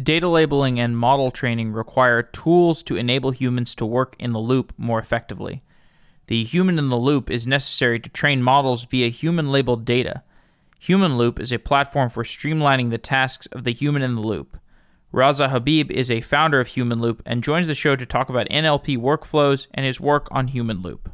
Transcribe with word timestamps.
Data 0.00 0.28
labeling 0.28 0.78
and 0.78 0.98
model 0.98 1.30
training 1.30 1.72
require 1.72 2.22
tools 2.22 2.82
to 2.82 2.96
enable 2.96 3.30
humans 3.30 3.74
to 3.76 3.86
work 3.86 4.14
in 4.18 4.32
the 4.32 4.38
loop 4.38 4.74
more 4.76 4.98
effectively. 4.98 5.62
The 6.26 6.44
human 6.44 6.78
in 6.78 6.90
the 6.90 6.98
loop 6.98 7.30
is 7.30 7.46
necessary 7.46 7.98
to 8.00 8.10
train 8.10 8.42
models 8.42 8.84
via 8.84 9.08
human 9.08 9.50
labeled 9.50 9.86
data. 9.86 10.22
Humanloop 10.82 11.40
is 11.40 11.50
a 11.50 11.58
platform 11.58 12.10
for 12.10 12.24
streamlining 12.24 12.90
the 12.90 12.98
tasks 12.98 13.46
of 13.52 13.64
the 13.64 13.72
human 13.72 14.02
in 14.02 14.16
the 14.16 14.20
loop. 14.20 14.58
Raza 15.14 15.48
Habib 15.48 15.90
is 15.90 16.10
a 16.10 16.20
founder 16.20 16.60
of 16.60 16.68
Humanloop 16.68 17.20
and 17.24 17.42
joins 17.42 17.66
the 17.66 17.74
show 17.74 17.96
to 17.96 18.04
talk 18.04 18.28
about 18.28 18.48
NLP 18.50 18.98
workflows 18.98 19.66
and 19.72 19.86
his 19.86 20.00
work 20.00 20.28
on 20.30 20.48
Humanloop. 20.48 21.10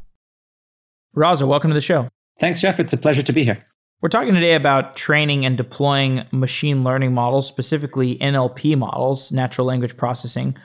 Raza, 1.15 1.47
welcome 1.47 1.69
to 1.69 1.75
the 1.75 1.79
show. 1.79 2.09
Thanks, 2.39 2.59
Jeff. 2.59 2.79
It's 2.79 2.91
a 2.91 2.97
pleasure 2.97 3.21
to 3.21 3.31
be 3.31 3.45
here. 3.45 3.65
We're 4.03 4.09
talking 4.09 4.33
today 4.33 4.55
about 4.55 4.97
training 4.97 5.45
and 5.45 5.55
deploying 5.55 6.25
machine 6.29 6.83
learning 6.83 7.13
models, 7.13 7.47
specifically 7.47 8.17
NLP 8.17 8.77
models, 8.77 9.31
natural 9.31 9.65
language 9.65 9.95
processing. 9.95 10.57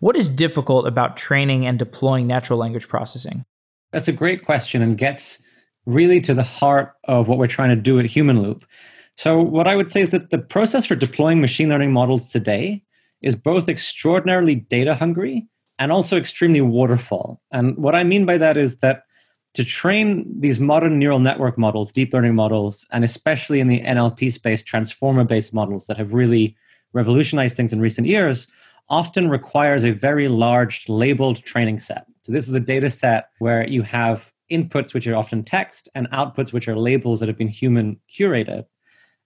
What 0.00 0.14
is 0.14 0.28
difficult 0.28 0.86
about 0.86 1.16
training 1.16 1.64
and 1.64 1.78
deploying 1.78 2.26
natural 2.26 2.58
language 2.58 2.88
processing? 2.88 3.46
That's 3.92 4.08
a 4.08 4.12
great 4.12 4.44
question 4.44 4.82
and 4.82 4.98
gets 4.98 5.42
really 5.86 6.20
to 6.20 6.34
the 6.34 6.42
heart 6.42 6.92
of 7.04 7.28
what 7.28 7.38
we're 7.38 7.46
trying 7.46 7.74
to 7.74 7.80
do 7.80 7.98
at 7.98 8.04
Humanloop. 8.04 8.64
So, 9.16 9.40
what 9.40 9.66
I 9.66 9.74
would 9.74 9.90
say 9.90 10.02
is 10.02 10.10
that 10.10 10.28
the 10.28 10.36
process 10.36 10.84
for 10.84 10.94
deploying 10.94 11.40
machine 11.40 11.70
learning 11.70 11.92
models 11.92 12.28
today 12.28 12.82
is 13.22 13.40
both 13.40 13.70
extraordinarily 13.70 14.56
data 14.56 14.94
hungry 14.94 15.48
and 15.78 15.92
also 15.92 16.18
extremely 16.18 16.60
waterfall. 16.60 17.40
And 17.52 17.74
what 17.78 17.94
I 17.94 18.04
mean 18.04 18.26
by 18.26 18.36
that 18.36 18.58
is 18.58 18.80
that 18.80 19.04
to 19.54 19.64
train 19.64 20.24
these 20.40 20.58
modern 20.58 20.98
neural 20.98 21.18
network 21.18 21.58
models, 21.58 21.92
deep 21.92 22.12
learning 22.14 22.34
models, 22.34 22.86
and 22.90 23.04
especially 23.04 23.60
in 23.60 23.66
the 23.66 23.80
NLP 23.80 24.32
space, 24.32 24.62
transformer 24.62 25.24
based 25.24 25.52
models 25.52 25.86
that 25.86 25.98
have 25.98 26.14
really 26.14 26.56
revolutionized 26.92 27.56
things 27.56 27.72
in 27.72 27.80
recent 27.80 28.06
years, 28.06 28.46
often 28.88 29.28
requires 29.28 29.84
a 29.84 29.90
very 29.90 30.28
large 30.28 30.88
labeled 30.88 31.42
training 31.44 31.78
set. 31.78 32.06
So, 32.22 32.32
this 32.32 32.48
is 32.48 32.54
a 32.54 32.60
data 32.60 32.88
set 32.90 33.28
where 33.38 33.66
you 33.66 33.82
have 33.82 34.32
inputs, 34.50 34.94
which 34.94 35.06
are 35.06 35.16
often 35.16 35.42
text, 35.42 35.88
and 35.94 36.10
outputs, 36.10 36.52
which 36.52 36.68
are 36.68 36.76
labels 36.76 37.20
that 37.20 37.28
have 37.28 37.38
been 37.38 37.48
human 37.48 37.98
curated. 38.10 38.64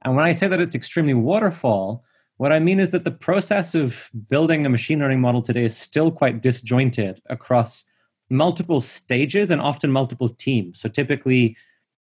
And 0.05 0.17
when 0.17 0.25
I 0.25 0.33
say 0.33 0.49
that 0.49 0.61
it's 0.61 0.75
extremely 0.75 1.15
waterfall, 1.15 2.05
what 2.37 2.53
I 2.53 2.59
mean 2.59 2.81
is 2.81 2.91
that 2.91 3.05
the 3.05 3.11
process 3.11 3.75
of 3.75 4.11
building 4.29 4.67
a 4.67 4.71
machine 4.71 4.99
learning 4.99 5.21
model 5.21 5.43
today 5.43 5.65
is 5.65 5.77
still 5.77 6.11
quite 6.11 6.43
disjointed 6.43 7.21
across 7.27 7.85
multiple 8.29 8.81
stages 8.81 9.51
and 9.51 9.61
often 9.61 9.91
multiple 9.91 10.29
teams. 10.29 10.81
So 10.81 10.89
typically, 10.89 11.57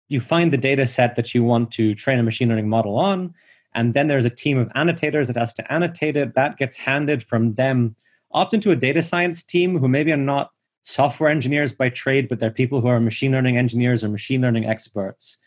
you 0.09 0.21
find 0.21 0.53
the 0.53 0.59
data 0.59 0.87
set 0.87 1.17
that 1.17 1.35
you 1.35 1.43
want 1.43 1.71
to 1.73 1.95
train 1.95 2.19
a 2.19 2.23
machine 2.23 2.49
learning 2.49 2.69
model 2.69 2.97
on, 2.97 3.35
and 3.75 3.95
then 3.95 4.07
there's 4.07 4.25
a 4.25 4.31
team 4.31 4.59
of 4.59 4.71
annotators 4.75 5.27
that 5.29 5.37
has 5.37 5.53
to 5.55 5.73
annotate 5.73 6.17
it. 6.17 6.35
That 6.35 6.57
gets 6.57 6.77
handed 6.77 7.23
from 7.23 7.55
them 7.55 7.97
often 8.33 8.61
to 8.61 8.71
a 8.71 8.77
data 8.77 9.03
science 9.03 9.43
team 9.43 9.79
who 9.79 9.89
maybe 9.89 10.13
are 10.13 10.17
not 10.17 10.51
software 10.83 11.31
engineers 11.31 11.73
by 11.73 11.89
trade, 11.89 12.29
but 12.29 12.39
they're 12.39 12.51
people 12.51 12.81
who 12.81 12.89
are 12.89 13.01
machine 13.01 13.33
learning 13.33 13.57
engineers 13.57 14.05
or 14.05 14.09
machine 14.09 14.43
learning 14.43 14.67
experts. 14.67 15.39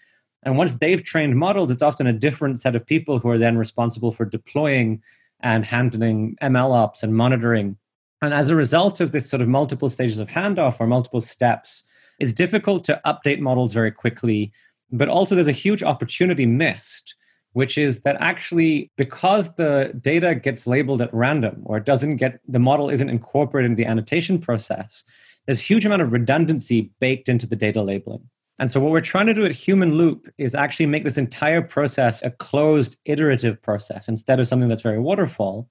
And 0.44 0.58
once 0.58 0.76
they've 0.76 1.04
trained 1.04 1.38
models, 1.38 1.72
it's 1.72 1.82
often 1.82 2.08
a 2.08 2.14
different 2.14 2.60
set 2.60 2.76
of 2.76 2.86
people 2.86 3.20
who 3.20 3.30
are 3.30 3.38
then 3.38 3.58
responsible 3.58 4.12
for 4.12 4.26
deploying 4.26 5.02
and 5.42 5.66
handling 5.66 6.36
ML 6.42 6.74
ops 6.74 7.04
and 7.04 7.16
monitoring 7.16 7.78
and 8.22 8.34
as 8.34 8.50
a 8.50 8.56
result 8.56 9.00
of 9.00 9.12
this 9.12 9.30
sort 9.30 9.42
of 9.42 9.48
multiple 9.48 9.90
stages 9.90 10.20
of 10.20 10.28
handoff 10.28 10.80
or 10.80 10.88
multiple 10.88 11.22
steps, 11.22 11.84
it's 12.20 12.34
difficult 12.34 12.84
to 12.86 13.00
update 13.06 13.40
models 13.40 13.74
very 13.74 13.92
quickly. 13.92 14.52
But 14.92 15.10
also, 15.10 15.36
there's 15.36 15.48
a 15.48 15.52
huge 15.52 15.84
opportunity 15.84 16.46
missed, 16.46 17.16
which 17.54 17.78
is 17.78 18.02
that 18.02 18.18
actually, 18.20 18.92
because 18.96 19.56
the 19.56 19.98
data 20.02 20.34
gets 20.34 20.66
labeled 20.66 21.02
at 21.02 21.14
random 21.14 21.62
or 21.66 21.78
it 21.78 21.86
doesn't 21.86 22.18
get, 22.18 22.40
the 22.48 22.60
model 22.60 22.90
isn't 22.90 23.10
incorporated 23.10 23.72
in 23.72 23.76
the 23.76 23.86
annotation 23.86 24.40
process, 24.40 25.04
there's 25.46 25.60
a 25.60 25.64
huge 25.64 25.86
amount 25.86 26.02
of 26.02 26.12
redundancy 26.12 26.92
baked 27.00 27.30
into 27.30 27.46
the 27.46 27.56
data 27.56 27.82
labeling. 27.82 28.28
And 28.60 28.72
so, 28.72 28.80
what 28.80 28.92
we're 28.92 29.02
trying 29.02 29.28
to 29.28 29.34
do 29.34 29.46
at 29.46 29.52
Humanloop 29.52 30.30
is 30.38 30.56
actually 30.56 30.88
make 30.88 31.04
this 31.04 31.18
entire 31.18 31.62
process 31.62 32.24
a 32.24 32.32
closed 32.32 32.98
iterative 33.06 33.62
process 33.62 34.08
instead 34.08 34.40
of 34.40 34.48
something 34.48 34.68
that's 34.68 34.82
very 34.82 35.00
waterfall. 35.00 35.70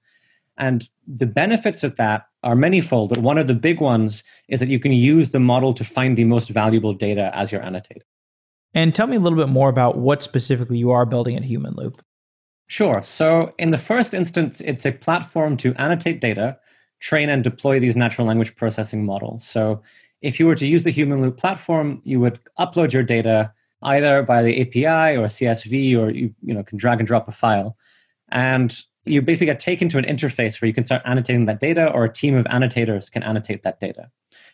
And 0.57 0.87
the 1.07 1.25
benefits 1.25 1.83
of 1.83 1.95
that 1.97 2.27
are 2.43 2.55
manyfold, 2.55 3.09
but 3.09 3.19
one 3.19 3.37
of 3.37 3.47
the 3.47 3.53
big 3.53 3.79
ones 3.79 4.23
is 4.47 4.59
that 4.59 4.69
you 4.69 4.79
can 4.79 4.91
use 4.91 5.31
the 5.31 5.39
model 5.39 5.73
to 5.73 5.83
find 5.83 6.17
the 6.17 6.23
most 6.23 6.49
valuable 6.49 6.93
data 6.93 7.31
as 7.33 7.51
you're 7.51 7.61
annotating. 7.61 8.03
And 8.73 8.93
tell 8.93 9.07
me 9.07 9.17
a 9.17 9.19
little 9.19 9.37
bit 9.37 9.49
more 9.49 9.69
about 9.69 9.97
what 9.97 10.23
specifically 10.23 10.77
you 10.77 10.91
are 10.91 11.05
building 11.05 11.35
at 11.35 11.43
Humanloop. 11.43 11.99
Sure. 12.67 13.01
So, 13.01 13.53
in 13.57 13.71
the 13.71 13.77
first 13.77 14.13
instance, 14.13 14.61
it's 14.61 14.85
a 14.85 14.91
platform 14.91 15.55
to 15.57 15.73
annotate 15.75 16.19
data, 16.19 16.57
train 16.99 17.29
and 17.29 17.43
deploy 17.43 17.79
these 17.79 17.95
natural 17.95 18.27
language 18.27 18.55
processing 18.55 19.05
models. 19.05 19.47
So, 19.47 19.81
if 20.21 20.39
you 20.39 20.47
were 20.47 20.55
to 20.55 20.67
use 20.67 20.83
the 20.83 20.91
Humanloop 20.91 21.37
platform, 21.37 22.01
you 22.03 22.19
would 22.19 22.39
upload 22.59 22.91
your 22.91 23.03
data 23.03 23.53
either 23.83 24.23
via 24.23 24.43
the 24.43 24.61
API 24.61 25.15
or 25.17 25.27
CSV, 25.27 25.97
or 25.97 26.09
you, 26.09 26.33
you 26.43 26.53
know, 26.53 26.63
can 26.63 26.77
drag 26.77 26.99
and 26.99 27.07
drop 27.07 27.27
a 27.27 27.31
file. 27.31 27.77
And 28.29 28.77
you 29.07 29.21
basically 29.21 29.47
get 29.47 29.59
taken 29.59 29.89
to 29.89 29.97
an 29.97 30.05
interface 30.05 30.61
where 30.61 30.67
you 30.67 30.73
can 30.73 30.83
start 30.83 31.01
annotating 31.05 31.45
that 31.45 31.59
data, 31.59 31.91
or 31.91 32.05
a 32.05 32.11
team 32.11 32.35
of 32.35 32.45
annotators 32.47 33.09
can 33.09 33.23
annotate 33.23 33.63
that 33.63 33.79
data. 33.79 34.09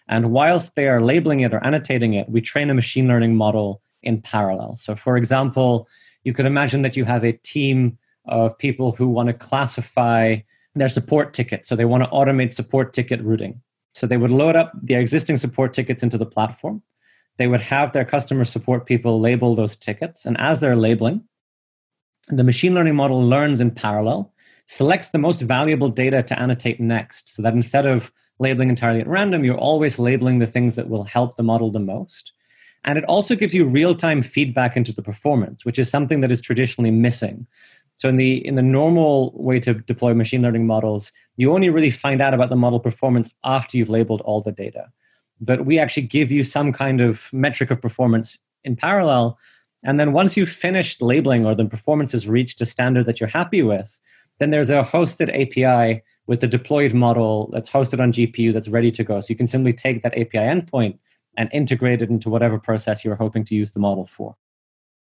And 0.08 0.32
whilst 0.32 0.76
they 0.76 0.88
are 0.88 1.02
labeling 1.02 1.42
it 1.42 1.54
or 1.54 1.64
annotating 1.64 2.14
it, 2.14 2.30
we 2.30 2.42
train 2.42 2.70
a 2.70 2.74
machine 2.74 3.08
learning 3.08 3.36
model 3.36 3.82
in 4.02 4.22
parallel. 4.22 4.76
So, 4.76 4.96
for 4.96 5.16
example, 5.16 5.88
you 6.24 6.34
could 6.34 6.46
imagine 6.46 6.82
that 6.82 6.98
you 6.98 7.06
have 7.06 7.24
a 7.24 7.34
team 7.34 7.98
of 8.26 8.58
people 8.58 8.92
who 8.92 9.08
want 9.08 9.28
to 9.28 9.34
classify 9.34 10.38
their 10.76 10.90
support 10.90 11.34
tickets. 11.34 11.68
So, 11.68 11.76
they 11.76 11.86
want 11.86 12.04
to 12.04 12.10
automate 12.10 12.54
support 12.54 12.94
ticket 12.94 13.22
routing. 13.22 13.62
So, 13.94 14.08
they 14.08 14.18
would 14.18 14.32
load 14.32 14.56
up 14.56 14.74
their 14.82 15.00
existing 15.00 15.38
support 15.38 15.74
tickets 15.74 16.04
into 16.04 16.18
the 16.18 16.26
platform. 16.26 16.82
They 17.38 17.48
would 17.48 17.62
have 17.62 17.94
their 17.94 18.06
customer 18.06 18.46
support 18.46 18.86
people 18.86 19.20
label 19.20 19.56
those 19.56 19.78
tickets. 19.78 20.26
And 20.26 20.40
as 20.40 20.60
they're 20.60 20.76
labeling, 20.76 21.24
the 22.28 22.44
machine 22.44 22.74
learning 22.74 22.96
model 22.96 23.22
learns 23.22 23.60
in 23.60 23.72
parallel 23.72 24.33
selects 24.74 25.10
the 25.10 25.20
most 25.20 25.40
valuable 25.40 25.90
data 25.90 26.24
to 26.24 26.40
annotate 26.40 26.80
next 26.80 27.36
so 27.36 27.44
that 27.44 27.54
instead 27.54 27.86
of 27.86 28.12
labeling 28.40 28.70
entirely 28.70 29.02
at 29.02 29.08
random, 29.08 29.44
you're 29.44 29.56
always 29.70 30.00
labeling 30.00 30.40
the 30.40 30.48
things 30.48 30.76
that 30.76 30.90
will 30.90 31.04
help 31.04 31.36
the 31.36 31.44
model 31.44 31.70
the 31.70 31.80
most. 31.80 32.34
And 32.84 32.98
it 32.98 33.06
also 33.06 33.36
gives 33.36 33.54
you 33.54 33.66
real-time 33.66 34.24
feedback 34.24 34.76
into 34.76 34.92
the 34.92 35.04
performance, 35.04 35.64
which 35.64 35.78
is 35.78 35.92
something 35.92 36.22
that 36.22 36.32
is 36.32 36.42
traditionally 36.42 36.90
missing. 36.90 37.46
So 37.98 38.10
in 38.10 38.16
the 38.16 38.46
in 38.48 38.56
the 38.56 38.64
normal 38.64 39.32
way 39.36 39.60
to 39.60 39.76
deploy 39.76 40.16
machine 40.16 40.42
learning 40.42 40.66
models, 40.66 41.12
you 41.38 41.54
only 41.54 41.70
really 41.70 41.92
find 41.92 42.20
out 42.20 42.34
about 42.34 42.50
the 42.50 42.56
model 42.56 42.80
performance 42.80 43.30
after 43.44 43.78
you've 43.78 43.96
labeled 43.98 44.22
all 44.22 44.42
the 44.42 44.52
data. 44.52 44.92
But 45.40 45.68
we 45.68 45.78
actually 45.78 46.08
give 46.08 46.32
you 46.32 46.44
some 46.44 46.74
kind 46.74 47.00
of 47.00 47.32
metric 47.32 47.70
of 47.70 47.80
performance 47.80 48.40
in 48.64 48.76
parallel. 48.76 49.38
And 49.84 50.00
then 50.00 50.14
once 50.14 50.36
you've 50.36 50.50
finished 50.68 51.02
labeling 51.02 51.46
or 51.46 51.54
the 51.54 51.66
performance 51.66 52.14
has 52.14 52.28
reached 52.28 52.60
a 52.62 52.66
standard 52.66 53.06
that 53.06 53.20
you're 53.20 53.30
happy 53.30 53.62
with, 53.62 54.02
then 54.40 54.50
there's 54.50 54.70
a 54.70 54.84
hosted 54.84 55.30
API 55.30 56.02
with 56.28 56.40
the 56.40 56.48
deployed 56.48 56.94
model 56.94 57.50
that's 57.52 57.70
hosted 57.70 58.00
on 58.00 58.12
GPU 58.12 58.54
that's 58.54 58.68
ready 58.68 58.92
to 58.92 59.04
go. 59.04 59.20
So 59.20 59.28
you 59.30 59.36
can 59.36 59.48
simply 59.48 59.74
take 59.74 60.04
that 60.04 60.14
API 60.14 60.40
endpoint 60.40 60.98
and 61.38 61.50
integrate 61.52 62.02
it 62.02 62.10
into 62.10 62.30
whatever 62.30 62.60
process 62.60 63.04
you're 63.04 63.16
hoping 63.16 63.44
to 63.46 63.56
use 63.56 63.74
the 63.74 63.80
model 63.80 64.06
for. 64.06 64.36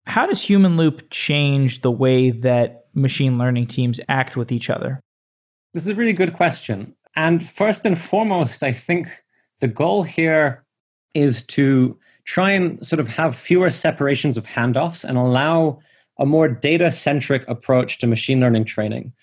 How 0.07 0.25
does 0.25 0.45
Humanloop 0.45 1.09
change 1.09 1.81
the 1.81 1.91
way 1.91 2.31
that 2.31 2.85
machine 2.93 3.37
learning 3.37 3.67
teams 3.67 3.99
act 4.07 4.37
with 4.37 4.51
each 4.51 4.69
other? 4.69 5.01
This 5.73 5.83
is 5.83 5.89
a 5.89 5.95
really 5.95 6.13
good 6.13 6.33
question. 6.33 6.95
And 7.15 7.47
first 7.47 7.85
and 7.85 7.99
foremost, 7.99 8.63
I 8.63 8.71
think 8.71 9.09
the 9.59 9.67
goal 9.67 10.03
here 10.03 10.63
is 11.13 11.45
to 11.47 11.97
try 12.25 12.51
and 12.51 12.85
sort 12.85 12.99
of 12.99 13.07
have 13.09 13.35
fewer 13.35 13.69
separations 13.69 14.37
of 14.37 14.45
handoffs 14.45 15.03
and 15.03 15.17
allow 15.17 15.79
a 16.19 16.25
more 16.25 16.47
data 16.47 16.91
centric 16.91 17.47
approach 17.47 17.99
to 17.99 18.07
machine 18.07 18.39
learning 18.39 18.65
training. 18.65 19.13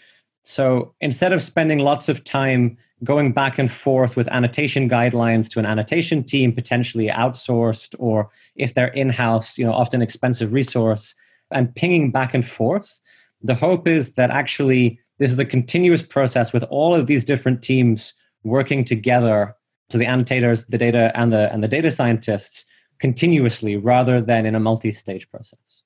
So 0.43 0.95
instead 1.01 1.33
of 1.33 1.43
spending 1.43 1.79
lots 1.79 2.09
of 2.09 2.25
time 2.25 2.77
going 3.05 3.33
back 3.33 3.59
and 3.59 3.71
forth 3.71 4.17
with 4.17 4.29
annotation 4.29 4.89
guidelines 4.89 5.49
to 5.51 5.59
an 5.59 5.67
annotation 5.67 6.23
team, 6.25 6.53
potentially 6.53 7.09
outsourced, 7.09 7.95
or 7.99 8.31
if 8.57 8.75
they're 8.75 8.89
in 8.89 9.11
house, 9.11 9.59
you 9.59 9.65
know, 9.65 9.73
often 9.73 10.03
expensive 10.03 10.53
resource, 10.53 11.15
and 11.51 11.75
pinging 11.75 12.11
back 12.11 12.35
and 12.35 12.47
forth, 12.47 13.01
the 13.43 13.55
hope 13.55 13.87
is 13.87 14.15
that 14.15 14.31
actually 14.31 15.01
this 15.19 15.31
is 15.31 15.39
a 15.39 15.45
continuous 15.45 16.03
process 16.03 16.53
with 16.53 16.65
all 16.65 16.95
of 16.95 17.07
these 17.07 17.25
different 17.25 17.63
teams 17.63 18.15
working 18.45 18.85
together 18.85 19.55
so 19.91 19.99
the 19.99 20.07
annotators 20.07 20.67
the 20.67 20.79
data 20.79 21.13
and 21.15 21.33
the 21.33 21.53
and 21.53 21.63
the 21.63 21.69
data 21.69 21.91
scientists 21.91 22.65
continuously 22.99 23.77
rather 23.77 24.21
than 24.21 24.47
in 24.47 24.55
a 24.55 24.61
multi-stage 24.61 25.31
process 25.31 25.82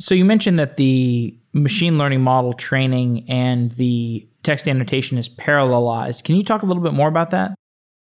so 0.00 0.14
you 0.14 0.24
mentioned 0.24 0.58
that 0.58 0.76
the 0.76 1.36
machine 1.52 1.98
learning 1.98 2.20
model 2.20 2.52
training 2.52 3.28
and 3.28 3.72
the 3.72 4.26
text 4.42 4.68
annotation 4.68 5.18
is 5.18 5.28
parallelized. 5.28 6.24
Can 6.24 6.36
you 6.36 6.44
talk 6.44 6.62
a 6.62 6.66
little 6.66 6.82
bit 6.82 6.92
more 6.92 7.08
about 7.08 7.30
that? 7.30 7.54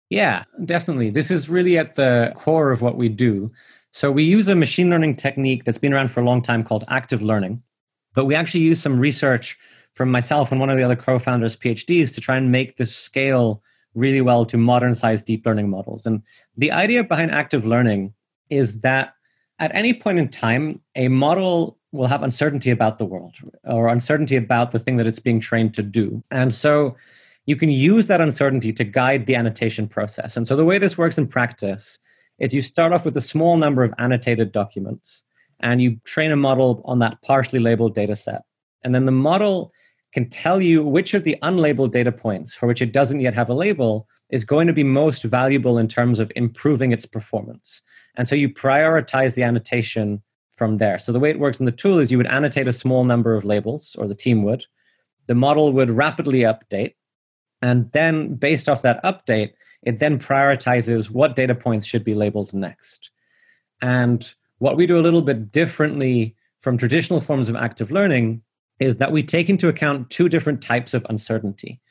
Yeah, 0.09 0.43
definitely. 0.63 1.09
This 1.09 1.31
is 1.31 1.49
really 1.49 1.77
at 1.77 1.95
the 1.95 2.31
core 2.35 2.71
of 2.71 2.81
what 2.81 2.97
we 2.97 3.09
do. 3.09 3.51
So 3.91 4.11
we 4.11 4.23
use 4.23 4.47
a 4.47 4.55
machine 4.55 4.89
learning 4.89 5.15
technique 5.15 5.63
that's 5.63 5.77
been 5.77 5.93
around 5.93 6.11
for 6.11 6.19
a 6.21 6.25
long 6.25 6.41
time 6.41 6.63
called 6.63 6.83
active 6.89 7.21
learning, 7.21 7.63
but 8.13 8.25
we 8.25 8.35
actually 8.35 8.61
use 8.61 8.81
some 8.81 8.99
research 8.99 9.57
from 9.95 10.11
myself 10.11 10.51
and 10.51 10.59
one 10.59 10.69
of 10.69 10.77
the 10.77 10.83
other 10.83 10.95
co-founders 10.95 11.55
phds 11.55 12.13
to 12.13 12.21
try 12.21 12.37
and 12.37 12.51
make 12.51 12.77
this 12.77 12.95
scale 12.95 13.63
really 13.95 14.21
well 14.21 14.45
to 14.45 14.57
modern 14.57 14.93
size 14.93 15.21
deep 15.21 15.45
learning 15.45 15.69
models 15.69 16.05
and 16.05 16.21
the 16.57 16.71
idea 16.71 17.03
behind 17.03 17.31
active 17.31 17.65
learning 17.65 18.13
is 18.49 18.81
that 18.81 19.14
at 19.59 19.73
any 19.73 19.93
point 19.93 20.19
in 20.19 20.29
time 20.29 20.81
a 20.95 21.07
model 21.07 21.77
will 21.91 22.07
have 22.07 22.23
uncertainty 22.23 22.71
about 22.71 22.97
the 22.97 23.05
world 23.05 23.35
or 23.63 23.87
uncertainty 23.87 24.35
about 24.35 24.71
the 24.71 24.79
thing 24.79 24.97
that 24.97 25.07
it's 25.07 25.19
being 25.19 25.39
trained 25.39 25.73
to 25.73 25.83
do 25.83 26.23
and 26.31 26.53
so 26.53 26.95
you 27.45 27.55
can 27.55 27.69
use 27.69 28.07
that 28.07 28.21
uncertainty 28.21 28.73
to 28.73 28.83
guide 28.83 29.25
the 29.27 29.35
annotation 29.35 29.87
process 29.87 30.35
and 30.35 30.45
so 30.45 30.55
the 30.55 30.65
way 30.65 30.77
this 30.77 30.97
works 30.97 31.17
in 31.17 31.27
practice 31.27 31.99
is 32.39 32.53
you 32.53 32.61
start 32.61 32.91
off 32.91 33.05
with 33.05 33.15
a 33.15 33.21
small 33.21 33.57
number 33.57 33.83
of 33.83 33.93
annotated 33.97 34.51
documents 34.51 35.23
and 35.59 35.81
you 35.81 35.97
train 36.03 36.31
a 36.31 36.35
model 36.35 36.81
on 36.85 36.99
that 36.99 37.21
partially 37.21 37.59
labeled 37.59 37.95
data 37.95 38.15
set. 38.15 38.43
And 38.83 38.93
then 38.93 39.05
the 39.05 39.11
model 39.11 39.71
can 40.13 40.29
tell 40.29 40.61
you 40.61 40.83
which 40.83 41.13
of 41.13 41.23
the 41.23 41.37
unlabeled 41.41 41.91
data 41.91 42.11
points 42.11 42.53
for 42.53 42.67
which 42.67 42.81
it 42.81 42.93
doesn't 42.93 43.21
yet 43.21 43.33
have 43.33 43.49
a 43.49 43.53
label 43.53 44.07
is 44.29 44.43
going 44.43 44.67
to 44.67 44.73
be 44.73 44.83
most 44.83 45.23
valuable 45.23 45.77
in 45.77 45.87
terms 45.87 46.19
of 46.19 46.31
improving 46.35 46.91
its 46.91 47.05
performance. 47.05 47.81
And 48.17 48.27
so 48.27 48.35
you 48.35 48.49
prioritize 48.49 49.35
the 49.35 49.43
annotation 49.43 50.21
from 50.55 50.77
there. 50.77 50.97
So 50.99 51.11
the 51.11 51.19
way 51.19 51.29
it 51.29 51.39
works 51.39 51.59
in 51.59 51.65
the 51.65 51.71
tool 51.71 51.99
is 51.99 52.11
you 52.11 52.17
would 52.17 52.27
annotate 52.27 52.67
a 52.67 52.73
small 52.73 53.03
number 53.03 53.35
of 53.35 53.45
labels, 53.45 53.95
or 53.99 54.07
the 54.07 54.15
team 54.15 54.43
would. 54.43 54.65
The 55.27 55.35
model 55.35 55.73
would 55.73 55.89
rapidly 55.89 56.41
update. 56.41 56.95
And 57.61 57.91
then, 57.91 58.35
based 58.35 58.69
off 58.69 58.81
that 58.83 59.03
update, 59.03 59.53
it 59.83 59.99
then 59.99 60.19
prioritizes 60.19 61.09
what 61.09 61.35
data 61.35 61.55
points 61.55 61.85
should 61.85 62.03
be 62.03 62.13
labeled 62.13 62.53
next. 62.53 63.11
And 63.81 64.33
what 64.59 64.77
we 64.77 64.87
do 64.87 64.99
a 64.99 65.01
little 65.01 65.21
bit 65.21 65.51
differently 65.51 66.35
from 66.59 66.77
traditional 66.77 67.21
forms 67.21 67.49
of 67.49 67.55
active 67.55 67.91
learning 67.91 68.41
is 68.79 68.97
that 68.97 69.11
we 69.11 69.23
take 69.23 69.49
into 69.49 69.67
account 69.67 70.09
two 70.09 70.29
different 70.29 70.61
types 70.61 70.93
of 70.93 71.05
uncertainty. 71.09 71.81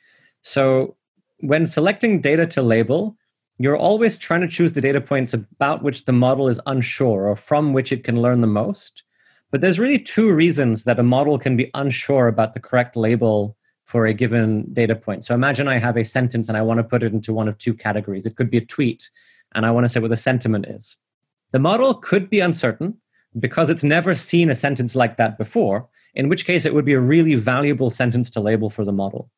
So, 0.43 0.97
when 1.41 1.67
selecting 1.67 2.21
data 2.21 2.47
to 2.49 2.63
label, 2.63 3.17
you're 3.59 3.77
always 3.77 4.19
trying 4.19 4.41
to 4.41 4.49
choose 4.49 4.73
the 4.73 4.81
data 4.81 5.01
points 5.01 5.33
about 5.33 5.83
which 5.83 6.05
the 6.05 6.13
model 6.13 6.49
is 6.49 6.61
unsure 6.67 7.29
or 7.29 7.37
from 7.37 7.73
which 7.73 7.93
it 7.93 8.05
can 8.05 8.21
learn 8.21 8.41
the 8.41 8.47
most. 8.47 9.05
But 9.51 9.61
there's 9.61 9.79
really 9.79 10.01
two 10.01 10.33
reasons 10.33 10.85
that 10.85 10.99
a 10.99 11.05
model 11.05 11.39
can 11.39 11.57
be 11.57 11.71
unsure 11.75 12.27
about 12.27 12.55
the 12.55 12.61
correct 12.61 12.97
label 12.97 13.57
for 13.85 14.07
a 14.07 14.15
given 14.15 14.73
data 14.73 14.97
point. 14.97 15.25
So 15.25 15.35
imagine 15.35 15.69
I 15.69 15.79
have 15.79 15.97
a 15.97 16.05
sentence 16.05 16.49
and 16.49 16.59
I 16.59 16.63
want 16.63 16.79
to 16.79 16.85
put 16.85 17.03
it 17.03 17.13
into 17.13 17.33
one 17.33 17.47
of 17.47 17.59
two 17.59 17.75
categories. 17.75 18.27
It 18.27 18.35
could 18.35 18.51
be 18.51 18.59
a 18.59 18.65
tweet, 18.65 19.09
and 19.55 19.65
I 19.65 19.71
want 19.71 19.85
to 19.85 19.89
say 19.89 20.01
what 20.01 20.11
the 20.11 20.17
sentiment 20.17 20.67
is. 20.67 20.97
The 21.53 21.61
model 21.61 21.95
could 21.95 22.29
be 22.29 22.41
uncertain 22.41 22.97
because 23.39 23.71
it's 23.71 23.85
never 23.85 24.15
seen 24.15 24.51
a 24.51 24.55
sentence 24.55 24.97
like 24.97 25.17
that 25.19 25.39
before, 25.39 25.89
in 26.15 26.29
which 26.29 26.47
case 26.47 26.65
it 26.65 26.75
would 26.75 26.85
be 26.85 26.95
a 26.95 27.01
really 27.01 27.35
valuable 27.35 27.91
sentence 27.91 28.31
to 28.31 28.41
label 28.41 28.71
for 28.71 28.85
the 28.85 28.93
model. 28.93 29.31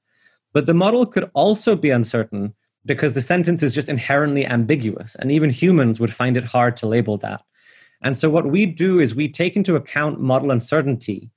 But 0.53 0.65
the 0.65 0.75
model 0.75 1.05
could 1.05 1.31
also 1.35 1.77
be 1.77 1.91
uncertain 1.91 2.55
because 2.87 3.15
the 3.15 3.21
sentence 3.21 3.63
is 3.63 3.75
just 3.75 3.89
inherently 3.89 4.47
ambiguous, 4.47 5.17
and 5.17 5.31
even 5.31 5.51
humans 5.51 6.01
would 6.01 6.15
find 6.15 6.37
it 6.37 6.45
hard 6.45 6.77
to 6.79 6.87
label 6.87 7.19
that. 7.19 7.43
And 8.03 8.17
so, 8.17 8.31
what 8.31 8.47
we 8.47 8.67
do 8.67 9.01
is 9.01 9.15
we 9.15 9.29
take 9.29 9.57
into 9.57 9.77
account 9.77 10.21
model 10.21 10.51
uncertainty 10.51 11.31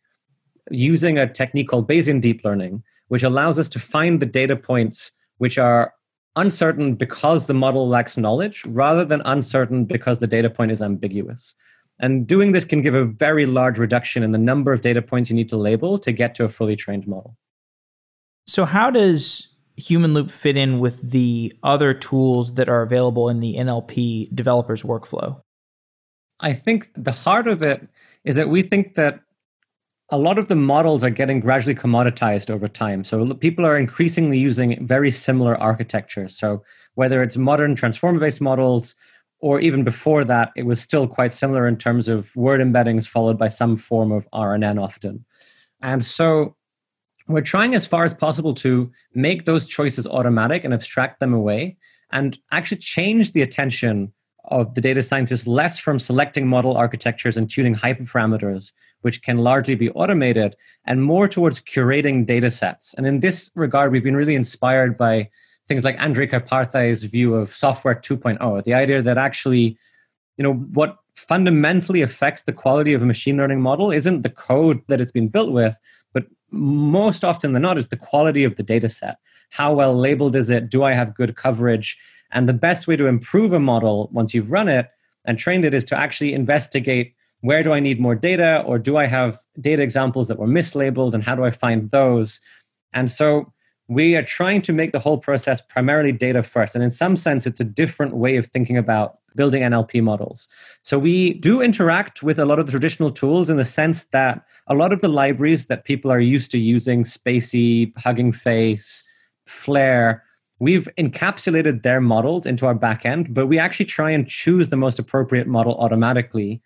using 0.72 1.18
a 1.18 1.32
technique 1.32 1.68
called 1.68 1.90
Bayesian 1.90 2.22
deep 2.22 2.46
learning, 2.46 2.84
which 3.08 3.24
allows 3.24 3.58
us 3.58 3.70
to 3.70 3.80
find 3.80 4.20
the 4.20 4.26
data 4.26 4.56
points 4.56 5.12
which 5.40 5.58
are 5.58 5.94
uncertain 6.36 6.96
because 6.96 7.48
the 7.48 7.54
model 7.54 7.88
lacks 7.88 8.18
knowledge 8.18 8.64
rather 8.66 9.04
than 9.04 9.22
uncertain 9.26 9.86
because 9.86 10.20
the 10.20 10.28
data 10.28 10.50
point 10.50 10.72
is 10.72 10.82
ambiguous. 10.82 11.56
And 12.00 12.26
doing 12.26 12.54
this 12.54 12.66
can 12.66 12.82
give 12.82 12.94
a 12.94 13.04
very 13.04 13.46
large 13.46 13.78
reduction 13.78 14.24
in 14.24 14.32
the 14.32 14.38
number 14.38 14.72
of 14.72 14.82
data 14.82 15.02
points 15.02 15.30
you 15.30 15.36
need 15.36 15.50
to 15.50 15.58
label 15.58 16.00
to 16.00 16.12
get 16.12 16.36
to 16.36 16.46
a 16.46 16.50
fully 16.50 16.76
trained 16.76 17.08
model. 17.08 17.36
So, 18.48 18.66
how 18.66 18.90
does 18.90 19.56
Humanloop 19.80 20.30
fit 20.30 20.58
in 20.58 20.80
with 20.80 21.12
the 21.12 21.54
other 21.64 21.94
tools 21.94 22.54
that 22.56 22.70
are 22.70 22.82
available 22.82 23.30
in 23.30 23.40
the 23.40 23.56
NLP 23.56 24.34
developers 24.36 24.84
workflow? 24.84 25.42
I 26.40 26.54
think 26.54 26.90
the 26.96 27.12
heart 27.12 27.48
of 27.48 27.62
it 27.62 27.88
is 28.24 28.36
that 28.36 28.50
we 28.50 28.62
think 28.62 28.96
that 28.96 29.22
a 30.12 30.18
lot 30.18 30.40
of 30.40 30.48
the 30.48 30.56
models 30.56 31.04
are 31.04 31.10
getting 31.10 31.40
gradually 31.40 31.76
commoditized 31.76 32.50
over 32.50 32.68
time. 32.68 33.04
So 33.04 33.34
people 33.34 33.66
are 33.66 33.78
increasingly 33.78 34.38
using 34.38 34.86
very 34.86 35.12
similar 35.12 35.56
architectures. 35.58 36.38
So 36.38 36.64
whether 36.96 37.22
it's 37.22 37.38
modern 37.38 37.76
transformer 37.76 38.20
based 38.20 38.42
models, 38.42 38.96
or 39.42 39.60
even 39.60 39.84
before 39.84 40.26
that, 40.26 40.52
it 40.56 40.66
was 40.66 40.82
still 40.82 41.08
quite 41.08 41.32
similar 41.32 41.66
in 41.68 41.78
terms 41.78 42.08
of 42.08 42.36
word 42.36 42.60
embeddings 42.60 43.08
followed 43.08 43.38
by 43.38 43.48
some 43.48 43.78
form 43.78 44.12
of 44.12 44.28
RNN 44.34 44.82
often. 44.82 45.24
And 45.82 46.04
so 46.04 46.56
we're 47.34 47.42
trying 47.42 47.76
as 47.76 47.86
far 47.86 48.04
as 48.04 48.14
possible 48.14 48.54
to 48.56 48.92
make 49.14 49.46
those 49.46 49.66
choices 49.66 50.08
automatic 50.08 50.64
and 50.64 50.74
abstract 50.74 51.20
them 51.20 51.34
away 51.34 51.78
and 52.12 52.38
actually 52.52 52.78
change 52.78 53.34
the 53.34 53.42
attention 53.42 54.12
of 54.46 54.74
the 54.74 54.82
data 54.82 55.04
scientists 55.04 55.46
less 55.46 55.78
from 55.78 56.00
selecting 56.00 56.48
model 56.48 56.76
architectures 56.76 57.38
and 57.38 57.50
tuning 57.50 57.76
hyperparameters 57.76 58.72
which 59.02 59.22
can 59.22 59.38
largely 59.38 59.76
be 59.76 59.90
automated, 59.92 60.56
and 60.86 61.04
more 61.04 61.28
towards 61.28 61.62
curating 61.62 62.26
data 62.26 62.52
sets. 62.52 62.94
And 62.96 63.08
in 63.08 63.20
this 63.20 63.52
regard, 63.56 63.92
we've 63.92 64.04
been 64.04 64.16
really 64.16 64.36
inspired 64.36 64.98
by 64.98 65.30
things 65.68 65.84
like 65.84 65.98
Andrej 65.98 66.32
Karpathy's 66.32 67.04
view 67.04 67.36
of 67.36 67.54
software 67.54 67.96
2.0, 67.96 68.64
the 68.64 68.74
idea 68.74 69.02
that 69.02 69.18
actually, 69.18 69.78
you 70.38 70.44
know, 70.44 70.54
what 70.54 70.98
fundamentally 71.16 72.02
affects 72.02 72.44
the 72.44 72.54
quality 72.54 72.94
of 72.94 73.02
a 73.02 73.06
machine 73.06 73.38
learning 73.38 73.62
model 73.62 73.92
isn't 73.92 74.22
the 74.22 74.30
code 74.30 74.82
that 74.88 75.02
it's 75.02 75.12
been 75.12 75.28
built 75.28 75.52
with, 75.52 75.78
most 76.52 77.24
often 77.24 77.54
than 77.54 77.62
not 77.62 77.78
is 77.78 77.90
the 77.90 77.98
quality 77.98 78.44
of 78.44 78.56
the 78.56 78.64
data 78.64 78.90
set. 78.90 79.18
How 79.50 79.74
well 79.74 79.96
labeled 79.96 80.36
is 80.36 80.50
it? 80.50 80.70
Do 80.70 80.84
I 80.84 80.94
have 80.94 81.16
good 81.16 81.36
coverage? 81.36 81.98
And 82.32 82.48
the 82.48 82.54
best 82.54 82.88
way 82.88 82.96
to 82.96 83.08
improve 83.08 83.54
a 83.54 83.60
model 83.60 84.10
once 84.12 84.34
you've 84.34 84.52
run 84.52 84.68
it 84.68 84.90
and 85.26 85.38
trained 85.38 85.66
it 85.66 85.74
is 85.74 85.86
to 85.86 85.98
actually 85.98 86.34
investigate 86.34 87.14
where 87.42 87.64
do 87.64 87.72
I 87.72 87.80
need 87.80 88.02
more 88.02 88.16
data, 88.16 88.62
or 88.66 88.78
do 88.78 88.98
I 88.98 89.06
have 89.06 89.38
data 89.62 89.82
examples 89.82 90.28
that 90.28 90.38
were 90.38 90.48
mislabeled, 90.48 91.14
and 91.14 91.24
how 91.24 91.36
do 91.36 91.46
I 91.46 91.52
find 91.52 91.90
those? 91.90 92.42
And 92.94 93.10
so 93.10 93.54
we 93.90 94.16
are 94.16 94.24
trying 94.24 94.62
to 94.62 94.72
make 94.72 94.92
the 94.92 95.00
whole 95.00 95.18
process 95.18 95.62
primarily 95.62 96.12
data 96.12 96.44
first. 96.44 96.76
And 96.76 96.84
in 96.84 96.92
some 96.92 97.18
sense, 97.18 97.48
it's 97.48 97.60
a 97.60 97.66
different 97.66 98.16
way 98.16 98.38
of 98.38 98.46
thinking 98.46 98.78
about 98.78 99.18
building 99.36 99.64
NLP 99.64 100.04
models. 100.04 100.48
So 100.84 101.00
we 101.00 101.34
do 101.34 101.60
interact 101.60 102.22
with 102.22 102.38
a 102.38 102.46
lot 102.46 102.60
of 102.60 102.68
the 102.68 102.72
traditional 102.72 103.10
tools 103.10 103.50
in 103.50 103.58
the 103.58 103.66
sense 103.66 104.06
that 104.06 104.46
a 104.68 104.76
lot 104.76 104.94
of 104.94 105.02
the 105.02 105.08
libraries 105.08 105.68
that 105.68 105.86
people 105.86 106.12
are 106.12 106.20
used 106.20 106.52
to 106.52 106.60
using, 106.60 107.04
spaCy, 107.04 107.92
Hugging 107.98 108.32
Face, 108.32 109.04
Flair, 109.48 110.24
we've 110.60 110.88
encapsulated 111.00 111.82
their 111.82 112.00
models 112.00 112.46
into 112.46 112.68
our 112.68 112.76
backend, 112.76 113.34
but 113.34 113.48
we 113.48 113.58
actually 113.58 113.86
try 113.86 114.12
and 114.12 114.28
choose 114.28 114.70
the 114.70 114.78
most 114.78 115.00
appropriate 115.00 115.48
model 115.48 115.76
automatically 115.80 116.62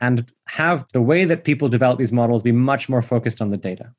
and 0.00 0.26
have 0.46 0.84
the 0.92 1.02
way 1.02 1.24
that 1.24 1.44
people 1.44 1.68
develop 1.68 1.98
these 1.98 2.10
models 2.10 2.42
be 2.42 2.52
much 2.52 2.88
more 2.88 3.02
focused 3.02 3.40
on 3.40 3.50
the 3.50 3.56
data. 3.56 3.94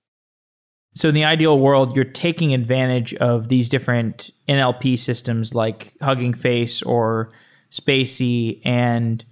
So, 0.96 1.10
in 1.10 1.16
the 1.16 1.26
ideal 1.26 1.60
world, 1.60 1.96
you're 1.96 2.06
taking 2.06 2.54
advantage 2.54 3.14
of 3.16 3.50
these 3.50 3.70
different 3.70 4.32
NLP 4.48 4.98
systems 4.98 5.54
like 5.54 5.94
Hugging 6.02 6.34
Face 6.34 6.82
or 6.82 7.32
spaCy, 7.72 8.62
and 8.64 9.24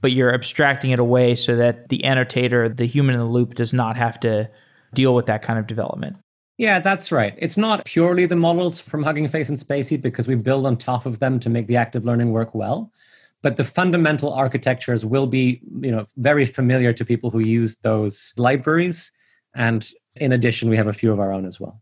but 0.00 0.12
you're 0.12 0.32
abstracting 0.32 0.92
it 0.92 0.98
away 0.98 1.34
so 1.34 1.56
that 1.56 1.88
the 1.88 2.04
annotator, 2.04 2.68
the 2.68 2.86
human 2.86 3.14
in 3.14 3.20
the 3.20 3.26
loop, 3.26 3.54
does 3.54 3.72
not 3.72 3.96
have 3.96 4.18
to 4.20 4.50
deal 4.94 5.14
with 5.14 5.26
that 5.26 5.42
kind 5.42 5.58
of 5.58 5.66
development. 5.66 6.16
Yeah, 6.56 6.80
that's 6.80 7.12
right. 7.12 7.34
It's 7.38 7.56
not 7.56 7.84
purely 7.84 8.26
the 8.26 8.36
models 8.36 8.80
from 8.80 9.02
Hugging 9.02 9.28
Face 9.28 9.48
and 9.48 9.58
spaCy 9.58 10.00
because 10.00 10.26
we 10.26 10.34
build 10.34 10.66
on 10.66 10.76
top 10.76 11.04
of 11.06 11.18
them 11.18 11.38
to 11.40 11.50
make 11.50 11.66
the 11.66 11.76
active 11.76 12.04
learning 12.04 12.32
work 12.32 12.54
well 12.54 12.90
but 13.42 13.56
the 13.56 13.64
fundamental 13.64 14.32
architectures 14.32 15.04
will 15.04 15.26
be 15.26 15.60
you 15.80 15.90
know 15.90 16.04
very 16.16 16.46
familiar 16.46 16.92
to 16.92 17.04
people 17.04 17.30
who 17.30 17.40
use 17.40 17.76
those 17.82 18.32
libraries 18.36 19.10
and 19.54 19.90
in 20.20 20.32
addition 20.32 20.68
we 20.68 20.76
have 20.76 20.86
a 20.86 20.92
few 20.92 21.12
of 21.12 21.18
our 21.18 21.32
own 21.32 21.46
as 21.46 21.58
well. 21.58 21.80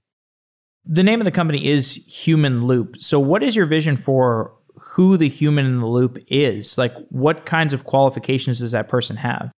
The 0.84 1.02
name 1.02 1.20
of 1.20 1.24
the 1.24 1.30
company 1.30 1.66
is 1.66 1.98
humanloop. 2.08 3.02
So 3.02 3.20
what 3.20 3.42
is 3.42 3.54
your 3.54 3.66
vision 3.66 3.96
for 3.96 4.54
who 4.76 5.16
the 5.16 5.28
human 5.28 5.66
in 5.66 5.80
the 5.80 5.86
loop 5.86 6.18
is? 6.28 6.78
Like 6.78 6.94
what 7.10 7.44
kinds 7.44 7.74
of 7.74 7.84
qualifications 7.84 8.60
does 8.60 8.72
that 8.72 8.88
person 8.88 9.16
have? 9.16 9.52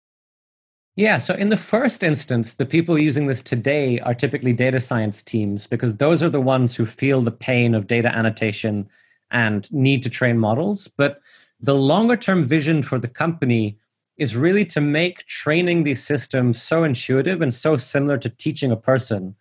Yeah, 0.95 1.17
so 1.17 1.33
in 1.35 1.49
the 1.49 1.57
first 1.57 2.03
instance, 2.03 2.55
the 2.55 2.65
people 2.65 2.99
using 2.99 3.27
this 3.27 3.41
today 3.41 3.99
are 3.99 4.13
typically 4.13 4.53
data 4.53 4.79
science 4.79 5.21
teams 5.21 5.65
because 5.65 5.97
those 5.97 6.21
are 6.21 6.29
the 6.29 6.41
ones 6.41 6.75
who 6.75 6.85
feel 6.85 7.21
the 7.21 7.31
pain 7.31 7.73
of 7.73 7.87
data 7.87 8.13
annotation 8.13 8.89
and 9.31 9.71
need 9.71 10.03
to 10.03 10.09
train 10.09 10.37
models. 10.37 10.87
But 10.87 11.21
the 11.61 11.75
longer 11.75 12.17
term 12.17 12.43
vision 12.43 12.83
for 12.83 12.99
the 12.99 13.07
company 13.07 13.77
is 14.19 14.35
really 14.35 14.65
to 14.65 14.81
make 14.81 15.25
training 15.25 15.83
these 15.83 16.03
systems 16.03 16.61
so 16.61 16.83
intuitive 16.83 17.41
and 17.41 17.53
so 17.53 17.77
similar 17.77 18.17
to 18.17 18.29
teaching 18.29 18.71
a 18.71 18.75
person 18.75 19.35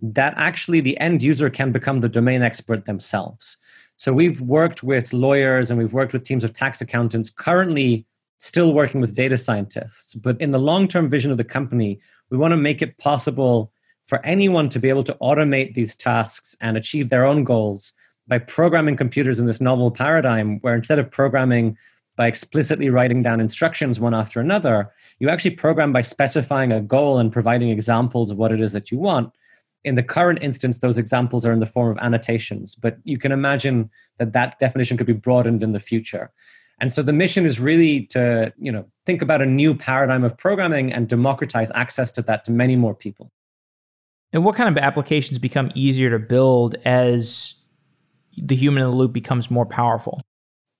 that 0.00 0.34
actually 0.36 0.80
the 0.80 0.98
end 0.98 1.22
user 1.22 1.48
can 1.48 1.70
become 1.70 2.00
the 2.00 2.08
domain 2.08 2.42
expert 2.42 2.86
themselves. 2.86 3.58
So 3.96 4.12
we've 4.12 4.40
worked 4.40 4.82
with 4.82 5.12
lawyers 5.12 5.70
and 5.70 5.78
we've 5.78 5.92
worked 5.92 6.12
with 6.12 6.24
teams 6.24 6.42
of 6.42 6.52
tax 6.52 6.80
accountants, 6.80 7.30
currently 7.30 8.06
still 8.38 8.74
working 8.74 9.00
with 9.00 9.14
data 9.14 9.38
scientists. 9.38 10.14
But 10.14 10.40
in 10.40 10.50
the 10.50 10.58
long 10.58 10.88
term 10.88 11.08
vision 11.08 11.30
of 11.30 11.36
the 11.36 11.44
company, 11.44 12.00
we 12.30 12.38
want 12.38 12.52
to 12.52 12.56
make 12.56 12.82
it 12.82 12.98
possible 12.98 13.70
for 14.06 14.24
anyone 14.26 14.68
to 14.70 14.80
be 14.80 14.88
able 14.88 15.04
to 15.04 15.16
automate 15.22 15.74
these 15.74 15.94
tasks 15.94 16.56
and 16.60 16.76
achieve 16.76 17.08
their 17.08 17.24
own 17.24 17.44
goals 17.44 17.92
by 18.26 18.38
programming 18.38 18.96
computers 18.96 19.38
in 19.38 19.46
this 19.46 19.60
novel 19.60 19.90
paradigm 19.90 20.58
where 20.60 20.74
instead 20.74 20.98
of 20.98 21.10
programming 21.10 21.76
by 22.16 22.26
explicitly 22.26 22.90
writing 22.90 23.22
down 23.22 23.40
instructions 23.40 23.98
one 23.98 24.14
after 24.14 24.40
another, 24.40 24.92
you 25.18 25.28
actually 25.28 25.52
program 25.52 25.92
by 25.92 26.02
specifying 26.02 26.72
a 26.72 26.80
goal 26.80 27.18
and 27.18 27.32
providing 27.32 27.70
examples 27.70 28.30
of 28.30 28.36
what 28.36 28.52
it 28.52 28.60
is 28.60 28.72
that 28.72 28.90
you 28.90 28.98
want. 28.98 29.32
In 29.84 29.94
the 29.94 30.02
current 30.02 30.38
instance, 30.42 30.78
those 30.78 30.98
examples 30.98 31.44
are 31.44 31.52
in 31.52 31.60
the 31.60 31.66
form 31.66 31.90
of 31.90 31.98
annotations, 32.02 32.74
but 32.74 32.98
you 33.04 33.18
can 33.18 33.32
imagine 33.32 33.90
that 34.18 34.32
that 34.32 34.58
definition 34.58 34.96
could 34.96 35.06
be 35.06 35.12
broadened 35.12 35.62
in 35.62 35.72
the 35.72 35.80
future. 35.80 36.30
And 36.80 36.92
so 36.92 37.02
the 37.02 37.12
mission 37.12 37.46
is 37.46 37.60
really 37.60 38.06
to, 38.06 38.52
you 38.58 38.70
know, 38.70 38.84
think 39.06 39.22
about 39.22 39.40
a 39.40 39.46
new 39.46 39.74
paradigm 39.74 40.24
of 40.24 40.36
programming 40.36 40.92
and 40.92 41.08
democratize 41.08 41.70
access 41.74 42.12
to 42.12 42.22
that 42.22 42.44
to 42.44 42.52
many 42.52 42.76
more 42.76 42.94
people. 42.94 43.30
And 44.32 44.44
what 44.44 44.54
kind 44.54 44.68
of 44.68 44.82
applications 44.82 45.38
become 45.38 45.70
easier 45.74 46.10
to 46.10 46.18
build 46.18 46.74
as 46.84 47.64
the 48.36 48.56
human 48.56 48.82
in 48.82 48.90
the 48.90 48.96
loop 48.96 49.12
becomes 49.12 49.50
more 49.50 49.66
powerful? 49.66 50.20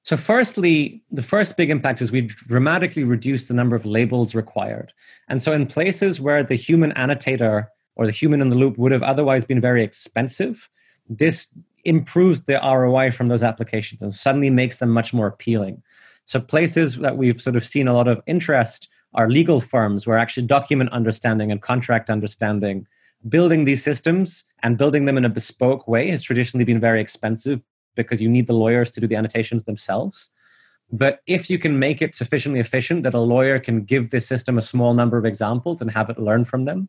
So, 0.05 0.17
firstly, 0.17 1.03
the 1.13 1.23
first 1.23 1.57
big 1.57 1.71
impact 1.71 2.03
is 2.03 2.11
we 2.11 2.23
dramatically 2.23 3.05
reduce 3.05 3.47
the 3.47 3.55
number 3.55 3.77
of 3.77 3.87
labels 3.87 4.35
required. 4.35 4.93
And 5.29 5.41
so, 5.41 5.53
in 5.53 5.67
places 5.67 6.21
where 6.21 6.43
the 6.43 6.57
human 6.57 6.93
annotator 6.93 7.71
or 7.95 8.07
the 8.07 8.13
human 8.13 8.41
in 8.41 8.51
the 8.51 8.57
loop 8.57 8.77
would 8.79 8.91
have 8.91 9.05
otherwise 9.05 9.45
been 9.45 9.61
very 9.61 9.83
expensive, 9.83 10.69
this 11.09 11.57
improves 11.85 12.45
the 12.45 12.55
ROI 12.55 13.13
from 13.13 13.29
those 13.29 13.45
applications 13.45 14.03
and 14.03 14.13
suddenly 14.13 14.51
makes 14.51 14.79
them 14.79 14.91
much 14.91 15.13
more 15.13 15.29
appealing. 15.29 15.83
So, 16.25 16.41
places 16.41 16.97
that 16.97 17.17
we've 17.17 17.41
sort 17.41 17.55
of 17.55 17.65
seen 17.65 17.87
a 17.87 17.95
lot 17.95 18.09
of 18.09 18.21
interest 18.27 18.89
are 19.15 19.29
legal 19.29 19.61
firms 19.61 20.05
where 20.05 20.19
actually 20.19 20.47
document 20.49 20.91
understanding 20.91 21.53
and 21.53 21.63
contract 21.63 22.11
understanding, 22.11 22.89
building 23.29 23.65
these 23.65 23.85
systems 23.85 24.45
and 24.65 24.79
building 24.79 25.05
them 25.05 25.17
in 25.17 25.25
a 25.25 25.29
bespoke 25.29 25.87
way 25.87 26.11
has 26.11 26.25
traditionally 26.25 26.65
been 26.65 26.81
very 26.81 27.01
expensive 27.01 27.61
because 27.95 28.23
you 28.23 28.29
need 28.29 28.47
the 28.47 28.53
lawyers 28.53 28.91
to 28.93 29.01
do 29.01 29.07
the 29.07 29.17
annotations 29.17 29.65
themselves. 29.65 30.31
But 30.91 31.21
if 31.27 31.49
you 31.49 31.59
can 31.59 31.79
make 31.79 32.03
it 32.03 32.15
sufficiently 32.15 32.61
efficient 32.61 33.03
that 33.03 33.15
a 33.15 33.21
lawyer 33.21 33.59
can 33.59 33.85
give 33.85 34.11
the 34.11 34.21
system 34.21 34.59
a 34.59 34.63
small 34.63 34.93
number 34.93 35.17
of 35.17 35.25
examples 35.25 35.81
and 35.81 35.91
have 35.91 36.11
it 36.11 36.19
learn 36.19 36.45
from 36.45 36.65
them, 36.65 36.89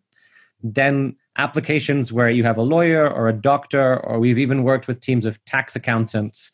then 0.61 1.15
applications 1.37 2.11
where 2.11 2.29
you 2.29 2.43
have 2.43 2.57
a 2.57 2.61
lawyer 2.61 3.09
or 3.09 3.27
a 3.27 3.33
doctor, 3.33 3.99
or 4.05 4.19
we've 4.19 4.39
even 4.39 4.63
worked 4.63 4.87
with 4.87 4.99
teams 4.99 5.25
of 5.25 5.43
tax 5.45 5.75
accountants, 5.75 6.51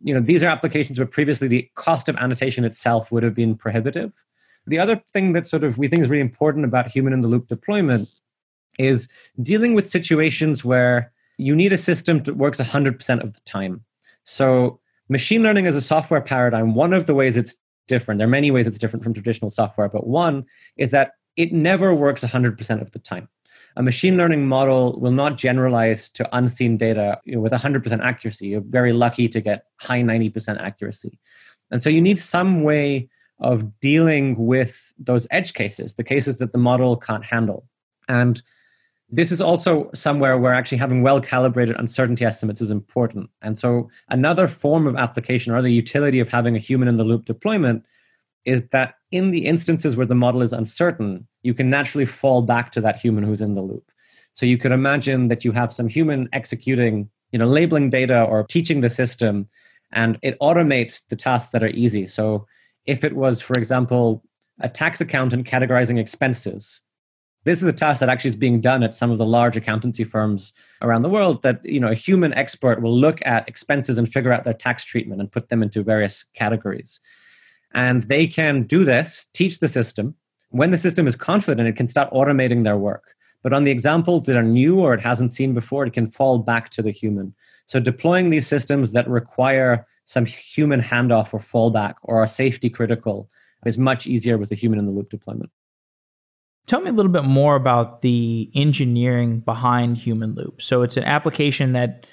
you 0.00 0.12
know, 0.14 0.20
these 0.20 0.42
are 0.42 0.48
applications 0.48 0.98
where 0.98 1.06
previously 1.06 1.48
the 1.48 1.68
cost 1.74 2.08
of 2.08 2.16
annotation 2.16 2.64
itself 2.64 3.12
would 3.12 3.22
have 3.22 3.34
been 3.34 3.56
prohibitive. 3.56 4.12
The 4.66 4.78
other 4.78 5.02
thing 5.12 5.32
that 5.32 5.46
sort 5.46 5.64
of 5.64 5.78
we 5.78 5.88
think 5.88 6.02
is 6.02 6.08
really 6.08 6.20
important 6.20 6.64
about 6.64 6.90
human 6.90 7.12
in 7.12 7.20
the 7.20 7.28
loop 7.28 7.48
deployment 7.48 8.08
is 8.78 9.08
dealing 9.40 9.74
with 9.74 9.88
situations 9.88 10.64
where 10.64 11.12
you 11.36 11.54
need 11.54 11.72
a 11.72 11.78
system 11.78 12.22
that 12.24 12.36
works 12.36 12.60
100% 12.60 13.22
of 13.22 13.32
the 13.32 13.40
time. 13.40 13.84
So, 14.24 14.80
machine 15.08 15.42
learning 15.42 15.66
as 15.66 15.76
a 15.76 15.82
software 15.82 16.20
paradigm, 16.20 16.74
one 16.74 16.92
of 16.92 17.06
the 17.06 17.14
ways 17.14 17.36
it's 17.36 17.56
different, 17.88 18.18
there 18.18 18.26
are 18.26 18.30
many 18.30 18.50
ways 18.50 18.66
it's 18.66 18.78
different 18.78 19.02
from 19.02 19.14
traditional 19.14 19.50
software, 19.50 19.88
but 19.88 20.06
one 20.06 20.44
is 20.76 20.90
that 20.90 21.12
it 21.36 21.52
never 21.52 21.94
works 21.94 22.22
100% 22.24 22.80
of 22.80 22.90
the 22.92 22.98
time. 22.98 23.28
A 23.76 23.82
machine 23.82 24.16
learning 24.16 24.46
model 24.46 24.98
will 25.00 25.12
not 25.12 25.38
generalize 25.38 26.10
to 26.10 26.36
unseen 26.36 26.76
data 26.76 27.20
you 27.24 27.36
know, 27.36 27.40
with 27.40 27.52
100% 27.52 28.00
accuracy. 28.02 28.48
You're 28.48 28.60
very 28.60 28.92
lucky 28.92 29.28
to 29.28 29.40
get 29.40 29.66
high 29.80 30.02
90% 30.02 30.60
accuracy. 30.60 31.18
And 31.70 31.82
so 31.82 31.88
you 31.88 32.02
need 32.02 32.18
some 32.18 32.62
way 32.62 33.08
of 33.38 33.80
dealing 33.80 34.36
with 34.46 34.92
those 34.98 35.26
edge 35.30 35.54
cases, 35.54 35.94
the 35.94 36.04
cases 36.04 36.38
that 36.38 36.52
the 36.52 36.58
model 36.58 36.96
can't 36.96 37.24
handle. 37.24 37.66
And 38.08 38.42
this 39.14 39.30
is 39.30 39.42
also 39.42 39.90
somewhere 39.92 40.38
where 40.38 40.54
actually 40.54 40.78
having 40.78 41.02
well 41.02 41.20
calibrated 41.20 41.76
uncertainty 41.78 42.24
estimates 42.24 42.62
is 42.62 42.70
important. 42.70 43.28
And 43.42 43.58
so, 43.58 43.90
another 44.08 44.48
form 44.48 44.86
of 44.86 44.96
application 44.96 45.52
or 45.52 45.60
the 45.60 45.70
utility 45.70 46.18
of 46.18 46.30
having 46.30 46.56
a 46.56 46.58
human 46.58 46.88
in 46.88 46.96
the 46.96 47.04
loop 47.04 47.26
deployment 47.26 47.84
is 48.46 48.66
that 48.68 48.94
in 49.10 49.30
the 49.30 49.46
instances 49.46 49.96
where 49.96 50.06
the 50.06 50.14
model 50.14 50.40
is 50.40 50.54
uncertain, 50.54 51.28
you 51.42 51.52
can 51.52 51.68
naturally 51.68 52.06
fall 52.06 52.40
back 52.40 52.72
to 52.72 52.80
that 52.80 52.96
human 52.96 53.22
who's 53.22 53.42
in 53.42 53.54
the 53.54 53.60
loop. 53.60 53.92
So, 54.32 54.46
you 54.46 54.56
could 54.56 54.72
imagine 54.72 55.28
that 55.28 55.44
you 55.44 55.52
have 55.52 55.74
some 55.74 55.88
human 55.88 56.30
executing, 56.32 57.10
you 57.32 57.38
know, 57.38 57.46
labeling 57.46 57.90
data 57.90 58.22
or 58.24 58.44
teaching 58.44 58.80
the 58.80 58.88
system, 58.88 59.46
and 59.92 60.18
it 60.22 60.38
automates 60.40 61.06
the 61.06 61.16
tasks 61.16 61.52
that 61.52 61.62
are 61.62 61.68
easy. 61.68 62.06
So, 62.06 62.46
if 62.86 63.04
it 63.04 63.14
was, 63.14 63.42
for 63.42 63.58
example, 63.58 64.24
a 64.58 64.70
tax 64.70 65.02
accountant 65.02 65.46
categorizing 65.46 65.98
expenses, 65.98 66.80
this 67.44 67.60
is 67.60 67.68
a 67.68 67.72
task 67.72 68.00
that 68.00 68.08
actually 68.08 68.28
is 68.28 68.36
being 68.36 68.60
done 68.60 68.82
at 68.82 68.94
some 68.94 69.10
of 69.10 69.18
the 69.18 69.26
large 69.26 69.56
accountancy 69.56 70.04
firms 70.04 70.52
around 70.80 71.02
the 71.02 71.08
world 71.08 71.42
that 71.42 71.64
you 71.64 71.80
know 71.80 71.88
a 71.88 71.94
human 71.94 72.32
expert 72.34 72.80
will 72.80 72.96
look 72.96 73.20
at 73.24 73.48
expenses 73.48 73.98
and 73.98 74.12
figure 74.12 74.32
out 74.32 74.44
their 74.44 74.54
tax 74.54 74.84
treatment 74.84 75.20
and 75.20 75.32
put 75.32 75.48
them 75.48 75.62
into 75.62 75.82
various 75.82 76.24
categories. 76.34 77.00
And 77.74 78.04
they 78.04 78.26
can 78.26 78.62
do 78.64 78.84
this 78.84 79.28
teach 79.32 79.58
the 79.58 79.68
system. 79.68 80.14
When 80.50 80.70
the 80.70 80.78
system 80.78 81.06
is 81.06 81.16
confident 81.16 81.68
it 81.68 81.76
can 81.76 81.88
start 81.88 82.12
automating 82.12 82.64
their 82.64 82.76
work. 82.76 83.14
But 83.42 83.52
on 83.52 83.64
the 83.64 83.72
examples 83.72 84.26
that 84.26 84.36
are 84.36 84.42
new 84.42 84.78
or 84.78 84.94
it 84.94 85.00
hasn't 85.00 85.32
seen 85.32 85.52
before 85.52 85.84
it 85.84 85.92
can 85.92 86.06
fall 86.06 86.38
back 86.38 86.70
to 86.70 86.82
the 86.82 86.92
human. 86.92 87.34
So 87.66 87.80
deploying 87.80 88.30
these 88.30 88.46
systems 88.46 88.92
that 88.92 89.08
require 89.08 89.86
some 90.04 90.26
human 90.26 90.80
handoff 90.80 91.34
or 91.34 91.40
fallback 91.40 91.94
or 92.02 92.22
are 92.22 92.26
safety 92.26 92.70
critical 92.70 93.28
is 93.66 93.78
much 93.78 94.06
easier 94.06 94.38
with 94.38 94.48
the 94.48 94.54
human 94.54 94.78
in 94.78 94.86
the 94.86 94.92
loop 94.92 95.10
deployment 95.10 95.50
Tell 96.66 96.80
me 96.80 96.90
a 96.90 96.92
little 96.92 97.12
bit 97.12 97.24
more 97.24 97.56
about 97.56 98.02
the 98.02 98.50
engineering 98.54 99.40
behind 99.40 99.96
Humanloop. 99.98 100.62
So 100.62 100.82
it's 100.82 100.96
an 100.96 101.04
application 101.04 101.72
that 101.72 102.06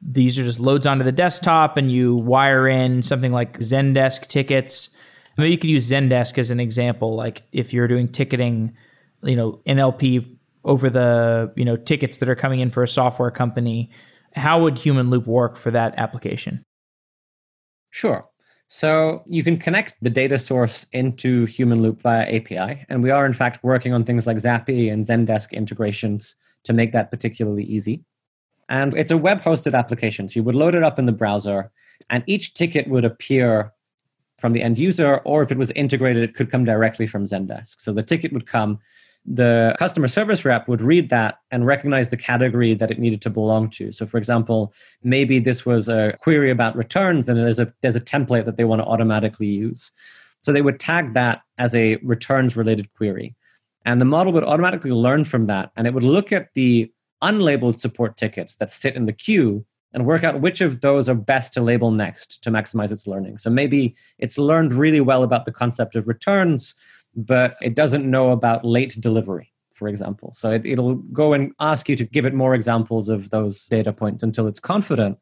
these 0.00 0.38
are 0.38 0.44
just 0.44 0.60
loads 0.60 0.86
onto 0.86 1.04
the 1.04 1.12
desktop 1.12 1.76
and 1.76 1.90
you 1.90 2.14
wire 2.14 2.68
in 2.68 3.02
something 3.02 3.32
like 3.32 3.58
Zendesk 3.58 4.26
tickets. 4.26 4.94
Maybe 5.38 5.50
you 5.50 5.58
could 5.58 5.70
use 5.70 5.90
Zendesk 5.90 6.36
as 6.38 6.50
an 6.50 6.60
example, 6.60 7.16
like 7.16 7.42
if 7.52 7.72
you're 7.72 7.88
doing 7.88 8.08
ticketing, 8.08 8.76
you 9.22 9.36
know, 9.36 9.60
NLP 9.66 10.36
over 10.64 10.90
the, 10.90 11.52
you 11.56 11.64
know, 11.64 11.76
tickets 11.76 12.18
that 12.18 12.28
are 12.28 12.34
coming 12.34 12.60
in 12.60 12.70
for 12.70 12.82
a 12.82 12.88
software 12.88 13.30
company. 13.30 13.90
How 14.34 14.62
would 14.62 14.74
Humanloop 14.74 15.26
work 15.26 15.56
for 15.56 15.70
that 15.70 15.94
application? 15.98 16.62
Sure. 17.90 18.28
So 18.74 19.22
you 19.28 19.44
can 19.44 19.56
connect 19.56 19.94
the 20.02 20.10
data 20.10 20.36
source 20.36 20.84
into 20.92 21.46
Humanloop 21.46 22.02
via 22.02 22.22
API. 22.22 22.84
And 22.88 23.04
we 23.04 23.10
are, 23.12 23.24
in 23.24 23.32
fact, 23.32 23.62
working 23.62 23.92
on 23.92 24.02
things 24.02 24.26
like 24.26 24.36
Zapier 24.38 24.92
and 24.92 25.06
Zendesk 25.06 25.52
integrations 25.52 26.34
to 26.64 26.72
make 26.72 26.90
that 26.90 27.08
particularly 27.08 27.62
easy. 27.62 28.02
And 28.68 28.92
it's 28.96 29.12
a 29.12 29.16
web 29.16 29.42
hosted 29.42 29.78
application. 29.78 30.28
So 30.28 30.40
you 30.40 30.42
would 30.42 30.56
load 30.56 30.74
it 30.74 30.82
up 30.82 30.98
in 30.98 31.06
the 31.06 31.12
browser, 31.12 31.70
and 32.10 32.24
each 32.26 32.54
ticket 32.54 32.88
would 32.88 33.04
appear 33.04 33.72
from 34.38 34.54
the 34.54 34.62
end 34.62 34.76
user, 34.76 35.18
or 35.18 35.44
if 35.44 35.52
it 35.52 35.56
was 35.56 35.70
integrated, 35.70 36.24
it 36.24 36.34
could 36.34 36.50
come 36.50 36.64
directly 36.64 37.06
from 37.06 37.26
Zendesk. 37.26 37.80
So 37.80 37.92
the 37.92 38.02
ticket 38.02 38.32
would 38.32 38.48
come 38.48 38.80
the 39.26 39.74
customer 39.78 40.08
service 40.08 40.44
rep 40.44 40.68
would 40.68 40.82
read 40.82 41.08
that 41.08 41.38
and 41.50 41.66
recognize 41.66 42.10
the 42.10 42.16
category 42.16 42.74
that 42.74 42.90
it 42.90 42.98
needed 42.98 43.22
to 43.22 43.30
belong 43.30 43.70
to. 43.70 43.90
So, 43.90 44.06
for 44.06 44.18
example, 44.18 44.72
maybe 45.02 45.38
this 45.38 45.64
was 45.64 45.88
a 45.88 46.14
query 46.20 46.50
about 46.50 46.76
returns, 46.76 47.28
and 47.28 47.38
there's 47.38 47.58
a 47.58 47.72
there's 47.80 47.96
a 47.96 48.00
template 48.00 48.44
that 48.44 48.56
they 48.56 48.64
want 48.64 48.82
to 48.82 48.86
automatically 48.86 49.46
use. 49.46 49.92
So 50.42 50.52
they 50.52 50.62
would 50.62 50.78
tag 50.78 51.14
that 51.14 51.42
as 51.56 51.74
a 51.74 51.96
returns 51.96 52.54
related 52.56 52.92
query, 52.94 53.34
and 53.86 54.00
the 54.00 54.04
model 54.04 54.32
would 54.34 54.44
automatically 54.44 54.92
learn 54.92 55.24
from 55.24 55.46
that, 55.46 55.70
and 55.76 55.86
it 55.86 55.94
would 55.94 56.04
look 56.04 56.30
at 56.30 56.52
the 56.54 56.92
unlabeled 57.22 57.78
support 57.78 58.18
tickets 58.18 58.56
that 58.56 58.70
sit 58.70 58.94
in 58.94 59.06
the 59.06 59.12
queue 59.12 59.64
and 59.94 60.04
work 60.04 60.24
out 60.24 60.40
which 60.40 60.60
of 60.60 60.82
those 60.82 61.08
are 61.08 61.14
best 61.14 61.54
to 61.54 61.62
label 61.62 61.90
next 61.90 62.42
to 62.42 62.50
maximize 62.50 62.90
its 62.90 63.06
learning. 63.06 63.38
So 63.38 63.48
maybe 63.48 63.94
it's 64.18 64.36
learned 64.36 64.74
really 64.74 65.00
well 65.00 65.22
about 65.22 65.46
the 65.46 65.52
concept 65.52 65.96
of 65.96 66.08
returns 66.08 66.74
but 67.16 67.56
it 67.62 67.74
doesn't 67.74 68.08
know 68.08 68.30
about 68.30 68.64
late 68.64 68.96
delivery, 69.00 69.52
for 69.72 69.88
example. 69.88 70.32
So 70.36 70.50
it, 70.50 70.66
it'll 70.66 70.94
go 70.94 71.32
and 71.32 71.52
ask 71.60 71.88
you 71.88 71.96
to 71.96 72.04
give 72.04 72.26
it 72.26 72.34
more 72.34 72.54
examples 72.54 73.08
of 73.08 73.30
those 73.30 73.66
data 73.66 73.92
points 73.92 74.22
until 74.22 74.46
it's 74.46 74.60
confident. 74.60 75.18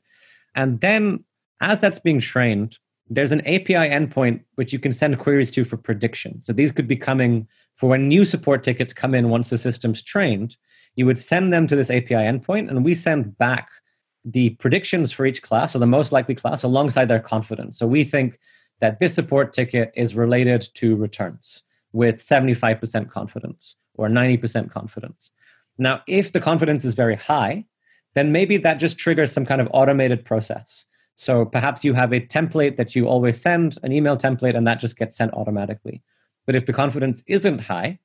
And 0.55 0.81
then, 0.81 1.25
as 1.61 1.81
that's 1.81 1.99
being 1.99 2.21
trained, 2.21 2.79
there's 3.09 3.33
an 3.33 3.47
API 3.47 3.75
endpoint 3.75 4.41
which 4.55 4.73
you 4.73 4.79
can 4.79 4.93
send 4.93 5.19
queries 5.19 5.51
to 5.53 5.65
for 5.65 5.77
prediction. 5.77 6.43
So 6.43 6.53
these 6.53 6.73
could 6.73 6.89
be 6.89 6.97
coming 6.97 7.47
for 7.75 7.91
when 7.91 8.09
new 8.09 8.25
support 8.25 8.63
tickets 8.63 8.93
come 8.93 9.15
in 9.15 9.29
once 9.29 9.51
the 9.51 9.59
system's 9.59 10.03
trained. 10.03 10.57
You 10.97 11.07
would 11.07 11.19
send 11.19 11.53
them 11.53 11.67
to 11.67 11.77
this 11.77 11.91
API 11.91 12.15
endpoint, 12.15 12.69
and 12.69 12.85
we 12.85 12.95
send 12.95 13.37
back 13.39 13.69
the 14.25 14.51
predictions 14.51 15.11
for 15.11 15.27
each 15.27 15.43
class 15.43 15.75
or 15.75 15.79
the 15.79 15.87
most 15.87 16.13
likely 16.13 16.35
class 16.35 16.63
alongside 16.63 17.07
their 17.07 17.21
confidence. 17.21 17.79
So 17.79 17.87
we 17.87 18.05
think 18.05 18.39
that 18.81 19.01
this 19.01 19.15
support 19.15 19.53
ticket 19.53 19.93
is 19.97 20.15
related 20.15 20.67
to 20.75 20.97
returns 20.97 21.65
with 21.93 22.17
75% 22.17 23.11
confidence 23.11 23.77
or 23.95 24.09
90% 24.09 24.71
confidence. 24.71 25.33
Now, 25.79 26.03
if 26.07 26.33
the 26.33 26.41
confidence 26.41 26.85
is 26.85 26.95
very 26.95 27.17
high, 27.17 27.67
then 28.15 28.33
maybe 28.33 28.57
that 28.59 28.75
just 28.75 28.99
triggers 28.99 29.33
some 29.33 29.47
kind 29.47 29.61
of 29.61 29.69
automated 29.73 30.25
process. 30.25 30.87
So 31.15 31.45
perhaps 31.45 31.85
you 31.85 31.95
have 31.95 32.13
a 32.13 32.21
template 32.21 32.77
that 32.77 32.95
you 32.95 33.07
always 33.07 33.41
send, 33.41 33.79
an 33.83 33.93
email 33.93 34.17
template, 34.17 34.57
and 34.57 34.67
that 34.67 34.81
just 34.81 34.97
gets 34.97 35.17
sent 35.17 35.33
automatically. 35.35 36.03
But 36.47 36.57
if 36.57 36.67
the 36.67 36.73
confidence 36.73 37.23
isn't 37.27 37.61
high, 37.61 37.99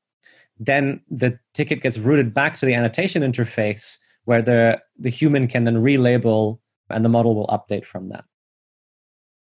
then 0.59 1.01
the 1.09 1.39
ticket 1.53 1.81
gets 1.81 1.97
routed 1.97 2.33
back 2.33 2.55
to 2.55 2.65
the 2.65 2.73
annotation 2.73 3.21
interface 3.21 3.97
where 4.25 4.41
the, 4.41 4.81
the 4.97 5.09
human 5.09 5.47
can 5.47 5.63
then 5.63 5.77
relabel 5.77 6.59
and 6.89 7.03
the 7.03 7.09
model 7.09 7.35
will 7.35 7.47
update 7.47 7.85
from 7.85 8.09
that. 8.09 8.25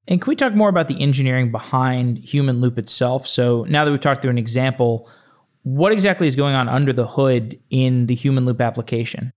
And 0.08 0.22
can 0.22 0.30
we 0.30 0.36
talk 0.36 0.54
more 0.54 0.70
about 0.70 0.88
the 0.88 1.02
engineering 1.02 1.52
behind 1.52 2.20
Humanloop 2.20 2.78
itself? 2.78 3.28
So 3.28 3.66
now 3.68 3.84
that 3.84 3.92
we've 3.92 4.00
talked 4.00 4.22
through 4.22 4.32
an 4.32 4.38
example, 4.38 5.10
what 5.64 5.92
exactly 5.92 6.28
is 6.28 6.36
going 6.36 6.56
on 6.56 6.70
under 6.70 6.94
the 6.94 7.06
hood 7.06 7.60
in 7.70 8.06
the 8.06 8.16
Humanloop 8.16 8.62
application? 8.62 9.34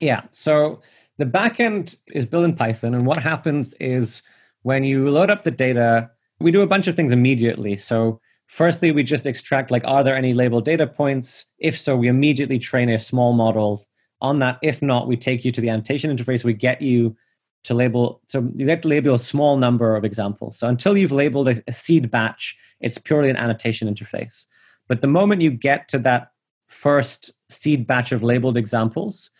Yeah. 0.00 0.22
So 0.32 0.82
the 1.18 1.26
backend 1.26 1.96
is 2.08 2.26
built 2.26 2.44
in 2.44 2.56
Python, 2.56 2.94
and 2.94 3.06
what 3.06 3.18
happens 3.18 3.74
is 3.74 4.22
when 4.62 4.82
you 4.82 5.10
load 5.10 5.30
up 5.30 5.42
the 5.42 5.50
data, 5.50 6.10
we 6.40 6.50
do 6.50 6.62
a 6.62 6.66
bunch 6.66 6.88
of 6.88 6.96
things 6.96 7.12
immediately. 7.12 7.76
So 7.76 8.20
firstly, 8.46 8.90
we 8.90 9.04
just 9.04 9.26
extract 9.26 9.70
like, 9.70 9.84
are 9.84 10.02
there 10.02 10.16
any 10.16 10.32
labeled 10.34 10.64
data 10.64 10.86
points? 10.86 11.46
If 11.58 11.78
so, 11.78 11.96
we 11.96 12.08
immediately 12.08 12.58
train 12.58 12.88
a 12.88 12.98
small 12.98 13.32
model 13.32 13.84
on 14.20 14.40
that. 14.40 14.58
If 14.62 14.82
not, 14.82 15.06
we 15.06 15.16
take 15.16 15.44
you 15.44 15.52
to 15.52 15.60
the 15.60 15.68
annotation 15.68 16.14
interface. 16.14 16.42
We 16.42 16.54
get 16.54 16.82
you 16.82 17.16
to 17.64 17.74
label 17.74 18.20
so 18.26 18.50
you 18.56 18.66
get 18.66 18.82
to 18.82 18.88
label 18.88 19.14
a 19.14 19.18
small 19.18 19.56
number 19.56 19.96
of 19.96 20.04
examples. 20.04 20.58
So 20.58 20.66
until 20.66 20.96
you've 20.96 21.12
labeled 21.12 21.48
a, 21.48 21.62
a, 21.68 21.72
seed 21.72 22.10
batch 22.10 22.56
it's 22.80 22.98
purely 22.98 23.28
an 23.28 23.36
annotation 23.36 23.92
interface. 23.92 24.46
But 24.88 25.02
the 25.02 25.06
moment 25.06 25.42
you 25.42 25.50
get 25.50 25.88
to 25.88 25.98
that 26.00 26.32
first 26.66 27.32
seed 27.48 27.86
batch 27.86 28.12
of 28.12 28.22
labeled 28.22 28.56
examples 28.56 29.30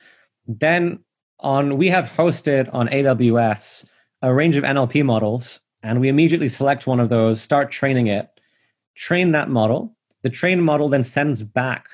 then 0.47 0.99
on 1.39 1.77
we 1.77 1.89
have 1.89 2.07
hosted 2.07 2.69
on 2.75 2.89
aws 2.89 3.87
a 4.23 4.35
range 4.35 4.57
of 4.57 4.65
nlp 4.65 5.05
models 5.05 5.61
and 5.83 6.01
we 6.01 6.09
immediately 6.09 6.49
select 6.49 6.87
one 6.87 7.01
of 7.01 7.09
those 7.09 7.41
start 7.41 7.71
training 7.71 8.09
it 8.09 8.29
train 9.01 9.33
that 9.33 9.49
model. 9.49 9.97
The 10.23 10.29
trained 10.29 10.63
model 10.63 10.91
then 10.91 11.03
sends 11.03 11.43
back 11.43 11.87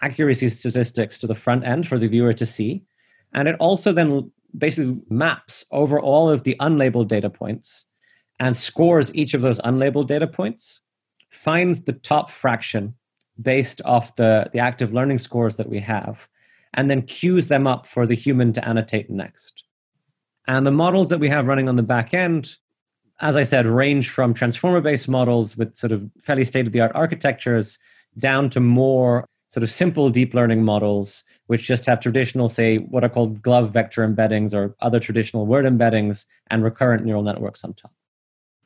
accuracy 0.00 0.48
statistics 0.48 1.18
to 1.18 1.26
the 1.26 1.34
front 1.34 1.64
end 1.64 1.86
for 1.86 1.98
the 1.98 2.08
viewer 2.08 2.32
to 2.32 2.46
see. 2.46 2.84
And 3.34 3.48
it 3.48 3.56
also 3.60 3.92
then 3.92 4.30
basically 4.56 5.00
maps 5.08 5.64
over 5.70 5.98
all 6.00 6.28
of 6.28 6.44
the 6.44 6.56
unlabeled 6.60 7.08
data 7.08 7.30
points 7.30 7.86
and 8.40 8.56
scores 8.56 9.14
each 9.14 9.34
of 9.34 9.42
those 9.42 9.60
unlabeled 9.60 10.06
data 10.06 10.26
points, 10.26 10.80
finds 11.30 11.82
the 11.82 11.92
top 11.92 12.30
fraction 12.30 12.94
based 13.40 13.80
off 13.84 14.16
the, 14.16 14.48
the 14.52 14.58
active 14.58 14.92
learning 14.92 15.18
scores 15.18 15.56
that 15.56 15.68
we 15.68 15.80
have, 15.80 16.28
and 16.74 16.90
then 16.90 17.02
queues 17.02 17.48
them 17.48 17.66
up 17.66 17.86
for 17.86 18.06
the 18.06 18.14
human 18.14 18.52
to 18.52 18.66
annotate 18.66 19.10
next. 19.10 19.64
And 20.46 20.66
the 20.66 20.70
models 20.70 21.08
that 21.08 21.20
we 21.20 21.28
have 21.28 21.46
running 21.46 21.68
on 21.68 21.76
the 21.76 21.82
back 21.82 22.12
end, 22.14 22.56
as 23.20 23.34
I 23.36 23.42
said, 23.42 23.66
range 23.66 24.10
from 24.10 24.34
transformer 24.34 24.80
based 24.80 25.08
models 25.08 25.56
with 25.56 25.74
sort 25.74 25.92
of 25.92 26.08
fairly 26.20 26.44
state 26.44 26.66
of 26.66 26.72
the 26.72 26.80
art 26.80 26.92
architectures 26.94 27.78
down 28.18 28.50
to 28.50 28.60
more 28.60 29.28
sort 29.54 29.62
of 29.62 29.70
simple 29.70 30.10
deep 30.10 30.34
learning 30.34 30.64
models, 30.64 31.22
which 31.46 31.62
just 31.62 31.86
have 31.86 32.00
traditional, 32.00 32.48
say, 32.48 32.78
what 32.78 33.04
are 33.04 33.08
called 33.08 33.40
GloVe 33.40 33.68
vector 33.68 34.06
embeddings 34.06 34.52
or 34.52 34.74
other 34.80 34.98
traditional 34.98 35.46
word 35.46 35.64
embeddings 35.64 36.26
and 36.50 36.64
recurrent 36.64 37.04
neural 37.04 37.22
networks 37.22 37.62
on 37.62 37.72
top. 37.72 37.92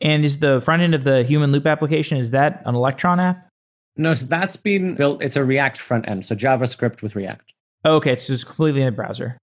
And 0.00 0.24
is 0.24 0.38
the 0.38 0.62
front 0.62 0.80
end 0.80 0.94
of 0.94 1.04
the 1.04 1.26
humanloop 1.28 1.66
application, 1.66 2.16
is 2.16 2.30
that 2.30 2.62
an 2.64 2.74
Electron 2.74 3.20
app? 3.20 3.50
No, 3.96 4.14
so 4.14 4.24
that's 4.24 4.56
been 4.56 4.94
built, 4.94 5.22
it's 5.22 5.36
a 5.36 5.44
React 5.44 5.76
front 5.76 6.08
end, 6.08 6.24
so 6.24 6.34
JavaScript 6.34 7.02
with 7.02 7.14
React. 7.14 7.52
okay, 7.84 8.14
so 8.14 8.32
it's 8.32 8.44
completely 8.44 8.80
in 8.80 8.86
the 8.86 8.92
browser. 8.92 9.36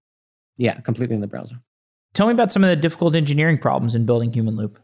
Yeah, 0.56 0.80
completely 0.80 1.14
in 1.14 1.20
the 1.20 1.28
browser. 1.28 1.60
Tell 2.12 2.26
me 2.26 2.32
about 2.32 2.50
some 2.50 2.64
of 2.64 2.70
the 2.70 2.76
difficult 2.76 3.14
engineering 3.14 3.58
problems 3.58 3.94
in 3.94 4.04
building 4.04 4.32
humanloop. 4.32 4.78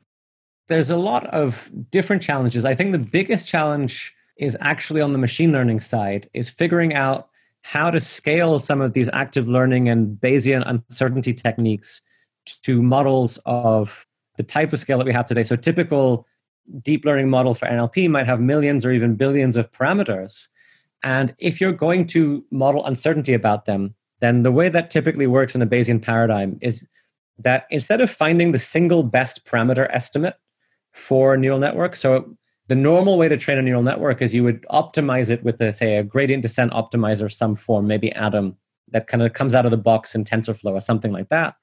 There's 0.68 0.90
a 0.90 0.96
lot 0.96 1.26
of 1.26 1.72
different 1.90 2.22
challenges. 2.22 2.64
I 2.64 2.74
think 2.74 2.92
the 2.92 2.98
biggest 2.98 3.48
challenge 3.48 4.14
is 4.36 4.56
actually 4.60 5.00
on 5.00 5.12
the 5.12 5.18
machine 5.18 5.52
learning 5.52 5.80
side 5.80 6.28
is 6.34 6.48
figuring 6.48 6.94
out 6.94 7.28
how 7.62 7.90
to 7.90 8.00
scale 8.00 8.58
some 8.58 8.80
of 8.80 8.92
these 8.92 9.08
active 9.12 9.46
learning 9.46 9.88
and 9.88 10.16
Bayesian 10.20 10.62
uncertainty 10.66 11.32
techniques 11.32 12.02
to 12.62 12.82
models 12.82 13.38
of 13.46 14.06
the 14.36 14.42
type 14.42 14.72
of 14.72 14.80
scale 14.80 14.98
that 14.98 15.06
we 15.06 15.12
have 15.12 15.26
today. 15.26 15.42
So 15.42 15.56
typical 15.56 16.26
deep 16.82 17.04
learning 17.04 17.28
model 17.30 17.54
for 17.54 17.66
NLP 17.66 18.10
might 18.10 18.26
have 18.26 18.40
millions 18.40 18.84
or 18.84 18.92
even 18.92 19.14
billions 19.14 19.56
of 19.56 19.70
parameters. 19.72 20.48
And 21.02 21.34
if 21.38 21.60
you're 21.60 21.72
going 21.72 22.06
to 22.08 22.44
model 22.50 22.84
uncertainty 22.84 23.34
about 23.34 23.64
them, 23.66 23.94
then 24.20 24.42
the 24.42 24.52
way 24.52 24.68
that 24.68 24.90
typically 24.90 25.26
works 25.26 25.54
in 25.54 25.62
a 25.62 25.66
Bayesian 25.66 26.00
paradigm 26.00 26.58
is 26.60 26.86
that 27.38 27.66
instead 27.70 28.00
of 28.00 28.10
finding 28.10 28.52
the 28.52 28.58
single 28.58 29.02
best 29.02 29.44
parameter 29.44 29.88
estimate 29.92 30.36
for 30.92 31.36
neural 31.36 31.58
network, 31.58 31.96
so 31.96 32.36
the 32.72 32.76
normal 32.76 33.18
way 33.18 33.28
to 33.28 33.36
train 33.36 33.58
a 33.58 33.62
neural 33.62 33.82
network 33.82 34.22
is 34.22 34.32
you 34.32 34.42
would 34.44 34.62
optimize 34.70 35.28
it 35.28 35.44
with, 35.44 35.60
a, 35.60 35.74
say, 35.74 35.98
a 35.98 36.02
gradient 36.02 36.42
descent 36.42 36.72
optimizer 36.72 37.20
of 37.20 37.30
some 37.34 37.54
form, 37.54 37.86
maybe 37.86 38.10
Adam, 38.12 38.56
that 38.92 39.08
kind 39.08 39.22
of 39.22 39.34
comes 39.34 39.54
out 39.54 39.66
of 39.66 39.70
the 39.70 39.76
box 39.76 40.14
in 40.14 40.24
TensorFlow 40.24 40.72
or 40.72 40.80
something 40.80 41.12
like 41.12 41.28
that. 41.28 41.54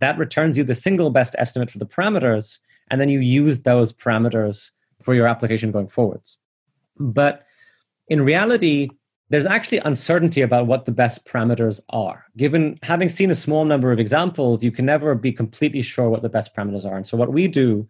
That 0.00 0.18
returns 0.18 0.58
you 0.58 0.64
the 0.64 0.74
single 0.74 1.08
best 1.08 1.34
estimate 1.38 1.70
for 1.70 1.78
the 1.78 1.86
parameters, 1.86 2.58
and 2.90 3.00
then 3.00 3.08
you 3.08 3.20
use 3.20 3.62
those 3.62 3.94
parameters 3.94 4.72
for 5.00 5.14
your 5.14 5.26
application 5.26 5.72
going 5.72 5.88
forwards. 5.88 6.36
But 6.98 7.46
in 8.08 8.20
reality, 8.20 8.90
there's 9.30 9.46
actually 9.46 9.78
uncertainty 9.78 10.42
about 10.42 10.66
what 10.66 10.84
the 10.84 10.92
best 10.92 11.24
parameters 11.24 11.80
are. 11.88 12.26
Given 12.36 12.78
having 12.82 13.08
seen 13.08 13.30
a 13.30 13.34
small 13.34 13.64
number 13.64 13.90
of 13.90 13.98
examples, 13.98 14.62
you 14.62 14.70
can 14.70 14.84
never 14.84 15.14
be 15.14 15.32
completely 15.32 15.80
sure 15.80 16.10
what 16.10 16.20
the 16.20 16.28
best 16.28 16.54
parameters 16.54 16.84
are. 16.84 16.98
And 16.98 17.06
so, 17.06 17.16
what 17.16 17.32
we 17.32 17.48
do 17.48 17.88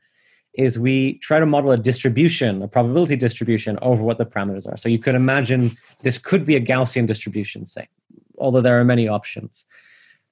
is 0.59 0.77
we 0.77 1.15
try 1.21 1.39
to 1.39 1.47
model 1.47 1.71
a 1.71 1.79
distribution, 1.79 2.63
a 2.63 2.69
probability 2.69 3.15
distribution 3.15 3.79
over 3.81 4.03
what 4.03 4.19
the 4.19 4.27
parameters 4.27 4.71
are. 4.71 4.77
So 4.77 4.89
you 4.89 4.99
could 4.99 5.15
imagine 5.15 5.71
this 6.03 6.19
could 6.19 6.45
be 6.45 6.57
a 6.57 6.61
Gaussian 6.61 7.07
distribution, 7.07 7.65
say, 7.65 7.89
although 8.39 8.61
there 8.61 8.79
are 8.79 8.85
many 8.85 9.07
options. 9.07 9.67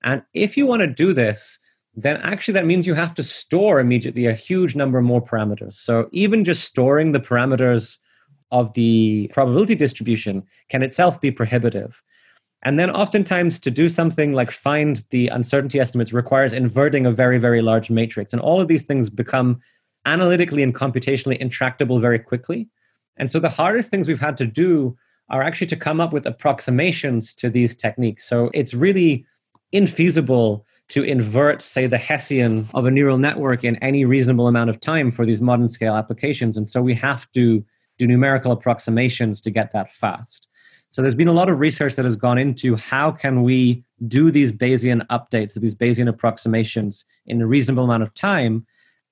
And 0.02 0.22
if 0.34 0.56
you 0.56 0.66
want 0.66 0.80
to 0.80 0.88
do 0.88 1.12
this, 1.12 1.60
then 1.94 2.16
actually 2.18 2.54
that 2.54 2.66
means 2.66 2.88
you 2.88 2.94
have 2.94 3.14
to 3.14 3.22
store 3.22 3.78
immediately 3.78 4.26
a 4.26 4.34
huge 4.34 4.74
number 4.74 5.00
more 5.00 5.22
parameters. 5.22 5.74
So 5.74 6.08
even 6.10 6.44
just 6.44 6.64
storing 6.64 7.12
the 7.12 7.20
parameters 7.20 7.98
of 8.50 8.74
the 8.74 9.30
probability 9.32 9.76
distribution 9.76 10.42
can 10.68 10.82
itself 10.82 11.20
be 11.20 11.30
prohibitive. 11.30 12.02
And 12.62 12.80
then 12.80 12.90
oftentimes 12.90 13.60
to 13.60 13.70
do 13.70 13.88
something 13.88 14.32
like 14.32 14.50
find 14.50 15.04
the 15.10 15.28
uncertainty 15.28 15.78
estimates 15.78 16.12
requires 16.12 16.52
inverting 16.52 17.06
a 17.06 17.12
very, 17.12 17.38
very 17.38 17.62
large 17.62 17.90
matrix. 17.90 18.32
And 18.32 18.42
all 18.42 18.60
of 18.60 18.66
these 18.66 18.82
things 18.82 19.08
become 19.08 19.60
analytically 20.06 20.62
and 20.62 20.74
computationally 20.74 21.36
intractable 21.36 21.98
very 21.98 22.18
quickly. 22.18 22.68
And 23.16 23.30
so 23.30 23.38
the 23.38 23.48
hardest 23.48 23.90
things 23.90 24.08
we've 24.08 24.20
had 24.20 24.36
to 24.38 24.46
do 24.46 24.96
are 25.28 25.42
actually 25.42 25.66
to 25.68 25.76
come 25.76 26.00
up 26.00 26.12
with 26.12 26.26
approximations 26.26 27.34
to 27.34 27.50
these 27.50 27.74
techniques. 27.74 28.28
So 28.28 28.50
it's 28.54 28.72
really 28.72 29.26
infeasible 29.74 30.62
to 30.88 31.02
invert, 31.02 31.60
say, 31.60 31.86
the 31.86 31.98
Hessian 31.98 32.68
of 32.72 32.86
a 32.86 32.90
neural 32.90 33.18
network 33.18 33.64
in 33.64 33.74
any 33.76 34.04
reasonable 34.04 34.46
amount 34.46 34.70
of 34.70 34.80
time 34.80 35.10
for 35.10 35.26
these 35.26 35.40
modern 35.40 35.68
scale 35.68 35.96
applications. 35.96 36.56
And 36.56 36.68
so 36.68 36.80
we 36.80 36.94
have 36.94 37.30
to 37.32 37.64
do 37.98 38.06
numerical 38.06 38.52
approximations 38.52 39.40
to 39.40 39.50
get 39.50 39.72
that 39.72 39.92
fast. 39.92 40.48
So 40.90 41.02
there's 41.02 41.16
been 41.16 41.28
a 41.28 41.32
lot 41.32 41.48
of 41.48 41.58
research 41.58 41.96
that 41.96 42.04
has 42.04 42.14
gone 42.14 42.38
into 42.38 42.76
how 42.76 43.10
can 43.10 43.42
we 43.42 43.84
do 44.06 44.30
these 44.30 44.52
Bayesian 44.52 45.04
updates, 45.08 45.54
these 45.54 45.74
Bayesian 45.74 46.08
approximations 46.08 47.04
in 47.26 47.42
a 47.42 47.46
reasonable 47.46 47.84
amount 47.84 48.04
of 48.04 48.14
time 48.14 48.64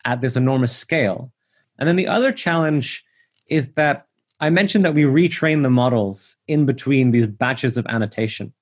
at 0.04 0.20
this 0.20 0.36
enormous 0.36 0.76
scale. 0.76 1.32
And 1.78 1.88
then 1.88 1.96
the 1.96 2.08
other 2.08 2.32
challenge 2.32 3.04
is 3.48 3.72
that 3.72 4.06
I 4.40 4.50
mentioned 4.50 4.84
that 4.84 4.94
we 4.94 5.02
retrain 5.04 5.62
the 5.62 5.70
models 5.70 6.36
in 6.48 6.66
between 6.66 7.10
these 7.10 7.26
batches 7.26 7.76
of 7.76 7.86
annotation. 7.86 8.52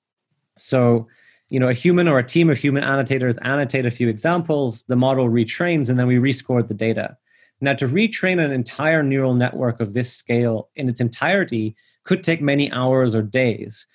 So, 0.57 1.09
you 1.49 1.59
know, 1.59 1.69
a 1.69 1.75
human 1.75 2.09
or 2.09 2.19
a 2.19 2.25
team 2.25 2.51
of 2.51 2.59
human 2.59 2.85
annotators 2.85 3.39
annotate 3.39 3.87
a 3.87 3.91
few 3.91 4.09
examples, 4.09 4.85
the 4.85 4.97
model 4.97 5.29
retrains, 5.29 5.89
and 5.89 5.99
then 5.99 6.07
we 6.07 6.17
rescore 6.17 6.67
the 6.67 6.75
data. 6.75 7.17
Now, 7.61 7.75
to 7.75 7.87
retrain 7.87 8.45
an 8.45 8.51
entire 8.51 9.03
neural 9.03 9.35
network 9.35 9.81
of 9.81 9.95
this 9.95 10.13
scale 10.13 10.69
in 10.75 10.89
its 10.89 11.01
entirety 11.01 11.77
could 12.05 12.25
take 12.25 12.43
many 12.43 12.71
hours 12.73 13.15
or 13.15 13.23
days. 13.23 13.87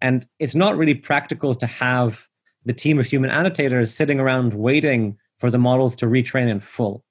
And 0.00 0.26
it's 0.38 0.54
not 0.54 0.76
really 0.76 0.94
practical 0.94 1.54
to 1.56 1.66
have 1.66 2.28
the 2.64 2.72
team 2.72 2.98
of 2.98 3.06
human 3.06 3.30
annotators 3.30 3.92
sitting 3.92 4.20
around 4.20 4.54
waiting 4.54 5.16
for 5.36 5.50
the 5.50 5.58
models 5.58 5.96
to 5.96 6.06
retrain 6.06 6.48
in 6.48 6.60
full. 6.60 7.04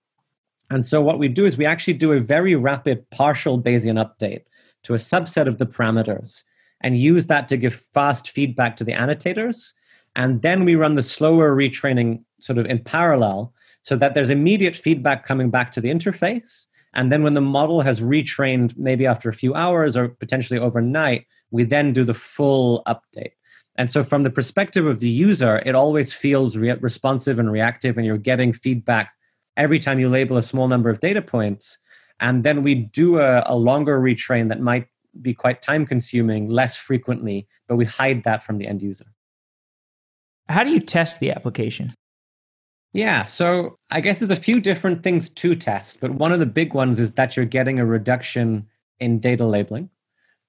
And 0.70 0.86
so 0.86 1.02
what 1.02 1.20
we 1.20 1.28
do 1.28 1.46
is 1.46 1.58
we 1.58 1.66
actually 1.66 1.94
do 1.94 2.12
a 2.12 2.20
very 2.20 2.56
rapid 2.56 3.10
partial 3.12 3.62
Bayesian 3.62 4.04
update 4.04 4.44
to 4.84 4.94
a 4.96 4.98
subset 4.98 5.48
of 5.48 5.58
the 5.58 5.66
parameters 5.66 6.44
and 6.82 6.98
use 6.98 7.28
that 7.28 7.48
to 7.48 7.58
give 7.58 7.76
fast 7.76 8.30
feedback 8.30 8.76
to 8.78 8.84
the 8.84 8.94
annotators. 8.94 9.74
And 10.16 10.42
then 10.42 10.66
we 10.66 10.76
run 10.76 10.96
the 10.96 11.04
slower 11.04 11.56
retraining 11.56 12.24
sort 12.40 12.58
of 12.58 12.66
in 12.66 12.80
parallel 12.80 13.54
so 13.84 13.96
that 13.96 14.14
there's 14.14 14.30
immediate 14.30 14.76
feedback 14.76 15.26
coming 15.26 15.50
back 15.50 15.72
to 15.74 15.82
the 15.82 15.90
interface. 15.90 16.68
And 16.94 17.12
then 17.12 17.24
when 17.24 17.34
the 17.34 17.42
model 17.42 17.82
has 17.82 18.00
retrained, 18.00 18.76
maybe 18.78 19.06
after 19.06 19.30
a 19.30 19.34
few 19.34 19.54
hours 19.54 19.96
or 19.96 20.10
potentially 20.10 20.60
overnight, 20.60 21.26
we 21.52 21.64
then 21.64 21.94
do 21.94 22.04
the 22.04 22.14
full 22.14 22.82
update. 22.88 23.34
And 23.78 23.90
so, 23.90 24.04
from 24.04 24.24
the 24.24 24.30
perspective 24.30 24.86
of 24.86 25.00
the 25.00 25.10
user, 25.10 25.62
it 25.66 25.76
always 25.76 26.14
feels 26.14 26.56
re- 26.56 26.74
responsive 26.74 27.40
and 27.40 27.52
reactive, 27.52 27.98
and 27.98 28.06
you're 28.06 28.18
getting 28.18 28.54
feedback 28.54 29.12
every 29.58 29.80
time 29.80 30.00
you 30.00 30.10
label 30.10 30.38
a 30.38 30.42
small 30.42 30.68
number 30.68 30.90
of 30.90 31.00
data 31.00 31.22
points. 31.22 31.78
And 32.20 32.44
then 32.44 32.64
we 32.64 32.76
do 32.76 33.20
a, 33.20 33.44
a 33.46 33.56
longer 33.56 34.00
retrain 34.00 34.48
that 34.50 34.62
might 34.62 34.88
be 35.22 35.34
quite 35.34 35.62
time 35.62 35.86
consuming 35.86 36.50
less 36.50 36.78
frequently, 36.78 37.48
but 37.68 37.76
we 37.76 37.86
hide 37.86 38.24
that 38.24 38.44
from 38.44 38.58
the 38.58 38.68
end 38.68 38.82
user. 38.82 39.06
How 40.48 40.64
do 40.64 40.72
you 40.72 40.80
test 40.80 41.20
the 41.20 41.32
application? 41.32 41.94
Yeah, 42.94 43.24
so 43.24 43.78
I 43.92 44.00
guess 44.00 44.20
there's 44.20 44.32
a 44.32 44.38
few 44.38 44.62
different 44.62 45.04
things 45.04 45.30
to 45.30 45.56
test, 45.56 46.00
but 46.00 46.12
one 46.12 46.32
of 46.32 46.40
the 46.40 46.46
big 46.46 46.74
ones 46.74 47.00
is 47.00 47.14
that 47.14 47.36
you're 47.36 47.46
getting 47.46 47.80
a 47.80 47.86
reduction 47.86 48.68
in 49.00 49.20
data 49.20 49.46
labeling. 49.46 49.90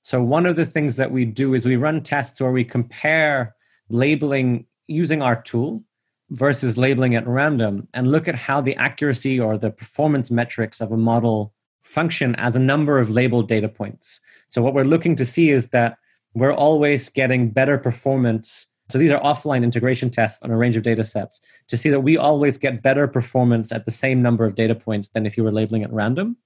So, 0.06 0.22
one 0.22 0.46
of 0.46 0.54
the 0.54 0.64
things 0.64 0.94
that 0.94 1.10
we 1.10 1.24
do 1.24 1.52
is 1.52 1.66
we 1.66 1.74
run 1.74 2.00
tests 2.00 2.40
where 2.40 2.52
we 2.52 2.62
compare 2.62 3.56
labeling 3.88 4.66
using 4.86 5.20
our 5.20 5.42
tool 5.42 5.82
versus 6.30 6.78
labeling 6.78 7.16
at 7.16 7.26
random 7.26 7.88
and 7.92 8.12
look 8.12 8.28
at 8.28 8.36
how 8.36 8.60
the 8.60 8.76
accuracy 8.76 9.40
or 9.40 9.58
the 9.58 9.72
performance 9.72 10.30
metrics 10.30 10.80
of 10.80 10.92
a 10.92 10.96
model 10.96 11.52
function 11.82 12.36
as 12.36 12.54
a 12.54 12.60
number 12.60 13.00
of 13.00 13.10
labeled 13.10 13.48
data 13.48 13.68
points. 13.68 14.20
So, 14.48 14.62
what 14.62 14.74
we're 14.74 14.84
looking 14.84 15.16
to 15.16 15.26
see 15.26 15.50
is 15.50 15.70
that 15.70 15.98
we're 16.34 16.54
always 16.54 17.08
getting 17.08 17.50
better 17.50 17.76
performance. 17.76 18.68
So, 18.88 18.98
these 18.98 19.10
are 19.10 19.20
offline 19.20 19.64
integration 19.64 20.10
tests 20.10 20.40
on 20.40 20.52
a 20.52 20.56
range 20.56 20.76
of 20.76 20.84
data 20.84 21.02
sets 21.02 21.40
to 21.66 21.76
see 21.76 21.90
that 21.90 22.02
we 22.02 22.16
always 22.16 22.58
get 22.58 22.80
better 22.80 23.08
performance 23.08 23.72
at 23.72 23.86
the 23.86 23.90
same 23.90 24.22
number 24.22 24.44
of 24.44 24.54
data 24.54 24.76
points 24.76 25.08
than 25.08 25.26
if 25.26 25.36
you 25.36 25.42
were 25.42 25.50
labeling 25.50 25.82
at 25.82 25.92
random. 25.92 26.36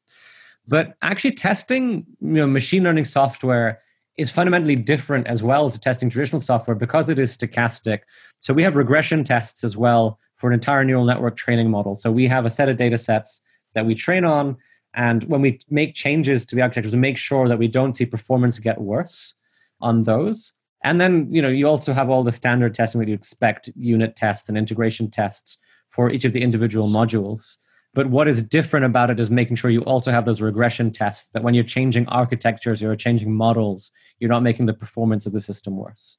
But 0.70 0.94
actually, 1.02 1.32
testing 1.32 2.06
you 2.20 2.28
know, 2.28 2.46
machine 2.46 2.84
learning 2.84 3.06
software 3.06 3.80
is 4.16 4.30
fundamentally 4.30 4.76
different 4.76 5.26
as 5.26 5.42
well 5.42 5.68
to 5.68 5.80
testing 5.80 6.08
traditional 6.08 6.40
software 6.40 6.76
because 6.76 7.08
it 7.08 7.18
is 7.18 7.36
stochastic. 7.36 8.02
So 8.36 8.54
we 8.54 8.62
have 8.62 8.76
regression 8.76 9.24
tests 9.24 9.64
as 9.64 9.76
well 9.76 10.20
for 10.36 10.48
an 10.48 10.54
entire 10.54 10.84
neural 10.84 11.04
network 11.04 11.36
training 11.36 11.70
model. 11.70 11.96
So 11.96 12.12
we 12.12 12.28
have 12.28 12.46
a 12.46 12.50
set 12.50 12.68
of 12.68 12.76
data 12.76 12.98
sets 12.98 13.42
that 13.74 13.84
we 13.84 13.96
train 13.96 14.24
on. 14.24 14.56
And 14.94 15.24
when 15.24 15.40
we 15.40 15.58
make 15.70 15.94
changes 15.96 16.46
to 16.46 16.54
the 16.54 16.62
architectures, 16.62 16.92
we 16.92 17.00
make 17.00 17.16
sure 17.16 17.48
that 17.48 17.58
we 17.58 17.66
don't 17.66 17.94
see 17.94 18.06
performance 18.06 18.60
get 18.60 18.80
worse 18.80 19.34
on 19.80 20.04
those. 20.04 20.52
And 20.84 21.00
then, 21.00 21.26
you 21.32 21.42
know, 21.42 21.48
you 21.48 21.66
also 21.66 21.92
have 21.92 22.10
all 22.10 22.22
the 22.22 22.30
standard 22.30 22.76
testing 22.76 23.00
that 23.00 23.08
you 23.08 23.14
expect, 23.14 23.70
unit 23.74 24.14
tests 24.14 24.48
and 24.48 24.56
integration 24.56 25.10
tests 25.10 25.58
for 25.88 26.10
each 26.10 26.24
of 26.24 26.32
the 26.32 26.42
individual 26.42 26.88
modules. 26.88 27.56
But 27.92 28.08
what 28.08 28.28
is 28.28 28.42
different 28.42 28.86
about 28.86 29.10
it 29.10 29.18
is 29.18 29.30
making 29.30 29.56
sure 29.56 29.70
you 29.70 29.80
also 29.82 30.12
have 30.12 30.24
those 30.24 30.40
regression 30.40 30.92
tests 30.92 31.30
that 31.32 31.42
when 31.42 31.54
you're 31.54 31.64
changing 31.64 32.06
architectures, 32.08 32.80
you're 32.80 32.94
changing 32.94 33.34
models, 33.34 33.90
you're 34.20 34.30
not 34.30 34.42
making 34.42 34.66
the 34.66 34.74
performance 34.74 35.26
of 35.26 35.32
the 35.32 35.40
system 35.40 35.76
worse. 35.76 36.16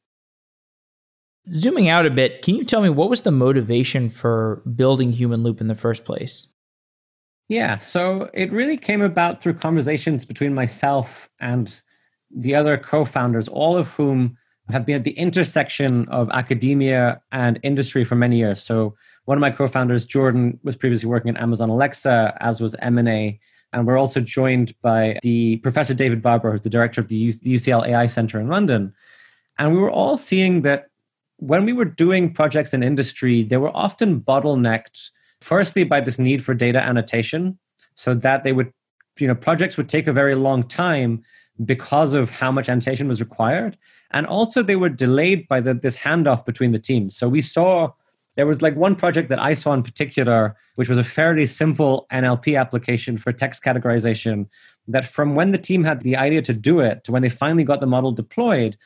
Zooming 1.54 1.90
out 1.90 2.06
a 2.06 2.10
bit, 2.10 2.42
can 2.42 2.56
you 2.56 2.66
tell 2.66 2.82
me 2.82 2.90
what 2.90 3.10
was 3.10 3.22
the 3.22 3.32
motivation 3.32 4.10
for 4.10 4.62
building 4.76 5.14
Humanloop 5.14 5.62
in 5.62 5.68
the 5.68 5.76
first 5.76 6.06
place? 6.06 6.48
Yeah, 7.48 7.78
so 7.78 8.30
it 8.34 8.52
really 8.52 8.78
came 8.78 9.02
about 9.02 9.42
through 9.42 9.56
conversations 9.56 10.24
between 10.24 10.54
myself 10.54 11.30
and 11.40 11.82
the 12.30 12.56
other 12.56 12.78
co 12.78 13.06
founders, 13.06 13.48
all 13.48 13.76
of 13.76 13.94
whom 13.94 14.38
have 14.70 14.86
been 14.86 14.96
at 14.96 15.04
the 15.04 15.12
intersection 15.12 16.08
of 16.10 16.30
academia 16.32 17.22
and 17.32 17.60
industry 17.64 18.04
for 18.04 18.16
many 18.16 18.38
years. 18.38 18.62
So 18.62 18.96
one 19.26 19.38
of 19.38 19.42
my 19.42 19.52
co-founders, 19.52 20.06
Jordan, 20.06 20.60
was 20.64 20.76
previously 20.76 21.08
working 21.10 21.36
at 21.36 21.42
Amazon 21.42 21.70
Alexa, 21.70 22.38
as 22.40 22.60
was 22.60 22.76
Emine. 22.82 23.40
And 23.74 23.88
we're 23.88 23.98
also 23.98 24.20
joined 24.20 24.74
by 24.82 25.20
the 25.22 25.58
Professor 25.58 25.94
David 25.94 26.22
Barber, 26.22 26.52
who's 26.52 26.62
the 26.62 26.70
director 26.70 27.00
of 27.00 27.08
the 27.08 27.34
UCL 27.34 27.88
AI 27.88 28.06
Center 28.08 28.40
in 28.40 28.48
London. 28.50 28.94
And 29.58 29.74
we 29.74 29.80
were 29.80 29.92
all 29.92 30.18
seeing 30.18 30.64
that 30.64 30.88
when 31.38 31.66
we 31.66 31.74
were 31.74 31.86
doing 31.86 32.34
projects 32.34 32.74
in 32.74 32.84
industry, 32.84 33.44
they 33.44 33.58
were 33.58 33.76
often 33.76 34.22
bottlenecked, 34.22 35.10
firstly 35.40 35.84
by 35.84 36.02
this 36.02 36.20
need 36.20 36.44
for 36.44 36.54
data 36.54 36.82
annotation, 36.82 37.58
so 37.96 38.14
that 38.14 38.44
they 38.44 38.52
would, 38.52 38.72
you 39.20 39.28
know, 39.28 39.36
projects 39.36 39.78
would 39.78 39.90
take 39.90 40.08
a 40.08 40.14
very 40.14 40.36
long 40.36 40.64
time 40.64 41.24
because 41.64 42.14
of 42.14 42.30
how 42.30 42.52
much 42.52 42.70
annotation 42.70 43.08
was 43.08 43.20
required. 43.20 43.78
And 44.12 44.28
also 44.28 44.62
they 44.62 44.76
were 44.76 44.90
delayed 44.90 45.48
by 45.48 45.62
the, 45.62 45.74
this 45.74 45.98
handoff 45.98 46.46
between 46.46 46.72
the 46.72 46.80
teams. 46.80 47.16
So 47.16 47.30
we 47.30 47.42
saw 47.42 47.92
there 48.36 48.48
was 48.48 48.62
like 48.62 48.76
one 48.76 48.96
project 48.96 49.30
that 49.30 49.42
I 49.42 49.54
saw 49.54 49.74
in 49.74 49.84
particular, 49.84 50.56
which 50.76 50.90
was 50.90 50.98
a 50.98 51.04
fairly 51.04 51.46
simple 51.46 52.08
NLP 52.12 52.60
application 52.60 53.18
for 53.18 53.32
text 53.32 53.64
categorization, 53.64 54.48
that 54.88 55.06
from 55.06 55.36
when 55.36 55.52
the 55.52 55.58
team 55.58 55.84
had 55.84 56.02
the 56.02 56.16
idea 56.16 56.42
to 56.44 56.54
do 56.54 56.80
it 56.80 57.04
to 57.04 57.12
when 57.12 57.22
they 57.22 57.30
finally 57.30 57.64
got 57.64 57.80
the 57.80 57.86
model 57.86 58.12
deployed, 58.12 58.78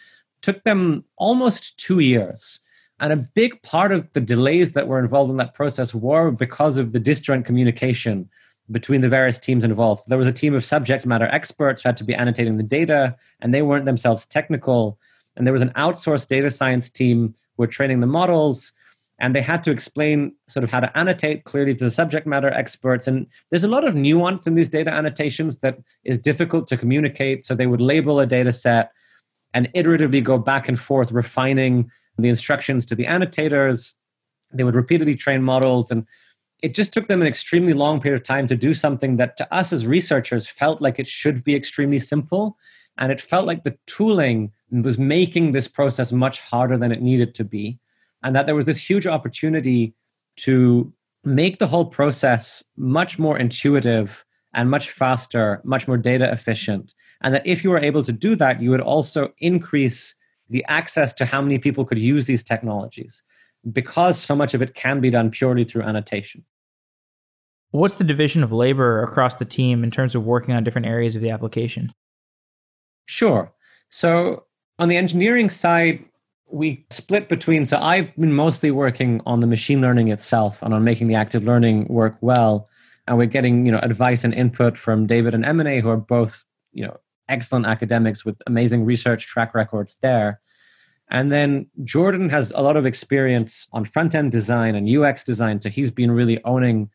took 0.41 0.63
them 0.63 1.03
almost 1.17 1.77
two 1.79 1.99
years. 1.99 2.59
And 2.99 3.11
a 3.11 3.17
big 3.17 3.61
part 3.61 3.91
of 3.91 4.11
the 4.13 4.21
delays 4.21 4.73
that 4.73 4.87
were 4.87 4.99
involved 4.99 5.29
in 5.29 5.37
that 5.37 5.53
process 5.53 5.93
were 5.93 6.31
because 6.31 6.77
of 6.77 6.91
the 6.91 6.99
disjoint 6.99 7.45
communication 7.45 8.29
between 8.71 9.01
the 9.01 9.09
various 9.09 9.37
teams 9.37 9.63
involved. 9.63 10.03
There 10.07 10.17
was 10.17 10.27
a 10.27 10.33
team 10.33 10.55
of 10.55 10.65
subject 10.65 11.05
matter 11.05 11.25
experts 11.25 11.81
who 11.81 11.89
had 11.89 11.97
to 11.97 12.03
be 12.03 12.15
annotating 12.15 12.57
the 12.57 12.63
data, 12.63 13.15
and 13.41 13.53
they 13.53 13.61
weren't 13.61 13.85
themselves 13.85 14.25
technical. 14.25 14.97
And 15.35 15.45
there 15.45 15.53
was 15.53 15.61
an 15.61 15.71
outsourced 15.71 16.27
data 16.29 16.49
science 16.49 16.89
team 16.89 17.35
who 17.55 17.63
were 17.63 17.67
training 17.67 17.99
the 17.99 18.07
models 18.07 18.71
and 19.19 19.35
they 19.35 19.41
had 19.41 19.63
to 19.63 19.71
explain 19.71 20.33
sort 20.47 20.63
of 20.63 20.71
how 20.71 20.81
to 20.81 20.97
annotate 20.97 21.45
clearly 21.45 21.73
to 21.75 21.83
the 21.83 21.91
subject 21.91 22.27
matter 22.27 22.49
experts. 22.49 23.07
And 23.07 23.27
there's 23.49 23.63
a 23.63 23.69
lot 23.69 23.85
of 23.85 23.95
nuance 23.95 24.45
in 24.45 24.55
these 24.55 24.69
data 24.69 24.91
annotations 24.91 25.59
that 25.59 25.79
is 26.03 26.17
difficult 26.17 26.67
to 26.67 26.77
communicate. 26.77 27.45
So 27.45 27.55
they 27.55 27.67
would 27.67 27.81
label 27.81 28.19
a 28.19 28.25
data 28.25 28.51
set 28.51 28.91
and 29.53 29.71
iteratively 29.73 30.21
go 30.21 30.37
back 30.37 30.67
and 30.67 30.77
forth 30.77 31.13
refining 31.13 31.89
the 32.17 32.27
instructions 32.27 32.85
to 32.87 32.95
the 32.95 33.05
annotators. 33.05 33.93
They 34.53 34.65
would 34.65 34.75
repeatedly 34.75 35.15
train 35.15 35.43
models. 35.43 35.91
And 35.91 36.05
it 36.61 36.73
just 36.73 36.91
took 36.91 37.07
them 37.07 37.21
an 37.21 37.27
extremely 37.27 37.73
long 37.73 38.01
period 38.01 38.19
of 38.19 38.27
time 38.27 38.47
to 38.47 38.55
do 38.57 38.73
something 38.73 39.15
that 39.15 39.37
to 39.37 39.53
us 39.53 39.71
as 39.71 39.87
researchers 39.87 40.45
felt 40.45 40.81
like 40.81 40.99
it 40.99 41.07
should 41.07 41.41
be 41.41 41.55
extremely 41.55 41.99
simple. 41.99 42.57
And 42.97 43.13
it 43.13 43.21
felt 43.21 43.45
like 43.45 43.63
the 43.63 43.77
tooling 43.87 44.51
was 44.71 44.97
making 44.97 45.53
this 45.53 45.69
process 45.69 46.11
much 46.11 46.41
harder 46.41 46.77
than 46.77 46.91
it 46.91 47.01
needed 47.01 47.33
to 47.35 47.45
be 47.45 47.79
and 48.25 48.35
that 48.35 48.47
there 48.47 48.55
was 48.55 48.65
this 48.65 48.89
huge 48.89 49.05
opportunity 49.05 49.93
to 50.37 50.91
make 51.23 51.59
the 51.59 51.67
whole 51.67 51.85
process 51.85 52.63
much 52.75 53.19
more 53.19 53.37
intuitive 53.37 54.25
and 54.55 54.71
much 54.71 54.89
faster, 54.89 55.61
much 55.63 55.87
more 55.87 55.97
data 55.97 56.31
efficient. 56.31 56.95
And 57.21 57.35
that 57.35 57.45
if 57.45 57.63
you 57.63 57.69
were 57.69 57.79
able 57.79 58.03
to 58.03 58.11
do 58.11 58.35
that, 58.37 58.61
you 58.61 58.71
would 58.71 58.81
also 58.81 59.31
increase 59.37 60.15
the 60.49 60.65
access 60.67 61.13
to 61.13 61.25
how 61.25 61.39
many 61.39 61.59
people 61.59 61.85
could 61.85 61.99
use 61.99 62.25
these 62.25 62.43
technologies 62.43 63.21
because 63.71 64.17
so 64.19 64.35
much 64.35 64.55
of 64.55 64.61
it 64.61 64.73
can 64.73 65.01
be 65.01 65.11
done 65.11 65.29
purely 65.29 65.63
through 65.63 65.83
annotation. 65.83 66.43
What's 67.71 67.95
the 67.95 68.03
division 68.03 68.41
of 68.41 68.51
labor 68.51 69.03
across 69.03 69.35
the 69.35 69.45
team 69.45 69.83
in 69.83 69.91
terms 69.91 70.15
of 70.15 70.25
working 70.25 70.55
on 70.55 70.63
different 70.63 70.87
areas 70.87 71.15
of 71.15 71.21
the 71.21 71.29
application? 71.29 71.91
Sure. 73.05 73.53
So, 73.89 74.45
on 74.79 74.87
the 74.87 74.97
engineering 74.97 75.49
side, 75.49 75.99
we 76.51 76.85
split 76.89 77.27
between 77.27 77.65
so 77.65 77.79
i've 77.79 78.15
been 78.15 78.33
mostly 78.33 78.71
working 78.71 79.21
on 79.25 79.39
the 79.39 79.47
machine 79.47 79.81
learning 79.81 80.09
itself 80.09 80.61
and 80.61 80.73
on 80.73 80.83
making 80.83 81.07
the 81.07 81.15
active 81.15 81.43
learning 81.43 81.85
work 81.87 82.17
well. 82.21 82.69
And 83.07 83.17
we're 83.17 83.25
getting 83.27 83.65
you 83.65 83.71
know 83.71 83.79
advice 83.79 84.23
and 84.23 84.33
input 84.33 84.77
from 84.77 85.07
david 85.07 85.33
and 85.33 85.43
Emine 85.45 85.81
who 85.81 85.89
are 85.89 85.97
both 85.97 86.43
you 86.73 86.85
know 86.85 86.97
excellent 87.27 87.65
academics 87.65 88.23
with 88.23 88.35
amazing 88.45 88.85
research 88.85 89.25
track 89.27 89.55
records 89.55 89.97
there. 90.01 90.41
And 91.09 91.31
then 91.31 91.67
jordan 91.83 92.29
has 92.29 92.51
a 92.51 92.61
lot 92.61 92.77
of 92.77 92.85
experience 92.85 93.67
on 93.73 93.85
front 93.85 94.15
end 94.15 94.31
design 94.31 94.75
and 94.75 94.89
ux 94.97 95.23
design 95.23 95.61
so 95.61 95.69
he's 95.69 95.91
been 95.91 96.11
really 96.11 96.43
owning 96.43 96.89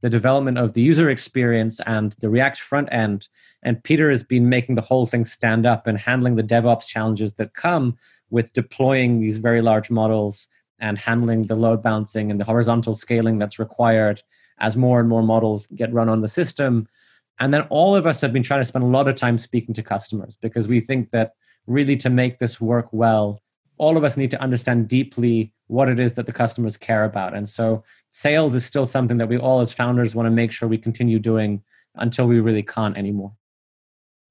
the 0.00 0.10
development 0.10 0.58
of 0.58 0.74
the 0.74 0.82
user 0.82 1.08
experience 1.08 1.80
and 1.86 2.12
the 2.20 2.28
react 2.28 2.58
front 2.58 2.88
end. 2.92 3.28
And 3.62 3.82
peter 3.82 4.10
has 4.10 4.22
been 4.22 4.48
making 4.48 4.74
the 4.74 4.82
whole 4.82 5.06
thing 5.06 5.24
stand 5.24 5.64
up 5.66 5.86
and 5.86 5.98
handling 5.98 6.36
the 6.36 6.42
devops 6.42 6.86
challenges 6.86 7.34
that 7.34 7.54
come 7.54 7.96
with 8.34 8.52
deploying 8.52 9.20
these 9.20 9.38
very 9.38 9.62
large 9.62 9.90
models 9.90 10.48
and 10.80 10.98
handling 10.98 11.46
the 11.46 11.54
load 11.54 11.80
balancing 11.84 12.32
and 12.32 12.40
the 12.40 12.44
horizontal 12.44 12.96
scaling 12.96 13.38
that's 13.38 13.60
required 13.60 14.20
as 14.58 14.76
more 14.76 14.98
and 14.98 15.08
more 15.08 15.22
models 15.22 15.68
get 15.68 15.92
run 15.92 16.08
on 16.08 16.20
the 16.20 16.26
system. 16.26 16.88
And 17.38 17.54
then 17.54 17.62
all 17.70 17.94
of 17.94 18.06
us 18.06 18.20
have 18.22 18.32
been 18.32 18.42
trying 18.42 18.60
to 18.60 18.64
spend 18.64 18.84
a 18.84 18.88
lot 18.88 19.06
of 19.06 19.14
time 19.14 19.38
speaking 19.38 19.72
to 19.74 19.84
customers 19.84 20.36
because 20.42 20.66
we 20.66 20.80
think 20.80 21.10
that 21.12 21.34
really 21.68 21.96
to 21.98 22.10
make 22.10 22.38
this 22.38 22.60
work 22.60 22.88
well, 22.90 23.40
all 23.78 23.96
of 23.96 24.02
us 24.02 24.16
need 24.16 24.32
to 24.32 24.42
understand 24.42 24.88
deeply 24.88 25.52
what 25.68 25.88
it 25.88 26.00
is 26.00 26.14
that 26.14 26.26
the 26.26 26.32
customers 26.32 26.76
care 26.76 27.04
about. 27.04 27.36
And 27.36 27.48
so 27.48 27.84
sales 28.10 28.56
is 28.56 28.64
still 28.64 28.84
something 28.84 29.18
that 29.18 29.28
we 29.28 29.38
all 29.38 29.60
as 29.60 29.72
founders 29.72 30.12
want 30.12 30.26
to 30.26 30.32
make 30.32 30.50
sure 30.50 30.68
we 30.68 30.76
continue 30.76 31.20
doing 31.20 31.62
until 31.94 32.26
we 32.26 32.40
really 32.40 32.64
can't 32.64 32.98
anymore. 32.98 33.32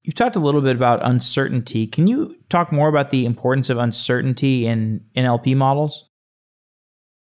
You've 0.04 0.14
talked 0.14 0.36
a 0.36 0.40
little 0.40 0.60
bit 0.60 0.76
about 0.76 1.04
uncertainty. 1.04 1.86
Can 1.86 2.06
you 2.06 2.36
talk 2.50 2.70
more 2.70 2.88
about 2.88 3.10
the 3.10 3.24
importance 3.24 3.70
of 3.70 3.78
uncertainty 3.78 4.66
in 4.66 5.02
NLP 5.16 5.56
models? 5.56 6.10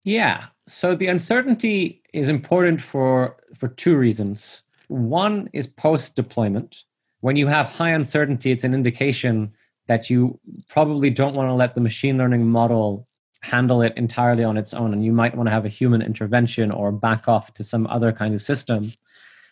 Yeah. 0.04 0.46
So 0.68 0.96
the 0.96 1.08
uncertainty 1.08 2.04
is 2.14 2.30
important 2.30 2.82
for 2.82 3.38
for 3.56 3.70
two 3.70 3.98
reasons. 3.98 4.64
One 4.88 5.50
is 5.52 5.66
post 5.66 6.16
deployment. 6.16 6.84
When 7.22 7.36
you 7.36 7.48
have 7.48 7.68
high 7.68 7.90
uncertainty, 7.90 8.52
it's 8.52 8.64
an 8.64 8.74
indication 8.74 9.52
that 9.88 10.10
you 10.10 10.40
probably 10.70 11.10
don't 11.10 11.34
want 11.34 11.50
to 11.50 11.54
let 11.54 11.74
the 11.74 11.82
machine 11.82 12.18
learning 12.18 12.48
model 12.48 13.08
handle 13.42 13.82
it 13.82 13.94
entirely 13.96 14.44
on 14.44 14.58
its 14.58 14.74
own 14.74 14.94
and 14.94 15.04
you 15.04 15.14
might 15.14 15.36
want 15.36 15.48
to 15.48 15.52
have 15.52 15.66
a 15.66 15.70
human 15.70 16.02
intervention 16.02 16.72
or 16.72 16.92
back 16.92 17.28
off 17.28 17.54
to 17.54 17.64
some 17.64 17.88
other 17.88 18.12
kind 18.12 18.36
of 18.36 18.42
system. 18.42 18.92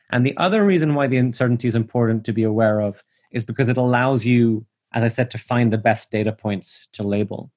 And 0.09 0.25
the 0.25 0.37
other 0.37 0.65
reason 0.65 0.95
why 0.95 1.07
the 1.07 1.17
uncertainty 1.17 1.67
is 1.67 1.75
important 1.75 2.23
to 2.25 2.33
be 2.33 2.43
aware 2.43 2.79
of 2.79 3.03
is 3.31 3.43
because 3.43 3.67
it 3.67 3.77
allows 3.77 4.25
you, 4.25 4.65
as 4.93 5.03
I 5.03 5.07
said, 5.07 5.31
to 5.31 5.37
find 5.37 5.71
the 5.71 5.77
best 5.77 6.11
data 6.11 6.31
points 6.31 6.87
to 6.93 7.03
label. 7.03 7.51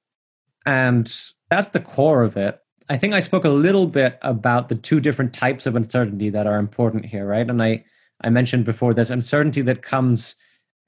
And 0.65 1.11
that's 1.49 1.69
the 1.69 1.79
core 1.79 2.23
of 2.23 2.37
it. 2.37 2.59
I 2.89 2.97
think 2.97 3.13
I 3.13 3.19
spoke 3.19 3.45
a 3.45 3.49
little 3.49 3.87
bit 3.87 4.19
about 4.21 4.67
the 4.67 4.75
two 4.75 4.99
different 4.99 5.33
types 5.33 5.65
of 5.65 5.75
uncertainty 5.75 6.29
that 6.29 6.45
are 6.45 6.57
important 6.57 7.05
here, 7.05 7.25
right? 7.25 7.49
And 7.49 7.63
I, 7.63 7.85
I 8.21 8.29
mentioned 8.29 8.65
before 8.65 8.93
there's 8.93 9.11
uncertainty 9.11 9.61
that 9.61 9.81
comes 9.81 10.35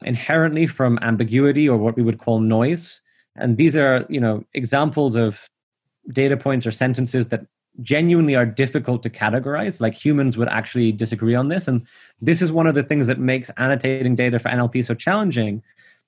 inherently 0.04 0.68
from 0.68 1.00
ambiguity 1.02 1.68
or 1.70 1.78
what 1.78 1.96
we 1.96 2.04
would 2.04 2.18
call 2.18 2.42
noise. 2.42 3.02
And 3.38 3.58
these 3.58 3.78
are, 3.78 4.06
you 4.10 4.20
know, 4.20 4.44
examples 4.54 5.16
of 5.16 5.50
data 6.12 6.36
points 6.36 6.68
or 6.68 6.72
sentences 6.72 7.30
that 7.30 7.46
genuinely 7.82 8.36
are 8.36 8.46
difficult 8.46 9.02
to 9.04 9.10
categorize. 9.10 9.82
Like 9.82 9.96
humans 9.96 10.38
would 10.38 10.48
actually 10.48 10.92
disagree 10.92 11.36
on 11.36 11.48
this. 11.48 11.68
And 11.68 11.86
this 12.22 12.42
is 12.42 12.52
one 12.52 12.68
of 12.68 12.76
the 12.76 12.84
things 12.84 13.08
that 13.08 13.20
makes 13.20 13.50
annotating 13.58 14.16
data 14.16 14.40
for 14.40 14.50
NLP 14.50 14.86
so 14.86 14.94
challenging 14.94 15.64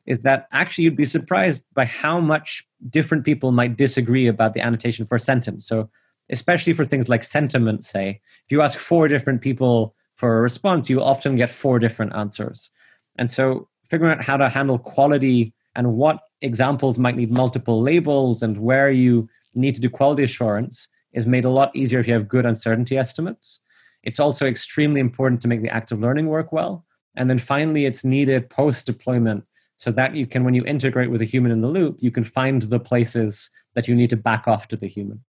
is 0.05 0.19
that 0.19 0.47
actually 0.51 0.83
you'd 0.83 0.95
be 0.95 1.05
surprised 1.05 1.65
by 1.73 1.85
how 1.85 2.19
much 2.19 2.67
different 2.91 3.25
people 3.25 3.51
might 3.51 3.77
disagree 3.77 4.27
about 4.27 4.53
the 4.53 4.61
annotation 4.61 5.05
for 5.05 5.15
a 5.15 5.19
sentence. 5.19 5.67
So, 5.67 5.89
especially 6.29 6.73
for 6.73 6.85
things 6.85 7.09
like 7.09 7.23
sentiment, 7.23 7.83
say, 7.83 8.21
if 8.45 8.51
you 8.51 8.61
ask 8.61 8.77
four 8.77 9.07
different 9.07 9.41
people 9.41 9.95
for 10.15 10.37
a 10.37 10.41
response, 10.41 10.89
you 10.89 11.01
often 11.01 11.35
get 11.35 11.49
four 11.49 11.79
different 11.79 12.15
answers. 12.15 12.69
And 13.17 13.31
so, 13.31 13.67
figuring 13.83 14.17
out 14.17 14.23
how 14.23 14.37
to 14.37 14.49
handle 14.49 14.77
quality 14.77 15.53
and 15.75 15.95
what 15.95 16.19
examples 16.41 16.99
might 16.99 17.15
need 17.15 17.31
multiple 17.31 17.81
labels 17.81 18.43
and 18.43 18.57
where 18.57 18.91
you 18.91 19.27
need 19.55 19.73
to 19.75 19.81
do 19.81 19.89
quality 19.89 20.23
assurance 20.23 20.87
is 21.15 21.25
made 21.25 21.45
a 21.45 21.49
lot 21.49 21.75
easier 21.75 21.99
if 21.99 22.07
you 22.07 22.13
have 22.13 22.27
good 22.27 22.45
uncertainty 22.45 22.97
estimates. 22.97 23.59
It's 24.03 24.19
also 24.19 24.45
extremely 24.45 24.99
important 24.99 25.41
to 25.41 25.47
make 25.47 25.63
the 25.63 25.69
active 25.69 25.99
learning 25.99 26.27
work 26.27 26.51
well. 26.51 26.85
And 27.15 27.29
then 27.29 27.39
finally, 27.39 27.85
it's 27.85 28.03
needed 28.03 28.49
post 28.49 28.85
deployment 28.85 29.45
so 29.77 29.91
that 29.91 30.15
you 30.15 30.27
can, 30.27 30.43
when 30.43 30.53
you 30.53 30.63
integrate 30.65 31.09
with 31.09 31.21
a 31.21 31.25
human 31.25 31.51
in 31.51 31.61
the 31.61 31.67
loop, 31.67 31.97
you 31.99 32.11
can 32.11 32.23
find 32.23 32.61
the 32.61 32.79
places 32.79 33.49
that 33.73 33.87
you 33.87 33.95
need 33.95 34.11
to 34.11 34.17
back 34.17 34.47
off 34.47 34.67
to 34.67 34.77
the 34.77 34.87
human. 34.87 35.23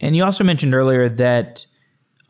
And 0.00 0.16
you 0.16 0.24
also 0.24 0.44
mentioned 0.44 0.74
earlier 0.74 1.08
that 1.08 1.66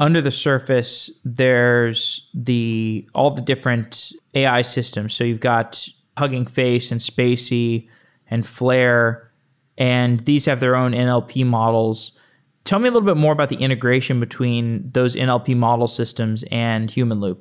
under 0.00 0.20
the 0.20 0.30
surface, 0.30 1.10
there's 1.24 2.30
the 2.34 3.08
all 3.14 3.30
the 3.30 3.42
different 3.42 4.12
AI 4.34 4.62
systems. 4.62 5.14
So 5.14 5.24
you've 5.24 5.40
got 5.40 5.86
Hugging 6.16 6.46
Face 6.46 6.90
and 6.90 7.00
spaCy 7.00 7.88
and 8.28 8.46
Flair, 8.46 9.30
and 9.76 10.20
these 10.20 10.46
have 10.46 10.58
their 10.58 10.74
own 10.74 10.92
NLP 10.92 11.46
models. 11.46 12.18
Tell 12.64 12.78
me 12.78 12.88
a 12.88 12.92
little 12.92 13.06
bit 13.06 13.16
more 13.16 13.32
about 13.32 13.48
the 13.48 13.56
integration 13.56 14.20
between 14.20 14.90
those 14.90 15.16
NLP 15.16 15.56
model 15.56 15.88
systems 15.88 16.44
and 16.50 16.88
Humanloop. 16.88 17.40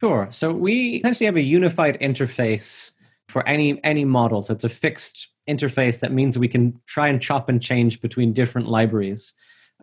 Sure. 0.00 0.28
So 0.30 0.52
we 0.52 0.96
essentially 0.96 1.26
have 1.26 1.36
a 1.36 1.42
unified 1.42 1.98
interface 2.00 2.90
for 3.28 3.46
any 3.46 3.82
any 3.84 4.04
model. 4.04 4.42
So 4.42 4.54
it's 4.54 4.64
a 4.64 4.68
fixed 4.68 5.28
interface 5.48 6.00
that 6.00 6.12
means 6.12 6.36
we 6.36 6.48
can 6.48 6.80
try 6.86 7.08
and 7.08 7.20
chop 7.20 7.48
and 7.48 7.62
change 7.62 8.00
between 8.00 8.32
different 8.32 8.68
libraries. 8.68 9.32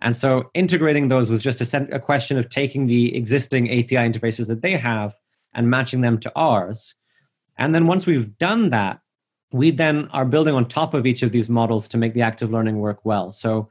And 0.01 0.15
so 0.15 0.49
integrating 0.53 1.08
those 1.08 1.30
was 1.30 1.41
just 1.41 1.62
a, 1.62 1.95
a 1.95 1.99
question 1.99 2.38
of 2.38 2.49
taking 2.49 2.86
the 2.86 3.15
existing 3.15 3.67
API 3.69 3.95
interfaces 3.95 4.47
that 4.47 4.62
they 4.62 4.77
have 4.77 5.15
and 5.53 5.69
matching 5.69 6.01
them 6.01 6.19
to 6.19 6.32
ours. 6.36 6.95
And 7.58 7.73
then 7.73 7.88
once 7.88 8.06
we've 8.06 8.38
done 8.38 8.69
that, 8.69 8.99
we 9.51 9.71
then 9.71 10.08
are 10.10 10.25
building 10.25 10.53
on 10.53 10.67
top 10.67 10.93
of 10.93 11.06
each 11.06 11.23
of 11.23 11.32
these 11.32 11.49
models 11.49 11.88
to 11.89 11.97
make 11.97 12.13
the 12.13 12.21
active 12.21 12.51
learning 12.51 12.77
work 12.77 12.99
well. 13.06 13.32
So 13.32 13.69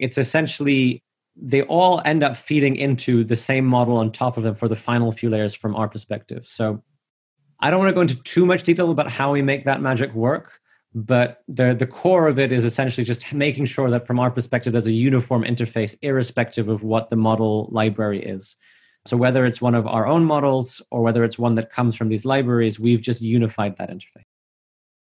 it's 0.00 0.18
essentially 0.18 1.02
they 1.36 1.62
all 1.62 2.02
end 2.04 2.22
up 2.22 2.36
feeding 2.36 2.76
into 2.76 3.22
the 3.24 3.36
same 3.36 3.64
model 3.64 3.96
on 3.96 4.10
top 4.10 4.36
of 4.36 4.42
them 4.42 4.54
for 4.54 4.68
the 4.68 4.76
final 4.76 5.12
few 5.12 5.30
layers 5.30 5.54
from 5.54 5.76
our 5.76 5.88
perspective. 5.88 6.46
So 6.46 6.82
I 7.60 7.70
don't 7.70 7.78
want 7.78 7.90
to 7.90 7.94
go 7.94 8.00
into 8.00 8.16
too 8.22 8.46
much 8.46 8.62
detail 8.62 8.90
about 8.90 9.10
how 9.10 9.32
we 9.32 9.42
make 9.42 9.64
that 9.64 9.80
magic 9.80 10.12
work, 10.14 10.60
but 10.94 11.42
the 11.46 11.74
the 11.74 11.86
core 11.86 12.26
of 12.26 12.38
it 12.38 12.50
is 12.50 12.64
essentially 12.64 13.04
just 13.04 13.32
making 13.32 13.66
sure 13.66 13.90
that 13.90 14.06
from 14.06 14.18
our 14.18 14.30
perspective 14.30 14.72
there's 14.72 14.86
a 14.86 14.92
uniform 14.92 15.44
interface 15.44 15.96
irrespective 16.02 16.68
of 16.68 16.82
what 16.82 17.10
the 17.10 17.16
model 17.16 17.68
library 17.70 18.22
is. 18.22 18.56
So 19.06 19.16
whether 19.16 19.46
it's 19.46 19.62
one 19.62 19.74
of 19.74 19.86
our 19.86 20.06
own 20.06 20.24
models 20.24 20.82
or 20.90 21.02
whether 21.02 21.24
it's 21.24 21.38
one 21.38 21.54
that 21.54 21.70
comes 21.70 21.96
from 21.96 22.08
these 22.08 22.24
libraries, 22.24 22.78
we've 22.78 23.00
just 23.00 23.22
unified 23.22 23.76
that 23.78 23.90
interface. 23.90 24.26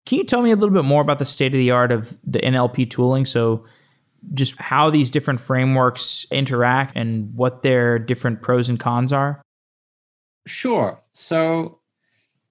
Can 0.07 0.19
you 0.19 0.25
tell 0.25 0.43
me 0.43 0.53
a 0.53 0.57
little 0.57 0.75
bit 0.75 0.85
more 0.85 1.03
about 1.03 1.19
the 1.19 1.25
state 1.25 1.53
of 1.53 1.59
the 1.59 1.71
art 1.73 1.91
of 1.91 2.17
the 2.25 2.39
NLP 2.39 2.89
tooling? 2.89 3.25
So 3.25 3.65
just 4.35 4.57
how 4.61 4.91
these 4.91 5.11
different 5.11 5.41
frameworks 5.41 6.27
interact 6.31 6.97
and 6.97 7.35
what 7.35 7.63
their 7.63 7.99
different 7.99 8.43
pros 8.43 8.69
and 8.69 8.79
cons 8.79 9.13
are? 9.13 9.43
Sure. 10.47 11.03
So 11.13 11.81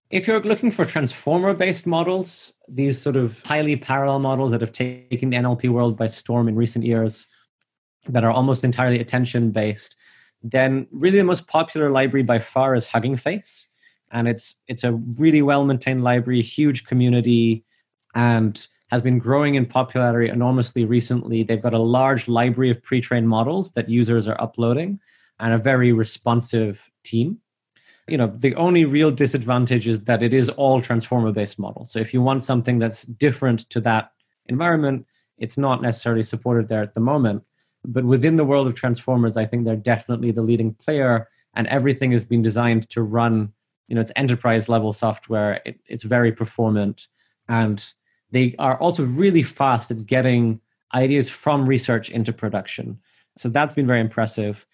if 0.09 0.27
you're 0.27 0.41
looking 0.41 0.71
for 0.71 0.85
transformer 0.85 1.53
based 1.53 1.85
models, 1.85 2.53
these 2.67 2.99
sort 2.99 3.15
of 3.15 3.41
highly 3.45 3.75
parallel 3.75 4.19
models 4.19 4.51
that 4.51 4.61
have 4.61 4.71
taken 4.71 5.29
the 5.29 5.37
NLP 5.37 5.69
world 5.69 5.97
by 5.97 6.07
storm 6.07 6.47
in 6.47 6.55
recent 6.55 6.85
years, 6.85 7.27
that 8.07 8.23
are 8.23 8.31
almost 8.31 8.63
entirely 8.63 8.99
attention 8.99 9.51
based, 9.51 9.95
then 10.41 10.87
really 10.91 11.17
the 11.17 11.23
most 11.23 11.47
popular 11.47 11.91
library 11.91 12.23
by 12.23 12.39
far 12.39 12.75
is 12.75 12.87
Hugging 12.87 13.17
Face. 13.17 13.67
And 14.11 14.27
it's 14.27 14.59
it's 14.67 14.83
a 14.83 14.93
really 14.93 15.41
well 15.41 15.65
maintained 15.65 16.03
library, 16.03 16.41
huge 16.41 16.85
community, 16.85 17.63
and 18.15 18.67
has 18.89 19.01
been 19.01 19.19
growing 19.19 19.55
in 19.55 19.65
popularity 19.65 20.29
enormously 20.29 20.85
recently. 20.85 21.43
They've 21.43 21.61
got 21.61 21.73
a 21.73 21.79
large 21.79 22.27
library 22.27 22.71
of 22.71 22.81
pre 22.81 23.01
trained 23.01 23.29
models 23.29 23.71
that 23.73 23.89
users 23.89 24.27
are 24.27 24.39
uploading 24.41 24.99
and 25.39 25.53
a 25.53 25.57
very 25.57 25.93
responsive 25.93 26.89
team. 27.03 27.39
You 28.07 28.17
know 28.17 28.33
the 28.35 28.55
only 28.55 28.85
real 28.85 29.11
disadvantage 29.11 29.87
is 29.87 30.05
that 30.05 30.23
it 30.23 30.33
is 30.33 30.49
all 30.49 30.81
transformer 30.81 31.31
based 31.31 31.59
model 31.59 31.85
so 31.85 31.99
if 31.99 32.11
you 32.11 32.23
want 32.23 32.43
something 32.43 32.79
that's 32.79 33.03
different 33.03 33.69
to 33.69 33.79
that 33.81 34.11
environment 34.47 35.05
it's 35.37 35.59
not 35.59 35.83
necessarily 35.83 36.23
supported 36.23 36.67
there 36.67 36.81
at 36.81 36.95
the 36.95 36.99
moment. 36.99 37.43
But 37.85 38.03
within 38.03 38.35
the 38.35 38.43
world 38.43 38.65
of 38.65 38.73
transformers 38.73 39.37
i 39.37 39.45
think 39.45 39.63
they're 39.63 39.75
definitely 39.75 40.31
the 40.31 40.41
leading 40.41 40.73
player 40.73 41.29
and 41.53 41.67
everything 41.67 42.11
has 42.11 42.25
been 42.25 42.41
designed 42.41 42.89
to 42.89 43.03
run 43.03 43.53
you 43.89 43.95
know 43.95 44.01
it's 44.01 44.11
enterprise 44.15 44.69
level 44.69 44.93
software. 44.93 45.61
It, 45.65 45.79
it's 45.87 46.03
very 46.03 46.31
performant 46.31 47.07
and 47.47 47.83
they 48.31 48.55
are 48.59 48.77
also 48.77 49.03
really 49.05 49.43
fast 49.43 49.91
at 49.91 50.05
getting 50.05 50.59
ideas 50.93 51.29
from 51.29 51.67
research 51.67 52.09
into 52.09 52.33
production 52.33 52.97
so 53.37 53.49
that's 53.49 53.75
been 53.75 53.87
very 53.87 54.01
impressive 54.01 54.65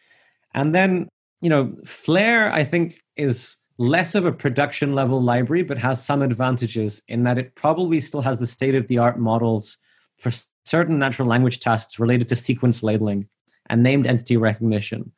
and 0.53 0.73
then 0.73 1.07
you 1.41 1.49
know 1.49 1.73
flair 1.83 2.51
i 2.53 2.63
think 2.63 3.01
is 3.17 3.57
less 3.77 4.15
of 4.15 4.25
a 4.25 4.31
production 4.31 4.93
level 4.93 5.21
library, 5.21 5.63
but 5.63 5.77
has 5.77 6.03
some 6.03 6.21
advantages 6.21 7.01
in 7.07 7.23
that 7.23 7.37
it 7.37 7.55
probably 7.55 7.99
still 7.99 8.21
has 8.21 8.39
the 8.39 8.47
state 8.47 8.75
of 8.75 8.87
the 8.87 8.97
art 8.97 9.19
models 9.19 9.77
for 10.17 10.31
certain 10.63 10.97
natural 10.97 11.27
language 11.27 11.59
tasks 11.59 11.99
related 11.99 12.29
to 12.29 12.35
sequence 12.35 12.83
labeling 12.83 13.27
and 13.69 13.83
named 13.83 14.07
entity 14.07 14.37
recognition. 14.37 15.11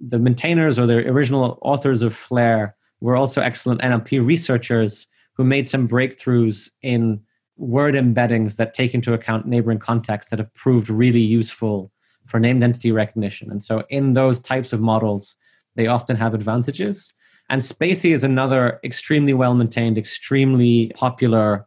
The 0.00 0.18
maintainers 0.18 0.78
or 0.78 0.86
the 0.86 1.08
original 1.08 1.58
authors 1.62 2.02
of 2.02 2.14
Flair 2.14 2.76
were 3.00 3.16
also 3.16 3.40
excellent 3.40 3.80
NLP 3.80 4.24
researchers 4.24 5.08
who 5.34 5.44
made 5.44 5.68
some 5.68 5.88
breakthroughs 5.88 6.70
in 6.82 7.20
word 7.56 7.94
embeddings 7.94 8.56
that 8.56 8.74
take 8.74 8.94
into 8.94 9.12
account 9.12 9.46
neighboring 9.46 9.78
contexts 9.78 10.30
that 10.30 10.38
have 10.38 10.52
proved 10.54 10.90
really 10.90 11.20
useful 11.20 11.92
for 12.26 12.40
named 12.40 12.62
entity 12.62 12.90
recognition. 12.90 13.50
And 13.50 13.62
so, 13.62 13.84
in 13.90 14.14
those 14.14 14.40
types 14.40 14.72
of 14.72 14.80
models, 14.80 15.36
they 15.76 15.86
often 15.86 16.16
have 16.16 16.34
advantages. 16.34 17.12
And 17.50 17.60
spaCy 17.60 18.12
is 18.12 18.24
another 18.24 18.80
extremely 18.84 19.34
well 19.34 19.54
maintained, 19.54 19.98
extremely 19.98 20.90
popular 20.94 21.66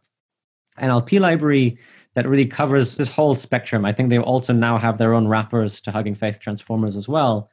NLP 0.78 1.20
library 1.20 1.78
that 2.14 2.28
really 2.28 2.46
covers 2.46 2.96
this 2.96 3.08
whole 3.08 3.36
spectrum. 3.36 3.84
I 3.84 3.92
think 3.92 4.10
they 4.10 4.18
also 4.18 4.52
now 4.52 4.78
have 4.78 4.98
their 4.98 5.14
own 5.14 5.28
wrappers 5.28 5.80
to 5.82 5.92
Hugging 5.92 6.16
Face 6.16 6.38
transformers 6.38 6.96
as 6.96 7.08
well. 7.08 7.48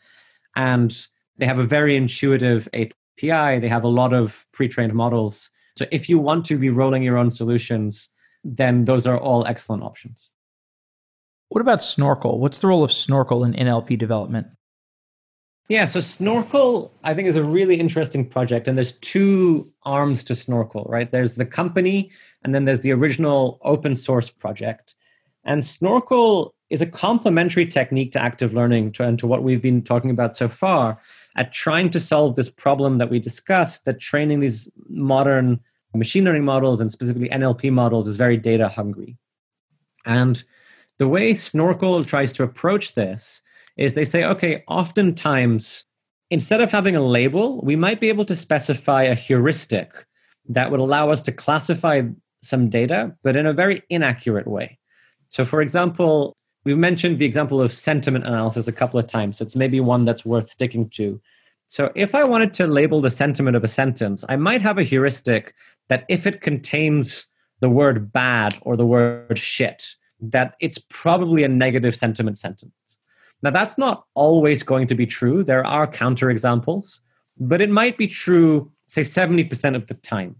And 0.55 0.95
they 1.37 1.45
have 1.45 1.59
a 1.59 1.63
very 1.63 1.95
intuitive 1.95 2.67
API. 2.73 3.59
They 3.59 3.69
have 3.69 3.83
a 3.83 3.89
lot 3.89 4.13
of 4.13 4.45
pre 4.53 4.67
trained 4.67 4.93
models. 4.93 5.51
So 5.77 5.85
if 5.91 6.09
you 6.09 6.17
want 6.17 6.45
to 6.45 6.57
be 6.57 6.69
rolling 6.69 7.03
your 7.03 7.17
own 7.17 7.29
solutions, 7.29 8.09
then 8.45 8.85
those 8.85 9.07
are 9.07 9.17
all 9.17 9.45
excellent 9.45 9.83
options. 9.83 10.29
What 11.49 11.61
about 11.61 11.83
Snorkel? 11.83 12.39
What's 12.39 12.59
the 12.59 12.67
role 12.67 12.83
of 12.83 12.91
Snorkel 12.91 13.43
in 13.43 13.53
NLP 13.53 13.97
development? 13.97 14.47
Yeah, 15.67 15.85
so 15.85 15.99
Snorkel, 15.99 16.93
I 17.03 17.15
think, 17.15 17.27
is 17.27 17.35
a 17.35 17.43
really 17.43 17.79
interesting 17.79 18.27
project. 18.27 18.67
And 18.67 18.77
there's 18.77 18.99
two 18.99 19.71
arms 19.83 20.23
to 20.25 20.35
Snorkel, 20.35 20.85
right? 20.87 21.11
There's 21.11 21.35
the 21.35 21.45
company, 21.45 22.11
and 22.43 22.53
then 22.53 22.65
there's 22.65 22.81
the 22.81 22.91
original 22.91 23.59
open 23.63 23.95
source 23.95 24.29
project. 24.29 24.93
And 25.43 25.65
Snorkel 25.65 26.53
is 26.69 26.81
a 26.81 26.85
complementary 26.85 27.65
technique 27.65 28.11
to 28.11 28.21
active 28.21 28.53
learning 28.53 28.91
to, 28.93 29.03
and 29.03 29.17
to 29.17 29.27
what 29.27 29.41
we've 29.41 29.61
been 29.61 29.81
talking 29.81 30.11
about 30.11 30.37
so 30.37 30.47
far 30.47 30.99
at 31.35 31.51
trying 31.51 31.89
to 31.91 31.99
solve 31.99 32.35
this 32.35 32.49
problem 32.49 32.99
that 32.99 33.09
we 33.09 33.19
discussed 33.19 33.85
that 33.85 33.99
training 33.99 34.39
these 34.39 34.69
modern 34.87 35.59
machine 35.95 36.23
learning 36.23 36.45
models 36.45 36.81
and 36.81 36.91
specifically 36.91 37.29
NLP 37.29 37.71
models 37.71 38.07
is 38.07 38.15
very 38.15 38.37
data 38.37 38.67
hungry. 38.67 39.17
And 40.05 40.43
the 40.97 41.07
way 41.07 41.33
Snorkel 41.33 42.03
tries 42.05 42.31
to 42.33 42.43
approach 42.43 42.95
this 42.95 43.41
is 43.77 43.93
they 43.93 44.05
say, 44.05 44.23
okay, 44.23 44.63
oftentimes, 44.67 45.85
instead 46.29 46.61
of 46.61 46.71
having 46.71 46.95
a 46.95 47.01
label, 47.01 47.61
we 47.61 47.75
might 47.75 47.99
be 47.99 48.09
able 48.09 48.25
to 48.25 48.35
specify 48.35 49.03
a 49.03 49.15
heuristic 49.15 50.05
that 50.47 50.71
would 50.71 50.79
allow 50.79 51.09
us 51.09 51.21
to 51.23 51.31
classify 51.31 52.03
some 52.41 52.69
data, 52.69 53.15
but 53.23 53.35
in 53.35 53.45
a 53.45 53.53
very 53.53 53.81
inaccurate 53.89 54.47
way. 54.47 54.77
So, 55.29 55.43
for 55.43 55.61
example, 55.61 56.35
we've 56.63 56.77
mentioned 56.77 57.19
the 57.19 57.25
example 57.25 57.61
of 57.61 57.73
sentiment 57.73 58.25
analysis 58.25 58.67
a 58.67 58.71
couple 58.71 58.99
of 58.99 59.07
times. 59.07 59.37
So 59.37 59.43
it's 59.43 59.55
maybe 59.55 59.79
one 59.79 60.05
that's 60.05 60.25
worth 60.25 60.49
sticking 60.49 60.89
to. 60.91 61.21
So, 61.67 61.91
if 61.95 62.13
I 62.13 62.23
wanted 62.23 62.53
to 62.55 62.67
label 62.67 63.01
the 63.01 63.09
sentiment 63.09 63.55
of 63.55 63.63
a 63.63 63.67
sentence, 63.67 64.23
I 64.29 64.35
might 64.35 64.61
have 64.61 64.77
a 64.77 64.83
heuristic 64.83 65.53
that 65.89 66.05
if 66.09 66.27
it 66.27 66.41
contains 66.41 67.27
the 67.61 67.69
word 67.69 68.11
bad 68.11 68.55
or 68.61 68.77
the 68.77 68.85
word 68.85 69.37
shit, 69.37 69.95
that 70.19 70.55
it's 70.59 70.77
probably 70.89 71.43
a 71.43 71.47
negative 71.47 71.95
sentiment 71.95 72.37
sentence. 72.37 72.73
Now, 73.41 73.49
that's 73.51 73.77
not 73.77 74.05
always 74.13 74.63
going 74.63 74.87
to 74.87 74.95
be 74.95 75.05
true. 75.05 75.43
There 75.43 75.65
are 75.65 75.87
counterexamples, 75.87 77.01
but 77.37 77.61
it 77.61 77.69
might 77.69 77.97
be 77.97 78.07
true, 78.07 78.71
say, 78.87 79.01
70% 79.01 79.75
of 79.75 79.87
the 79.87 79.93
time. 79.95 80.35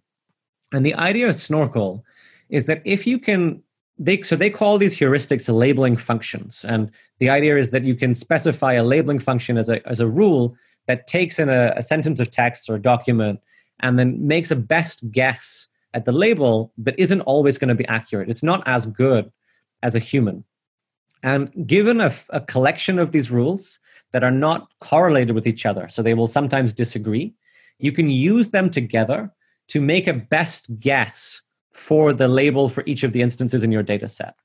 And 0.71 0.85
the 0.85 0.95
idea 0.95 1.29
of 1.29 1.35
Snorkel 1.35 2.03
is 2.49 2.65
that 2.65 2.81
if 2.85 3.05
you 3.05 3.19
can, 3.19 3.61
they, 3.97 4.21
so 4.21 4.35
they 4.35 4.49
call 4.49 4.77
these 4.77 4.97
heuristics 4.97 5.53
labeling 5.53 5.97
functions. 5.97 6.65
And 6.67 6.91
the 7.19 7.29
idea 7.29 7.57
is 7.57 7.71
that 7.71 7.83
you 7.83 7.95
can 7.95 8.13
specify 8.13 8.73
a 8.73 8.83
labeling 8.83 9.19
function 9.19 9.57
as 9.57 9.69
a, 9.69 9.87
as 9.87 9.99
a 9.99 10.07
rule 10.07 10.55
that 10.87 11.07
takes 11.07 11.39
in 11.39 11.49
a, 11.49 11.73
a 11.75 11.81
sentence 11.81 12.19
of 12.19 12.31
text 12.31 12.69
or 12.69 12.75
a 12.75 12.81
document 12.81 13.39
and 13.81 13.99
then 13.99 14.25
makes 14.25 14.51
a 14.51 14.55
best 14.55 15.11
guess 15.11 15.67
at 15.93 16.05
the 16.05 16.11
label, 16.11 16.73
but 16.77 16.97
isn't 16.99 17.21
always 17.21 17.57
going 17.57 17.69
to 17.69 17.75
be 17.75 17.87
accurate. 17.87 18.29
It's 18.29 18.43
not 18.43 18.63
as 18.67 18.85
good 18.85 19.31
as 19.81 19.95
a 19.95 19.99
human. 19.99 20.43
And 21.23 21.67
given 21.67 22.01
a, 22.01 22.13
a, 22.29 22.41
collection 22.41 22.99
of 22.99 23.11
these 23.11 23.31
rules 23.31 23.79
that 24.11 24.23
are 24.23 24.31
not 24.31 24.67
correlated 24.79 25.33
with 25.33 25.47
each 25.47 25.65
other, 25.65 25.87
so 25.89 26.03
they 26.03 26.13
will 26.13 26.27
sometimes 26.27 26.73
disagree, 26.73 27.33
you 27.79 27.91
can 27.91 28.09
use 28.09 28.51
them 28.51 28.69
together 28.69 29.31
to 29.69 29.81
make 29.81 30.05
a 30.07 30.13
best 30.13 30.79
guess 30.79 31.41
for 31.71 32.13
the 32.13 32.27
label 32.27 32.69
for 32.69 32.83
each 32.85 33.03
of 33.03 33.11
the 33.11 33.21
instances 33.21 33.63
in 33.63 33.71
your 33.71 33.83
data 33.83 34.07
set. 34.07 34.35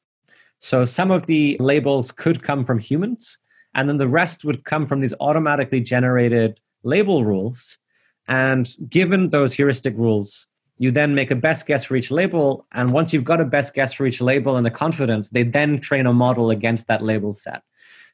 So 0.59 0.85
some 0.85 1.11
of 1.11 1.27
the 1.27 1.57
labels 1.61 2.13
could 2.13 2.43
come 2.43 2.65
from 2.65 2.79
humans, 2.79 3.39
and 3.75 3.89
then 3.89 3.99
the 3.99 4.09
rest 4.09 4.45
would 4.45 4.65
come 4.65 4.87
from 4.87 5.01
these 5.01 5.15
automatically 5.21 5.81
generated 5.81 6.61
label 6.83 7.25
rules. 7.25 7.79
And 8.27 8.69
given 8.89 9.31
those 9.31 9.53
heuristic 9.53 9.95
rules, 9.97 10.47
you 10.79 10.91
then 10.91 11.15
make 11.15 11.31
a 11.31 11.37
best 11.37 11.67
guess 11.67 11.85
for 11.85 11.97
each 11.97 12.11
label. 12.11 12.67
And 12.73 12.93
once 12.93 13.13
you've 13.13 13.25
got 13.25 13.41
a 13.41 13.45
best 13.45 13.75
guess 13.75 13.93
for 13.93 14.07
each 14.07 14.21
label 14.21 14.57
and 14.57 14.65
the 14.65 14.71
confidence, 14.71 15.31
they 15.31 15.43
then 15.43 15.79
train 15.79 16.07
a 16.07 16.13
model 16.13 16.51
against 16.51 16.87
that 16.89 17.03
label 17.03 17.35
set. 17.35 17.63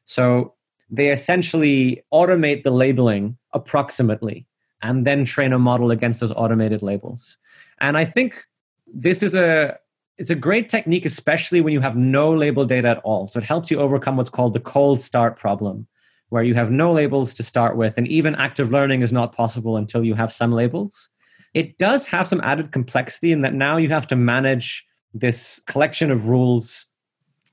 So 0.05 0.53
they 0.89 1.09
essentially 1.11 2.03
automate 2.13 2.63
the 2.63 2.71
labeling 2.71 3.37
approximately 3.53 4.45
and 4.81 5.05
then 5.05 5.25
train 5.25 5.53
a 5.53 5.59
model 5.59 5.91
against 5.91 6.19
those 6.19 6.31
automated 6.31 6.81
labels. 6.81 7.37
And 7.79 7.97
I 7.97 8.05
think 8.05 8.45
this 8.93 9.23
is 9.23 9.35
a 9.35 9.77
it's 10.17 10.29
a 10.29 10.35
great 10.35 10.67
technique, 10.69 11.05
especially 11.05 11.61
when 11.61 11.73
you 11.73 11.79
have 11.79 11.95
no 11.95 12.33
label 12.33 12.65
data 12.65 12.87
at 12.87 13.01
all. 13.03 13.27
So 13.27 13.39
it 13.39 13.45
helps 13.45 13.69
you 13.69 13.79
overcome 13.79 14.17
what's 14.17 14.29
called 14.29 14.53
the 14.53 14.59
cold 14.59 15.01
start 15.01 15.37
problem, 15.37 15.87
where 16.29 16.43
you 16.43 16.55
have 16.55 16.71
no 16.71 16.91
labels 16.91 17.33
to 17.35 17.43
start 17.43 17.77
with, 17.77 17.97
and 17.97 18.07
even 18.07 18.35
active 18.35 18.71
learning 18.71 19.01
is 19.01 19.13
not 19.13 19.35
possible 19.35 19.77
until 19.77 20.03
you 20.03 20.15
have 20.15 20.33
some 20.33 20.51
labels. 20.51 21.09
It 21.53 21.77
does 21.77 22.05
have 22.07 22.27
some 22.27 22.41
added 22.41 22.71
complexity 22.71 23.31
in 23.31 23.41
that 23.41 23.53
now 23.53 23.77
you 23.77 23.89
have 23.89 24.07
to 24.07 24.15
manage 24.15 24.85
this 25.13 25.61
collection 25.67 26.11
of 26.11 26.27
rules 26.27 26.85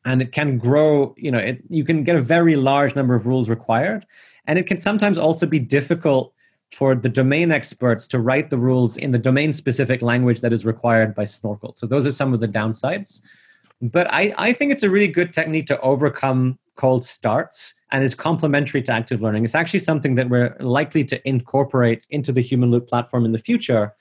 and 0.04 0.20
it 0.20 0.32
can 0.32 0.58
grow 0.58 1.14
you 1.16 1.30
know 1.30 1.38
it, 1.38 1.62
you 1.68 1.84
can 1.84 2.04
get 2.04 2.16
a 2.16 2.20
very 2.20 2.56
large 2.56 2.94
number 2.94 3.14
of 3.14 3.26
rules 3.26 3.48
required 3.48 4.04
and 4.46 4.58
it 4.58 4.66
can 4.66 4.80
sometimes 4.80 5.16
also 5.16 5.46
be 5.46 5.58
difficult 5.58 6.34
for 6.72 6.94
the 6.94 7.08
domain 7.08 7.52
experts 7.52 8.06
to 8.08 8.18
write 8.18 8.50
the 8.50 8.58
rules 8.58 8.96
in 8.96 9.12
the 9.12 9.18
domain 9.18 9.52
specific 9.52 10.02
language 10.02 10.40
that 10.40 10.52
is 10.52 10.64
required 10.64 11.14
by 11.14 11.24
Snorkel. 11.24 11.74
So 11.74 11.86
those 11.86 12.06
are 12.06 12.12
some 12.12 12.34
of 12.34 12.40
the 12.40 12.48
downsides. 12.48 13.20
But 13.80 14.12
I, 14.12 14.34
I 14.38 14.52
think 14.52 14.72
it's 14.72 14.82
a 14.82 14.90
really 14.90 15.08
good 15.08 15.32
technique 15.32 15.66
to 15.66 15.80
overcome 15.80 16.58
cold 16.76 17.04
starts 17.04 17.74
and 17.92 18.02
is 18.02 18.14
complementary 18.14 18.82
to 18.82 18.92
active 18.92 19.22
learning. 19.22 19.44
It's 19.44 19.54
actually 19.54 19.80
something 19.80 20.16
that 20.16 20.28
we're 20.28 20.56
likely 20.58 21.04
to 21.04 21.28
incorporate 21.28 22.04
into 22.10 22.32
the 22.32 22.42
Humanloop 22.42 22.88
platform 22.88 23.24
in 23.24 23.32
the 23.32 23.38
future 23.38 23.92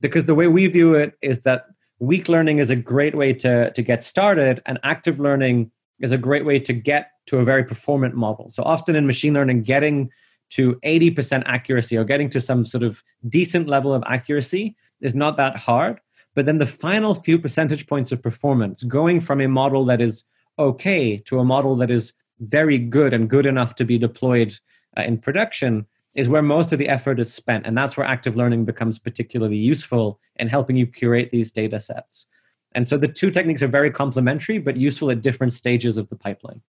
because 0.00 0.26
the 0.26 0.34
way 0.34 0.46
we 0.46 0.66
view 0.66 0.94
it 0.94 1.14
is 1.22 1.42
that 1.42 1.66
weak 1.98 2.28
learning 2.28 2.58
is 2.58 2.70
a 2.70 2.76
great 2.76 3.14
way 3.14 3.32
to, 3.32 3.72
to 3.72 3.82
get 3.82 4.02
started 4.02 4.60
and 4.66 4.78
active 4.82 5.18
learning 5.18 5.70
is 6.00 6.12
a 6.12 6.18
great 6.18 6.44
way 6.44 6.58
to 6.58 6.72
get 6.72 7.12
to 7.26 7.38
a 7.38 7.44
very 7.44 7.64
performant 7.64 8.14
model. 8.14 8.50
So 8.50 8.62
often 8.64 8.96
in 8.96 9.06
machine 9.06 9.34
learning, 9.34 9.62
getting 9.62 10.10
to 10.52 10.74
80% 10.84 11.42
accuracy 11.46 11.96
or 11.96 12.04
getting 12.04 12.28
to 12.30 12.40
some 12.40 12.66
sort 12.66 12.82
of 12.82 13.02
decent 13.28 13.68
level 13.68 13.94
of 13.94 14.04
accuracy 14.06 14.76
is 15.00 15.14
not 15.14 15.38
that 15.38 15.56
hard. 15.56 15.98
But 16.34 16.46
then 16.46 16.58
the 16.58 16.66
final 16.66 17.14
few 17.14 17.38
percentage 17.38 17.86
points 17.86 18.12
of 18.12 18.22
performance, 18.22 18.82
going 18.82 19.20
from 19.20 19.40
a 19.40 19.48
model 19.48 19.84
that 19.86 20.00
is 20.00 20.24
okay 20.58 21.16
to 21.16 21.38
a 21.38 21.44
model 21.44 21.74
that 21.76 21.90
is 21.90 22.12
very 22.40 22.78
good 22.78 23.14
and 23.14 23.30
good 23.30 23.46
enough 23.46 23.74
to 23.76 23.84
be 23.84 23.96
deployed 23.96 24.54
uh, 24.96 25.02
in 25.02 25.18
production, 25.18 25.86
is 26.14 26.28
where 26.28 26.42
most 26.42 26.72
of 26.72 26.78
the 26.78 26.88
effort 26.88 27.18
is 27.18 27.32
spent. 27.32 27.66
And 27.66 27.76
that's 27.76 27.96
where 27.96 28.06
active 28.06 28.36
learning 28.36 28.66
becomes 28.66 28.98
particularly 28.98 29.56
useful 29.56 30.20
in 30.36 30.48
helping 30.48 30.76
you 30.76 30.86
curate 30.86 31.30
these 31.30 31.50
data 31.50 31.80
sets. 31.80 32.26
And 32.74 32.86
so 32.86 32.98
the 32.98 33.08
two 33.08 33.30
techniques 33.30 33.62
are 33.62 33.68
very 33.68 33.90
complementary, 33.90 34.58
but 34.58 34.76
useful 34.76 35.10
at 35.10 35.22
different 35.22 35.54
stages 35.54 35.96
of 35.96 36.08
the 36.08 36.16
pipeline 36.16 36.60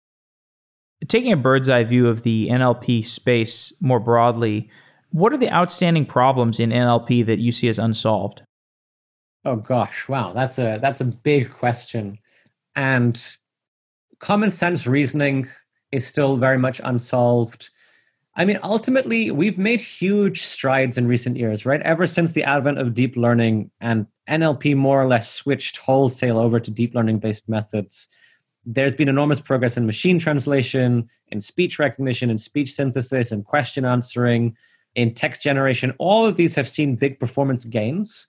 taking 1.09 1.33
a 1.33 1.37
bird's 1.37 1.69
eye 1.69 1.85
view 1.85 2.09
of 2.09 2.23
the 2.23 2.49
NLP 2.49 3.05
space 3.07 3.73
more 3.81 4.01
broadly, 4.01 4.71
what 5.11 5.33
are 5.33 5.39
the 5.39 5.53
outstanding 5.53 6.07
problems 6.07 6.59
in 6.59 6.71
NLP 6.71 7.25
that 7.27 7.39
you 7.39 7.53
see 7.53 7.69
as 7.69 7.79
unsolved? 7.79 8.43
Oh 9.45 9.57
gosh, 9.57 10.09
wow, 10.09 10.33
that's 10.33 10.59
a 10.59 10.79
that's 10.81 11.01
a 11.01 11.05
big 11.05 11.51
question. 11.51 12.19
And 12.77 13.21
common 14.21 14.51
sense 14.51 14.87
reasoning 14.87 15.49
is 15.91 16.07
still 16.07 16.37
very 16.37 16.59
much 16.59 16.81
unsolved. 16.85 17.71
I 18.35 18.47
mean, 18.47 18.59
ultimately, 18.63 19.31
we've 19.31 19.59
made 19.59 19.81
huge 19.81 20.43
strides 20.43 20.97
in 20.97 21.07
recent 21.07 21.37
years, 21.37 21.67
right? 21.67 21.83
Ever 21.83 22.07
since 22.07 22.33
the 22.33 22.45
advent 22.45 22.79
of 22.79 22.95
deep 22.95 23.17
learning 23.17 23.71
and 23.81 24.07
NLP 24.29 24.75
more 24.75 25.03
or 25.03 25.07
less 25.07 25.31
switched 25.31 25.77
wholesale 25.77 26.39
over 26.39 26.59
to 26.59 26.71
deep 26.71 26.95
learning 26.95 27.19
based 27.19 27.49
methods 27.49 28.09
there's 28.65 28.95
been 28.95 29.09
enormous 29.09 29.41
progress 29.41 29.77
in 29.77 29.87
machine 29.87 30.19
translation, 30.19 31.09
in 31.29 31.41
speech 31.41 31.79
recognition, 31.79 32.31
in 32.31 32.39
speech 32.39 32.73
synthesis, 32.73 33.33
in 33.33 33.43
question 33.43 33.85
answering, 33.85 34.57
in 34.95 35.15
text 35.15 35.43
generation. 35.43 35.95
All 35.99 36.25
of 36.25 36.37
these 36.37 36.55
have 36.55 36.69
seen 36.69 36.97
big 36.97 37.19
performance 37.19 37.65
gains, 37.65 38.27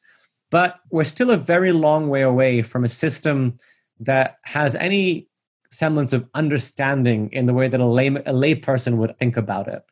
but 0.49 0.79
we're 0.89 1.03
still 1.03 1.31
a 1.31 1.37
very 1.37 1.71
long 1.71 2.09
way 2.09 2.21
away 2.21 2.61
from 2.61 2.83
a 2.83 2.89
system 2.89 3.57
that 3.99 4.37
has 4.43 4.75
any 4.75 5.27
semblance 5.71 6.13
of 6.13 6.27
understanding 6.35 7.29
in 7.31 7.45
the 7.45 7.53
way 7.53 7.67
that 7.67 7.79
a 7.79 7.85
lay 7.85 8.07
a 8.07 8.33
layperson 8.33 8.97
would 8.97 9.17
think 9.17 9.37
about 9.37 9.67
it. 9.67 9.83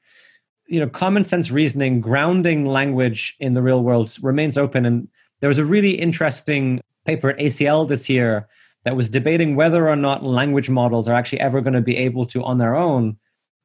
You 0.67 0.79
know, 0.79 0.87
common 0.87 1.23
sense 1.23 1.51
reasoning, 1.51 1.99
grounding 2.01 2.65
language 2.65 3.35
in 3.39 3.53
the 3.53 3.61
real 3.61 3.83
world 3.83 4.15
remains 4.21 4.57
open. 4.57 4.85
And 4.85 5.07
there 5.39 5.49
was 5.49 5.57
a 5.57 5.65
really 5.65 5.91
interesting 5.91 6.81
paper 7.05 7.31
at 7.31 7.39
ACL 7.39 7.87
this 7.87 8.09
year 8.09 8.47
that 8.83 8.95
was 8.95 9.09
debating 9.09 9.55
whether 9.55 9.87
or 9.87 9.95
not 9.95 10.23
language 10.23 10.69
models 10.69 11.07
are 11.07 11.13
actually 11.13 11.39
ever 11.39 11.61
going 11.61 11.73
to 11.73 11.81
be 11.81 11.97
able 11.97 12.25
to, 12.27 12.43
on 12.43 12.57
their 12.57 12.75
own, 12.75 13.17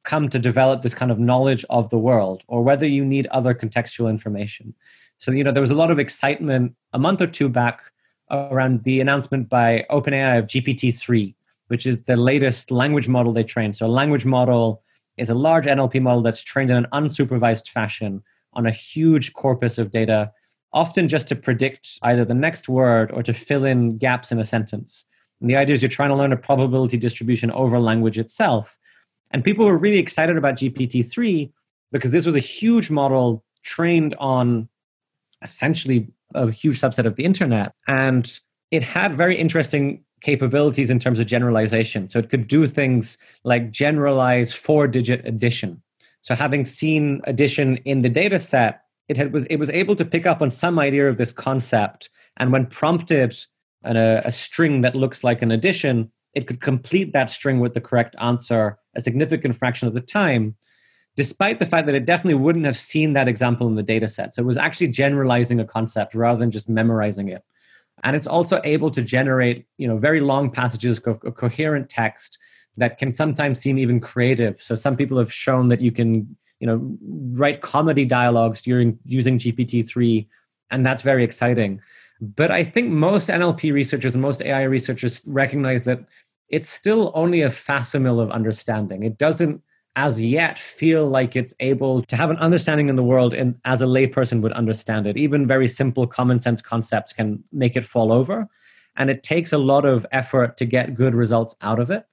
come 0.03 0.29
to 0.29 0.39
develop 0.39 0.81
this 0.81 0.93
kind 0.93 1.11
of 1.11 1.19
knowledge 1.19 1.65
of 1.69 1.89
the 1.89 1.97
world, 1.97 2.43
or 2.47 2.63
whether 2.63 2.85
you 2.85 3.03
need 3.03 3.27
other 3.27 3.53
contextual 3.53 4.09
information. 4.09 4.73
So, 5.17 5.31
you 5.31 5.43
know, 5.43 5.51
there 5.51 5.61
was 5.61 5.71
a 5.71 5.75
lot 5.75 5.91
of 5.91 5.99
excitement 5.99 6.75
a 6.93 6.99
month 6.99 7.21
or 7.21 7.27
two 7.27 7.49
back 7.49 7.81
around 8.29 8.83
the 8.83 9.01
announcement 9.01 9.49
by 9.49 9.85
OpenAI 9.89 10.39
of 10.39 10.47
GPT-3, 10.47 11.33
which 11.67 11.85
is 11.85 12.03
the 12.03 12.15
latest 12.15 12.71
language 12.71 13.07
model 13.07 13.33
they 13.33 13.43
trained. 13.43 13.75
So, 13.75 13.85
a 13.85 13.89
language 13.89 14.25
model 14.25 14.83
is 15.17 15.29
a 15.29 15.35
large 15.35 15.65
NLP 15.65 16.01
model 16.01 16.21
that's 16.21 16.43
trained 16.43 16.69
in 16.69 16.77
an 16.77 16.87
unsupervised 16.93 17.69
fashion 17.69 18.23
on 18.53 18.65
a 18.65 18.71
huge 18.71 19.33
corpus 19.33 19.77
of 19.77 19.91
data 19.91 20.31
often 20.73 21.07
just 21.07 21.27
to 21.29 21.35
predict 21.35 21.99
either 22.03 22.25
the 22.25 22.33
next 22.33 22.67
word 22.69 23.11
or 23.11 23.23
to 23.23 23.33
fill 23.33 23.65
in 23.65 23.97
gaps 23.97 24.31
in 24.31 24.39
a 24.39 24.45
sentence. 24.45 25.05
And 25.41 25.49
the 25.49 25.55
idea 25.55 25.73
is 25.73 25.81
you're 25.81 25.89
trying 25.89 26.09
to 26.09 26.15
learn 26.15 26.33
a 26.33 26.37
probability 26.37 26.97
distribution 26.97 27.51
over 27.51 27.79
language 27.79 28.17
itself. 28.17 28.77
And 29.31 29.43
people 29.43 29.65
were 29.65 29.77
really 29.77 29.99
excited 29.99 30.37
about 30.37 30.55
GPT 30.55 31.09
3 31.09 31.51
because 31.91 32.11
this 32.11 32.25
was 32.25 32.35
a 32.35 32.39
huge 32.39 32.89
model 32.89 33.43
trained 33.63 34.15
on 34.19 34.67
essentially 35.41 36.07
a 36.33 36.51
huge 36.51 36.79
subset 36.79 37.05
of 37.05 37.15
the 37.15 37.23
internet. 37.23 37.73
And 37.87 38.39
it 38.71 38.81
had 38.81 39.15
very 39.15 39.37
interesting 39.37 40.03
capabilities 40.21 40.89
in 40.89 40.99
terms 40.99 41.19
of 41.19 41.27
generalization. 41.27 42.09
So 42.09 42.19
it 42.19 42.29
could 42.29 42.47
do 42.47 42.67
things 42.67 43.17
like 43.43 43.71
generalize 43.71 44.53
four 44.53 44.87
digit 44.87 45.25
addition. 45.25 45.81
So 46.21 46.35
having 46.35 46.65
seen 46.65 47.21
addition 47.25 47.77
in 47.77 48.01
the 48.01 48.09
data 48.09 48.39
set, 48.39 48.81
it 49.07 49.17
had, 49.17 49.33
was 49.33 49.45
it 49.45 49.57
was 49.57 49.69
able 49.69 49.95
to 49.95 50.05
pick 50.05 50.25
up 50.25 50.41
on 50.41 50.51
some 50.51 50.79
idea 50.79 51.07
of 51.07 51.17
this 51.17 51.31
concept, 51.31 52.09
and 52.37 52.51
when 52.51 52.65
prompted 52.65 53.35
an, 53.83 53.95
a, 53.95 54.31
string 54.31 54.81
that 54.81 54.95
looks 54.95 55.23
like 55.23 55.41
an 55.41 55.51
addition, 55.51 56.11
it 56.33 56.47
could 56.47 56.59
complete 56.59 57.13
that 57.13 57.29
string 57.29 57.59
with 57.59 57.73
the 57.73 57.81
correct 57.81 58.15
answer 58.19 58.77
a 58.95 59.01
significant 59.01 59.55
fraction 59.55 59.87
of 59.87 59.93
the 59.93 60.01
time. 60.01 60.55
despite 61.17 61.57
the 61.57 61.65
fact 61.65 61.87
that 61.87 61.95
it 61.95 62.05
definitely 62.05 62.35
wouldn't 62.35 62.65
have 62.65 62.77
seen 62.77 63.13
that 63.13 63.27
example 63.27 63.67
in 63.67 63.75
the 63.75 63.83
data 63.83 64.07
set. 64.07 64.33
So 64.33 64.43
it 64.43 64.45
was 64.45 64.55
actually 64.55 64.89
generalizing 64.89 65.59
a 65.59 65.65
concept 65.65 66.13
rather 66.13 66.39
than 66.39 66.51
just 66.51 66.69
memorizing 66.69 67.27
it. 67.27 67.43
And 68.03 68.15
it's 68.15 68.27
also 68.27 68.61
able 68.63 68.91
to 68.91 69.01
generate, 69.01 69.65
you 69.79 69.87
know, 69.87 69.97
very 69.97 70.21
long 70.21 70.51
passages 70.51 70.99
of 70.99 71.35
coherent 71.35 71.89
text 71.89 72.37
that 72.77 72.99
can 72.99 73.11
sometimes 73.11 73.59
seem 73.59 73.79
even 73.79 73.99
creative. 73.99 74.61
So 74.61 74.75
some 74.75 74.95
people 74.95 75.17
have 75.17 75.33
shown 75.33 75.69
that 75.69 75.81
you 75.81 75.91
can, 75.91 76.37
you 76.59 76.67
know, 76.67 76.97
write 77.37 77.61
comedy 77.61 78.05
dialogues 78.05 78.61
during 78.61 78.97
using 79.05 79.37
GPT-3, 79.37 80.27
and 80.71 80.85
that's 80.85 81.01
very 81.01 81.23
exciting. 81.23 81.81
But 82.19 82.51
I 82.51 82.63
think 82.63 82.89
most 82.89 83.29
NLP 83.29 83.71
researchers 83.73 84.13
and 84.15 84.21
most 84.21 84.41
AI 84.41 84.63
researchers 84.63 85.23
recognize 85.27 85.83
that 85.83 85.99
it's 86.49 86.69
still 86.69 87.11
only 87.13 87.41
a 87.41 87.51
facsimile 87.51 88.23
of 88.23 88.31
understanding. 88.31 89.03
It 89.03 89.17
doesn't 89.17 89.61
as 89.95 90.21
yet 90.21 90.59
feel 90.59 91.07
like 91.07 91.35
it's 91.35 91.55
able 91.59 92.03
to 92.03 92.15
have 92.15 92.29
an 92.29 92.37
understanding 92.37 92.87
in 92.87 92.95
the 92.95 93.03
world 93.03 93.33
and 93.33 93.55
as 93.65 93.81
a 93.81 93.85
layperson 93.85 94.41
would 94.41 94.51
understand 94.53 95.07
it. 95.07 95.17
Even 95.17 95.47
very 95.47 95.67
simple 95.67 96.05
common 96.05 96.39
sense 96.39 96.61
concepts 96.61 97.13
can 97.13 97.43
make 97.51 97.75
it 97.75 97.83
fall 97.83 98.11
over. 98.11 98.47
And 98.95 99.09
it 99.09 99.23
takes 99.23 99.51
a 99.51 99.57
lot 99.57 99.85
of 99.85 100.05
effort 100.11 100.57
to 100.57 100.65
get 100.65 100.93
good 100.93 101.15
results 101.15 101.55
out 101.61 101.79
of 101.79 101.89
it. 101.89 102.05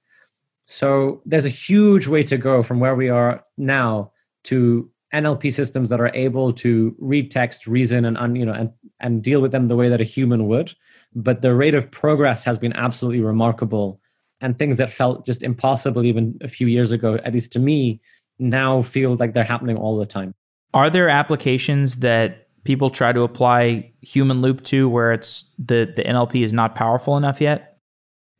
So 0.65 1.21
there's 1.25 1.45
a 1.45 1.49
huge 1.49 2.07
way 2.07 2.23
to 2.23 2.37
go 2.37 2.63
from 2.63 2.79
where 2.79 2.95
we 2.95 3.09
are 3.09 3.43
now 3.55 4.11
to 4.45 4.89
NLP 5.13 5.53
systems 5.53 5.89
that 5.89 6.01
are 6.01 6.11
able 6.13 6.51
to 6.53 6.95
read 6.99 7.31
text, 7.31 7.67
reason, 7.67 8.05
and 8.05 8.37
you 8.37 8.45
know, 8.45 8.53
and, 8.53 8.71
and 8.99 9.23
deal 9.23 9.41
with 9.41 9.51
them 9.51 9.67
the 9.67 9.75
way 9.75 9.89
that 9.89 10.01
a 10.01 10.05
human 10.05 10.47
would. 10.47 10.73
But 11.13 11.41
the 11.41 11.55
rate 11.55 11.75
of 11.75 11.89
progress 11.89 12.43
has 12.43 12.57
been 12.57 12.73
absolutely 12.73 13.21
remarkable 13.21 14.01
and 14.41 14.57
things 14.57 14.77
that 14.77 14.91
felt 14.91 15.25
just 15.25 15.43
impossible 15.43 16.03
even 16.03 16.37
a 16.41 16.47
few 16.47 16.67
years 16.67 16.91
ago, 16.91 17.15
at 17.23 17.33
least 17.33 17.51
to 17.53 17.59
me, 17.59 18.01
now 18.37 18.81
feel 18.81 19.15
like 19.15 19.33
they're 19.33 19.43
happening 19.43 19.77
all 19.77 19.97
the 19.97 20.05
time. 20.05 20.33
Are 20.73 20.89
there 20.89 21.07
applications 21.07 21.97
that 21.97 22.47
people 22.65 22.89
try 22.89 23.13
to 23.13 23.21
apply 23.21 23.93
humanloop 24.05 24.63
to 24.65 24.89
where 24.89 25.13
it's 25.13 25.55
the, 25.57 25.91
the 25.95 26.03
NLP 26.03 26.43
is 26.43 26.51
not 26.51 26.75
powerful 26.75 27.15
enough 27.15 27.39
yet? 27.39 27.77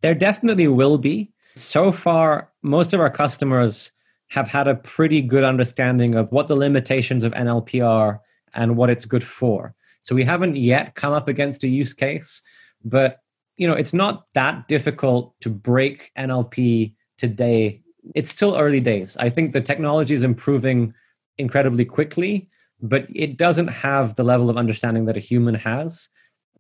There 0.02 0.16
definitely 0.16 0.68
will 0.68 0.98
be. 0.98 1.32
So 1.56 1.92
far, 1.94 2.52
most 2.62 2.94
of 2.94 3.00
our 3.00 3.10
customers 3.10 3.92
have 4.30 4.48
had 4.48 4.68
a 4.68 4.76
pretty 4.76 5.22
good 5.22 5.44
understanding 5.44 6.16
of 6.16 6.32
what 6.32 6.48
the 6.48 6.56
limitations 6.56 7.24
of 7.24 7.34
NLP 7.34 7.86
are 7.86 8.22
and 8.54 8.76
what 8.76 8.90
it's 8.90 9.06
good 9.06 9.24
for. 9.24 9.76
So 10.02 10.16
we 10.16 10.24
haven't 10.24 10.56
yet 10.56 10.96
come 10.96 11.14
up 11.14 11.28
against 11.28 11.64
a 11.64 11.68
use 11.68 11.94
case, 11.94 12.42
but 12.84 13.20
you 13.58 13.68
know, 13.68 13.74
it's 13.74 13.94
not 13.94 14.26
that 14.34 14.68
difficult 14.68 15.34
to 15.42 15.50
break 15.50 16.12
NLP 16.18 16.94
today. 17.18 17.82
It's 18.14 18.30
still 18.30 18.56
early 18.56 18.82
days. 18.82 19.16
I 19.18 19.30
think 19.30 19.54
the 19.54 19.62
technology 19.62 20.14
is 20.14 20.24
improving 20.24 20.94
incredibly 21.38 21.86
quickly, 21.86 22.50
but 22.82 23.08
it 23.14 23.38
doesn't 23.38 23.70
have 23.70 24.16
the 24.16 24.24
level 24.24 24.50
of 24.50 24.58
understanding 24.58 25.06
that 25.06 25.18
a 25.18 25.22
human 25.22 25.56
has. 25.56 26.10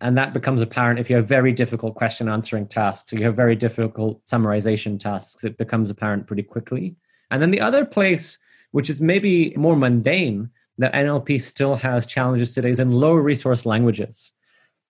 And 0.02 0.18
that 0.18 0.34
becomes 0.34 0.62
apparent 0.62 1.00
if 1.00 1.10
you 1.10 1.16
have 1.16 1.28
very 1.28 1.52
difficult 1.52 1.96
question 1.96 2.28
answering 2.28 2.68
tasks, 2.68 3.12
or 3.14 3.18
you 3.18 3.26
have 3.26 3.36
very 3.36 3.56
difficult 3.56 4.24
summarization 4.26 5.00
tasks. 5.00 5.44
It 5.44 5.58
becomes 5.58 5.90
apparent 5.90 6.28
pretty 6.28 6.44
quickly. 6.44 6.96
And 7.32 7.42
then 7.42 7.52
the 7.52 7.62
other 7.62 7.86
place, 7.86 8.38
which 8.72 8.90
is 8.90 9.02
maybe 9.02 9.54
more 9.58 9.76
mundane, 9.76 10.50
that 10.78 10.94
NLP 10.94 11.42
still 11.42 11.76
has 11.76 12.06
challenges 12.06 12.54
today 12.54 12.70
is 12.70 12.80
in 12.80 12.92
low 12.92 13.14
resource 13.14 13.66
languages. 13.66 14.32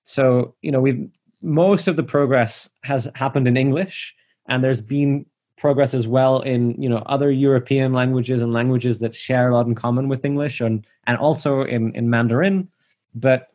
So, 0.04 0.56
you 0.62 0.72
know, 0.72 0.82
we've 0.82 1.10
most 1.42 1.88
of 1.88 1.96
the 1.96 2.04
progress 2.04 2.70
has 2.84 3.10
happened 3.16 3.48
in 3.48 3.56
English, 3.56 4.16
and 4.48 4.64
there's 4.64 4.82
been 4.82 5.26
progress 5.58 5.94
as 5.94 6.08
well 6.08 6.42
in 6.42 6.80
you 6.82 6.90
know 6.90 7.04
other 7.06 7.32
European 7.32 7.94
languages 7.94 8.42
and 8.42 8.52
languages 8.52 9.00
that 9.00 9.16
share 9.16 9.50
a 9.50 9.56
lot 9.56 9.68
in 9.68 9.76
common 9.76 10.10
with 10.10 10.26
English, 10.26 10.60
and 10.60 10.86
and 11.08 11.18
also 11.18 11.62
in 11.64 11.94
in 11.96 12.10
Mandarin. 12.10 12.68
But 13.14 13.50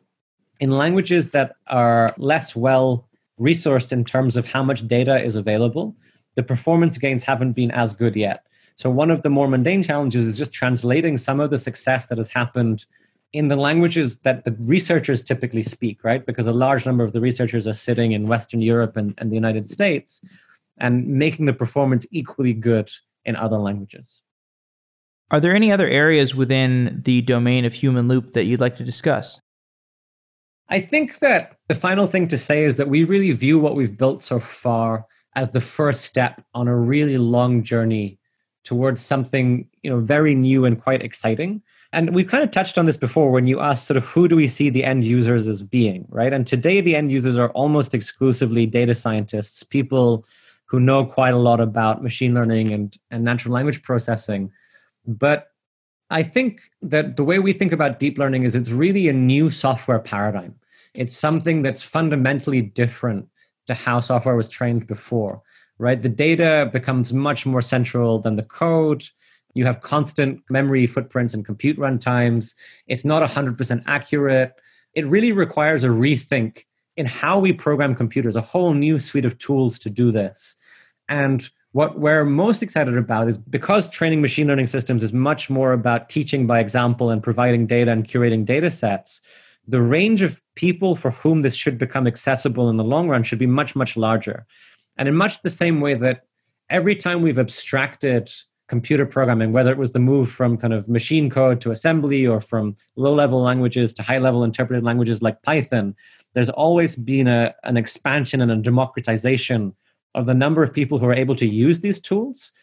in 0.59 0.71
languages 0.71 1.31
that 1.31 1.55
are 1.67 2.13
less 2.17 2.55
well 2.55 3.07
resourced 3.39 3.91
in 3.91 4.05
terms 4.05 4.37
of 4.37 4.49
how 4.49 4.63
much 4.63 4.87
data 4.87 5.21
is 5.21 5.35
available, 5.35 5.95
the 6.35 6.43
performance 6.43 6.97
gains 6.97 7.23
haven't 7.23 7.53
been 7.53 7.71
as 7.71 7.93
good 7.93 8.15
yet. 8.15 8.45
So 8.81 8.89
one 8.89 9.11
of 9.11 9.21
the 9.21 9.29
more 9.29 9.47
mundane 9.47 9.83
challenges 9.83 10.25
is 10.25 10.39
just 10.39 10.51
translating 10.51 11.15
some 11.15 11.39
of 11.39 11.51
the 11.51 11.59
success 11.59 12.07
that 12.07 12.17
has 12.17 12.29
happened 12.29 12.87
in 13.31 13.47
the 13.47 13.55
languages 13.55 14.17
that 14.21 14.43
the 14.43 14.57
researchers 14.61 15.21
typically 15.21 15.61
speak, 15.61 16.03
right? 16.03 16.25
Because 16.25 16.47
a 16.47 16.51
large 16.51 16.83
number 16.83 17.03
of 17.03 17.13
the 17.13 17.21
researchers 17.21 17.67
are 17.67 17.75
sitting 17.75 18.13
in 18.13 18.25
Western 18.25 18.59
Europe 18.59 18.97
and, 18.97 19.13
and 19.19 19.29
the 19.29 19.35
United 19.35 19.69
States 19.69 20.19
and 20.79 21.05
making 21.05 21.45
the 21.45 21.53
performance 21.53 22.07
equally 22.09 22.53
good 22.53 22.89
in 23.23 23.35
other 23.35 23.59
languages. 23.59 24.23
Are 25.29 25.39
there 25.39 25.53
any 25.53 25.71
other 25.71 25.87
areas 25.87 26.33
within 26.33 27.03
the 27.05 27.21
domain 27.21 27.65
of 27.65 27.73
humanloop 27.73 28.31
that 28.31 28.45
you'd 28.45 28.61
like 28.61 28.77
to 28.77 28.83
discuss? 28.83 29.39
I 30.69 30.79
think 30.79 31.19
that 31.19 31.55
the 31.67 31.75
final 31.75 32.07
thing 32.07 32.27
to 32.29 32.37
say 32.37 32.63
is 32.63 32.77
that 32.77 32.89
we 32.89 33.03
really 33.03 33.31
view 33.33 33.59
what 33.59 33.75
we've 33.75 33.95
built 33.95 34.23
so 34.23 34.39
far 34.39 35.05
as 35.35 35.51
the 35.51 35.61
first 35.61 36.01
step 36.01 36.43
on 36.55 36.67
a 36.67 36.75
really 36.75 37.19
long 37.19 37.61
journey 37.61 38.17
towards 38.63 39.01
something 39.01 39.67
you 39.81 39.89
know 39.89 39.99
very 39.99 40.35
new 40.35 40.65
and 40.65 40.81
quite 40.81 41.01
exciting 41.01 41.61
and 41.93 42.15
we've 42.15 42.27
kind 42.27 42.43
of 42.43 42.51
touched 42.51 42.77
on 42.77 42.85
this 42.85 42.95
before 42.95 43.31
when 43.31 43.47
you 43.47 43.59
asked 43.59 43.85
sort 43.85 43.97
of 43.97 44.05
who 44.05 44.27
do 44.27 44.35
we 44.35 44.47
see 44.47 44.69
the 44.69 44.85
end 44.85 45.03
users 45.03 45.45
as 45.45 45.61
being, 45.61 46.05
right? 46.09 46.31
And 46.31 46.47
today 46.47 46.79
the 46.79 46.95
end 46.95 47.11
users 47.11 47.37
are 47.37 47.49
almost 47.49 47.93
exclusively 47.93 48.65
data 48.65 48.95
scientists, 48.95 49.63
people 49.63 50.25
who 50.65 50.79
know 50.79 51.05
quite 51.05 51.33
a 51.33 51.37
lot 51.37 51.59
about 51.59 52.01
machine 52.01 52.33
learning 52.33 52.71
and, 52.71 52.97
and 53.09 53.25
natural 53.25 53.53
language 53.53 53.83
processing. 53.83 54.51
But 55.05 55.47
I 56.09 56.23
think 56.23 56.61
that 56.81 57.17
the 57.17 57.25
way 57.25 57.39
we 57.39 57.51
think 57.51 57.73
about 57.73 57.99
deep 57.99 58.17
learning 58.17 58.43
is 58.43 58.55
it's 58.55 58.69
really 58.69 59.09
a 59.09 59.13
new 59.13 59.49
software 59.49 59.99
paradigm. 59.99 60.55
It's 60.93 61.15
something 61.15 61.61
that's 61.61 61.81
fundamentally 61.81 62.61
different 62.61 63.27
to 63.67 63.73
how 63.73 63.99
software 63.99 64.35
was 64.35 64.47
trained 64.47 64.87
before, 64.87 65.41
right? 65.81 66.01
The 66.01 66.09
data 66.09 66.69
becomes 66.71 67.11
much 67.11 67.45
more 67.45 67.61
central 67.61 68.19
than 68.19 68.35
the 68.35 68.43
code 68.43 69.03
you 69.53 69.65
have 69.65 69.81
constant 69.81 70.41
memory 70.49 70.87
footprints 70.87 71.33
and 71.33 71.45
compute 71.45 71.77
run 71.77 71.99
times. 71.99 72.55
It's 72.87 73.05
not 73.05 73.27
100% 73.27 73.83
accurate. 73.85 74.53
It 74.93 75.07
really 75.07 75.31
requires 75.31 75.83
a 75.83 75.89
rethink 75.89 76.63
in 76.97 77.05
how 77.05 77.39
we 77.39 77.53
program 77.53 77.95
computers, 77.95 78.35
a 78.35 78.41
whole 78.41 78.73
new 78.73 78.99
suite 78.99 79.25
of 79.25 79.37
tools 79.37 79.79
to 79.79 79.89
do 79.89 80.11
this. 80.11 80.55
And 81.09 81.49
what 81.73 81.99
we're 81.99 82.25
most 82.25 82.61
excited 82.61 82.97
about 82.97 83.29
is 83.29 83.37
because 83.37 83.89
training 83.89 84.21
machine 84.21 84.47
learning 84.47 84.67
systems 84.67 85.03
is 85.03 85.13
much 85.13 85.49
more 85.49 85.71
about 85.71 86.09
teaching 86.09 86.45
by 86.45 86.59
example 86.59 87.09
and 87.09 87.23
providing 87.23 87.65
data 87.65 87.91
and 87.91 88.07
curating 88.07 88.45
data 88.45 88.69
sets, 88.69 89.21
the 89.67 89.81
range 89.81 90.21
of 90.21 90.41
people 90.55 90.95
for 90.95 91.11
whom 91.11 91.43
this 91.43 91.55
should 91.55 91.77
become 91.77 92.07
accessible 92.07 92.69
in 92.69 92.75
the 92.75 92.83
long 92.83 93.07
run 93.07 93.23
should 93.23 93.39
be 93.39 93.45
much, 93.45 93.73
much 93.75 93.95
larger. 93.95 94.45
And 94.97 95.07
in 95.07 95.15
much 95.15 95.41
the 95.41 95.49
same 95.49 95.81
way 95.81 95.93
that 95.95 96.25
every 96.69 96.95
time 96.95 97.21
we've 97.21 97.39
abstracted 97.39 98.31
computer 98.67 99.05
programming, 99.05 99.51
whether 99.51 99.71
it 99.71 99.77
was 99.77 99.91
the 99.91 99.99
move 99.99 100.31
from 100.31 100.57
kind 100.57 100.73
of 100.73 100.87
machine 100.87 101.29
code 101.29 101.59
to 101.59 101.71
assembly 101.71 102.25
or 102.25 102.39
from 102.39 102.75
low 102.95 103.13
level 103.13 103.41
languages 103.41 103.93
to 103.93 104.01
high 104.01 104.17
level 104.17 104.45
interpreted 104.45 104.83
languages 104.83 105.21
like 105.21 105.41
Python, 105.43 105.93
there's 106.33 106.49
always 106.49 106.95
been 106.95 107.27
a, 107.27 107.53
an 107.63 107.75
expansion 107.75 108.41
and 108.41 108.49
a 108.49 108.55
democratization 108.55 109.75
of 110.15 110.25
the 110.25 110.33
number 110.33 110.63
of 110.63 110.73
people 110.73 110.99
who 110.99 111.05
are 111.05 111.13
able 111.13 111.35
to 111.35 111.45
use 111.45 111.81
these 111.81 111.99
tools. 111.99 112.53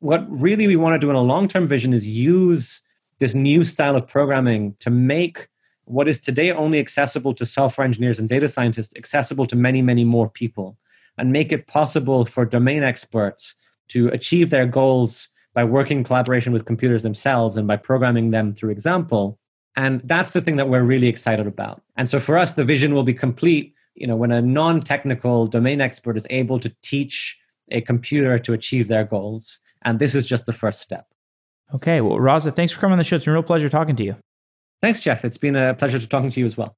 What 0.00 0.26
really 0.28 0.66
we 0.66 0.74
want 0.74 1.00
to 1.00 1.04
do 1.04 1.10
in 1.10 1.16
a 1.16 1.22
long 1.22 1.46
term 1.46 1.68
vision 1.68 1.92
is 1.92 2.08
use 2.08 2.80
this 3.20 3.34
new 3.34 3.64
style 3.64 3.94
of 3.94 4.08
programming 4.08 4.74
to 4.80 4.90
make 4.90 5.46
what 5.84 6.08
is 6.08 6.18
today 6.18 6.50
only 6.50 6.80
accessible 6.80 7.34
to 7.34 7.46
software 7.46 7.84
engineers 7.84 8.18
and 8.18 8.28
data 8.28 8.48
scientists 8.48 8.94
accessible 8.96 9.46
to 9.46 9.54
many, 9.54 9.80
many 9.80 10.04
more 10.04 10.28
people 10.28 10.76
and 11.18 11.32
make 11.32 11.52
it 11.52 11.66
possible 11.66 12.24
for 12.24 12.44
domain 12.44 12.82
experts 12.82 13.54
to 13.88 14.08
achieve 14.08 14.50
their 14.50 14.66
goals 14.66 15.28
by 15.54 15.64
working 15.64 15.98
in 15.98 16.04
collaboration 16.04 16.52
with 16.52 16.64
computers 16.64 17.02
themselves 17.02 17.56
and 17.56 17.66
by 17.66 17.76
programming 17.76 18.30
them 18.30 18.54
through 18.54 18.70
example. 18.70 19.38
And 19.76 20.00
that's 20.04 20.32
the 20.32 20.40
thing 20.40 20.56
that 20.56 20.68
we're 20.68 20.82
really 20.82 21.08
excited 21.08 21.46
about. 21.46 21.82
And 21.96 22.08
so 22.08 22.20
for 22.20 22.38
us, 22.38 22.52
the 22.52 22.64
vision 22.64 22.94
will 22.94 23.02
be 23.02 23.14
complete, 23.14 23.74
you 23.94 24.06
know, 24.06 24.16
when 24.16 24.32
a 24.32 24.40
non-technical 24.40 25.46
domain 25.46 25.80
expert 25.80 26.16
is 26.16 26.26
able 26.30 26.58
to 26.60 26.74
teach 26.82 27.38
a 27.70 27.80
computer 27.80 28.38
to 28.38 28.52
achieve 28.52 28.88
their 28.88 29.04
goals. 29.04 29.60
And 29.82 29.98
this 29.98 30.14
is 30.14 30.26
just 30.26 30.46
the 30.46 30.52
first 30.52 30.80
step. 30.80 31.06
Okay. 31.74 32.00
Well, 32.00 32.18
Raza, 32.18 32.54
thanks 32.54 32.72
for 32.72 32.80
coming 32.80 32.92
on 32.92 32.98
the 32.98 33.04
show. 33.04 33.16
It's 33.16 33.24
been 33.24 33.32
a 33.32 33.34
real 33.34 33.42
pleasure 33.42 33.68
talking 33.68 33.96
to 33.96 34.04
you. 34.04 34.16
Thanks, 34.80 35.00
Jeff. 35.00 35.24
It's 35.24 35.38
been 35.38 35.56
a 35.56 35.74
pleasure 35.74 35.98
to 35.98 36.08
talking 36.08 36.30
to 36.30 36.40
you 36.40 36.46
as 36.46 36.56
well. 36.56 36.76